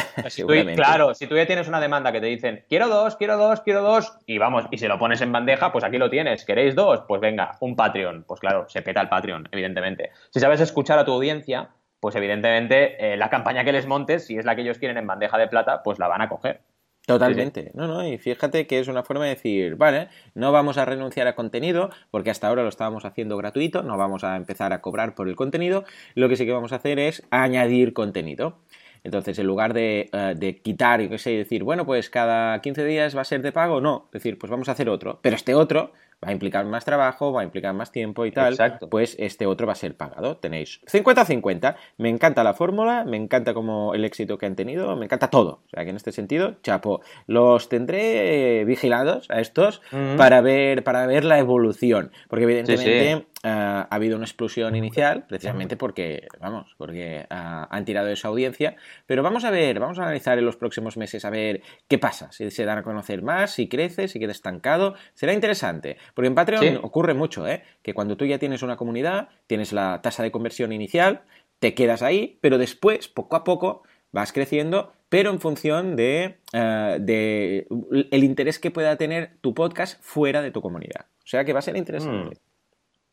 claro, 0.76 1.14
si 1.14 1.28
tú 1.28 1.36
ya 1.36 1.46
tienes 1.46 1.68
una 1.68 1.82
demanda 1.82 2.12
que 2.12 2.22
te 2.22 2.28
dicen, 2.28 2.64
quiero 2.70 2.88
dos, 2.88 3.16
quiero 3.18 3.38
dos, 3.38 3.62
quiero 3.62 3.82
dos, 3.82 4.18
y 4.26 4.38
vamos, 4.38 4.66
y 4.72 4.78
se 4.78 4.88
lo 4.88 4.98
pones 4.98 5.22
en 5.22 5.32
bandeja, 5.32 5.72
pues 5.72 5.84
aquí 5.84 5.98
lo 5.98 6.10
tienes. 6.10 6.46
¿Queréis 6.46 6.76
dos? 6.76 7.02
Pues 7.08 7.20
venga, 7.20 7.58
un 7.60 7.76
Patreon. 7.76 8.24
Pues 8.28 8.40
claro, 8.40 8.68
se 8.70 8.82
peta 8.82 9.02
el 9.02 9.10
Patreon, 9.10 9.50
evidentemente. 9.52 10.12
Si 10.30 10.40
sabes 10.40 10.62
escuchar 10.62 11.00
a 11.00 11.06
tu 11.06 11.12
audiencia, 11.14 11.70
pues 12.00 12.16
evidentemente 12.16 13.14
eh, 13.14 13.18
la 13.18 13.30
campaña 13.30 13.64
que 13.64 13.72
les 13.72 13.88
montes, 13.88 14.26
si 14.26 14.38
es 14.38 14.46
la 14.46 14.56
que 14.56 14.62
ellos 14.62 14.78
quieren 14.78 14.98
en 14.98 15.08
bandeja 15.08 15.38
de 15.38 15.48
plata, 15.48 15.84
pues 15.84 16.00
la 16.00 16.08
van 16.08 16.22
a 16.22 16.30
coger. 16.30 16.62
Totalmente. 17.08 17.72
No, 17.74 17.88
no, 17.88 18.06
y 18.06 18.18
fíjate 18.18 18.68
que 18.68 18.80
es 18.80 18.90
una 18.90 19.02
forma 19.02 19.24
de 19.24 19.30
decir, 19.30 19.78
vale, 19.78 20.10
no 20.36 20.52
vamos 20.52 20.78
a 20.78 20.84
renunciar 20.84 21.26
a 21.28 21.36
contenido, 21.36 21.90
porque 22.12 22.32
hasta 22.32 22.50
ahora 22.50 22.64
lo 22.64 22.68
estábamos 22.68 23.06
haciendo 23.06 23.38
gratuito, 23.38 23.82
no 23.82 23.96
vamos 23.96 24.26
a 24.26 24.36
empezar 24.36 24.74
a 24.74 24.82
cobrar 24.82 25.16
por 25.16 25.30
el 25.30 25.38
contenido, 25.38 25.86
lo 26.16 26.28
que 26.28 26.36
sí 26.36 26.46
que 26.46 26.52
vamos 26.52 26.74
a 26.74 26.76
hacer 26.76 27.00
es 27.00 27.24
añadir 27.32 27.94
contenido. 27.94 28.58
Entonces, 29.06 29.40
en 29.40 29.48
lugar 29.48 29.74
de, 29.74 30.10
eh, 30.12 30.34
de 30.36 30.58
quitar, 30.58 31.00
y 31.00 31.08
qué 31.08 31.18
sé, 31.18 31.30
decir, 31.30 31.64
bueno, 31.64 31.86
pues 31.86 32.10
cada 32.10 32.60
15 32.60 32.84
días 32.84 33.16
va 33.16 33.22
a 33.22 33.24
ser 33.24 33.42
de 33.42 33.54
pago, 33.54 33.80
no, 33.80 34.10
decir, 34.12 34.38
pues 34.38 34.52
vamos 34.52 34.68
a 34.68 34.74
hacer 34.74 34.90
otro, 34.90 35.20
pero 35.22 35.38
este 35.38 35.56
otro 35.56 35.94
va 36.24 36.30
a 36.30 36.32
implicar 36.32 36.66
más 36.66 36.84
trabajo, 36.84 37.32
va 37.32 37.42
a 37.42 37.44
implicar 37.44 37.74
más 37.74 37.92
tiempo 37.92 38.26
y 38.26 38.32
tal, 38.32 38.58
pues 38.90 39.16
este 39.20 39.46
otro 39.46 39.68
va 39.68 39.74
a 39.74 39.76
ser 39.76 39.96
pagado. 39.96 40.38
Tenéis 40.38 40.82
50-50. 40.86 41.76
Me 41.98 42.10
encanta 42.10 42.44
la 42.44 42.54
fórmula, 42.54 43.06
me 43.06 43.18
encanta 43.18 43.54
como 43.54 43.94
el 43.94 44.04
éxito 44.04 44.38
que 44.38 44.46
han 44.46 44.56
tenido, 44.56 44.96
me 44.96 45.06
encanta 45.06 45.30
todo. 45.30 45.62
O 45.66 45.70
sea 45.70 45.84
que 45.84 45.92
en 45.92 45.96
este 45.96 46.12
sentido, 46.12 46.56
chapo, 46.64 47.02
los 47.28 47.70
tendré 47.70 48.66
vigilados 48.66 49.30
a 49.30 49.40
estos 49.40 49.82
para 50.18 50.42
ver 50.42 50.84
para 50.84 51.06
ver 51.06 51.24
la 51.24 51.40
evolución, 51.40 52.12
porque 52.28 52.46
evidentemente 52.46 53.28
ha 53.44 53.88
habido 53.92 54.16
una 54.16 54.26
explosión 54.26 54.76
inicial, 54.76 55.26
precisamente 55.28 55.78
porque, 55.78 56.28
vamos, 56.40 56.74
porque 56.78 57.26
han 57.30 57.86
tirado 57.86 58.08
esa 58.10 58.28
audiencia. 58.28 58.76
Pero 59.06 59.24
vamos 59.24 59.46
a 59.46 59.52
ver, 59.52 59.80
vamos 59.80 60.00
a 60.00 60.04
analizar 60.04 60.38
en 60.38 60.46
los 60.46 60.58
próximos 60.58 60.98
meses 60.98 61.24
a 61.26 61.30
ver 61.30 61.62
qué 61.88 61.98
pasa, 61.98 62.32
si 62.32 62.50
se 62.52 62.66
dan 62.66 62.80
a 62.80 62.84
conocer 62.84 63.22
más, 63.22 63.52
si 63.52 63.68
crece, 63.68 64.08
si 64.08 64.20
queda 64.20 64.32
estancado. 64.32 64.96
Será 65.14 65.34
interesante, 65.34 65.98
porque 66.14 66.28
en 66.28 66.36
Patreon 66.36 66.80
ocurre 66.84 67.14
mucho, 67.14 67.48
¿eh? 67.48 67.64
Que 67.82 67.94
cuando 67.94 68.18
tú 68.18 68.26
ya 68.26 68.40
tienes 68.40 68.64
una 68.64 68.78
comunidad, 68.78 69.30
tienes 69.48 69.74
la 69.74 70.02
tasa 70.02 70.24
de 70.24 70.32
conversión 70.32 70.72
inicial, 70.72 71.22
te 71.60 71.74
quedas 71.74 72.02
ahí, 72.02 72.38
pero 72.42 72.58
después, 72.58 73.08
poco 73.08 73.36
a 73.36 73.44
poco, 73.44 73.84
vas 74.12 74.34
creciendo, 74.34 74.94
pero 75.10 75.30
en 75.32 75.40
función 75.40 75.96
de, 75.96 76.38
eh, 76.54 76.98
de 77.00 77.68
el 78.12 78.24
interés 78.24 78.60
que 78.60 78.72
pueda 78.72 78.96
tener 78.96 79.38
tu 79.42 79.54
podcast 79.54 80.02
fuera 80.02 80.42
de 80.42 80.52
tu 80.52 80.62
comunidad. 80.62 81.06
O 81.20 81.28
sea 81.28 81.46
que 81.46 81.54
va 81.54 81.60
a 81.60 81.64
ser 81.64 81.78
interesante. 81.78 82.36
Mm. 82.36 82.57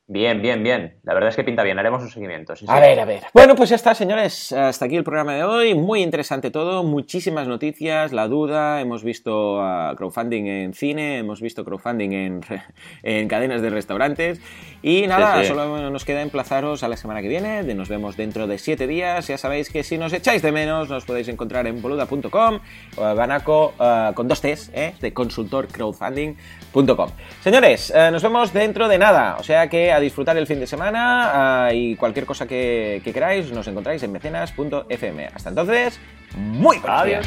Bien, 0.06 0.42
bien, 0.42 0.62
bien. 0.62 0.98
La 1.02 1.14
verdad 1.14 1.30
es 1.30 1.36
que 1.36 1.44
pinta 1.44 1.62
bien. 1.62 1.78
Haremos 1.78 2.02
un 2.02 2.10
seguimiento. 2.10 2.52
a 2.66 2.78
ver, 2.78 3.00
a 3.00 3.06
ver. 3.06 3.22
Bueno, 3.32 3.54
pues 3.54 3.70
ya 3.70 3.76
está, 3.76 3.94
señores. 3.94 4.52
Hasta 4.52 4.84
aquí 4.84 4.96
el 4.96 5.04
programa 5.04 5.34
de 5.34 5.44
hoy. 5.44 5.74
Muy 5.74 6.02
interesante 6.02 6.50
todo. 6.50 6.84
Muchísimas 6.84 7.48
noticias. 7.48 8.12
La 8.12 8.28
duda. 8.28 8.82
Hemos 8.82 9.02
visto 9.02 9.62
crowdfunding 9.96 10.44
en 10.46 10.74
cine. 10.74 11.18
Hemos 11.18 11.40
visto 11.40 11.64
crowdfunding 11.64 12.12
en, 12.12 12.40
en 13.02 13.28
cadenas 13.28 13.62
de 13.62 13.70
restaurantes. 13.70 14.42
Y 14.82 15.06
nada, 15.06 15.42
solo 15.44 15.90
nos 15.90 16.04
queda 16.04 16.20
emplazaros 16.20 16.82
a 16.82 16.88
la 16.88 16.98
semana 16.98 17.22
que 17.22 17.28
viene. 17.28 17.62
Nos 17.62 17.88
vemos 17.88 18.18
dentro 18.18 18.46
de 18.46 18.58
siete 18.58 18.86
días. 18.86 19.28
Ya 19.28 19.38
sabéis 19.38 19.70
que 19.70 19.82
si 19.84 19.96
nos 19.96 20.12
echáis 20.12 20.42
de 20.42 20.52
menos, 20.52 20.90
nos 20.90 21.06
podéis 21.06 21.28
encontrar 21.28 21.66
en 21.66 21.80
boluda.com 21.80 22.60
o 22.96 23.14
Banaco 23.14 23.72
uh, 23.78 24.12
con 24.12 24.28
dos 24.28 24.42
T's, 24.42 24.70
¿eh? 24.74 24.92
de 25.00 25.14
Señores, 27.42 27.92
uh, 27.94 28.10
nos 28.10 28.22
vemos 28.22 28.52
dentro 28.52 28.88
de 28.88 28.98
nada. 28.98 29.36
O 29.38 29.42
sea 29.42 29.68
que 29.68 29.92
a 29.92 30.00
disfrutar 30.00 30.36
el 30.36 30.46
fin 30.46 30.60
de 30.60 30.66
semana 30.66 31.68
uh, 31.70 31.74
y 31.74 31.96
cualquier 31.96 32.26
cosa 32.26 32.46
que, 32.46 33.00
que, 33.04 33.12
queráis, 33.12 33.50
nos 33.52 33.66
encontráis 33.68 34.02
en 34.02 34.12
mecenas.fm. 34.12 35.26
Hasta 35.32 35.48
entonces, 35.50 36.00
muy 36.36 36.78
buenos 36.78 37.00
Adiós. 37.00 37.26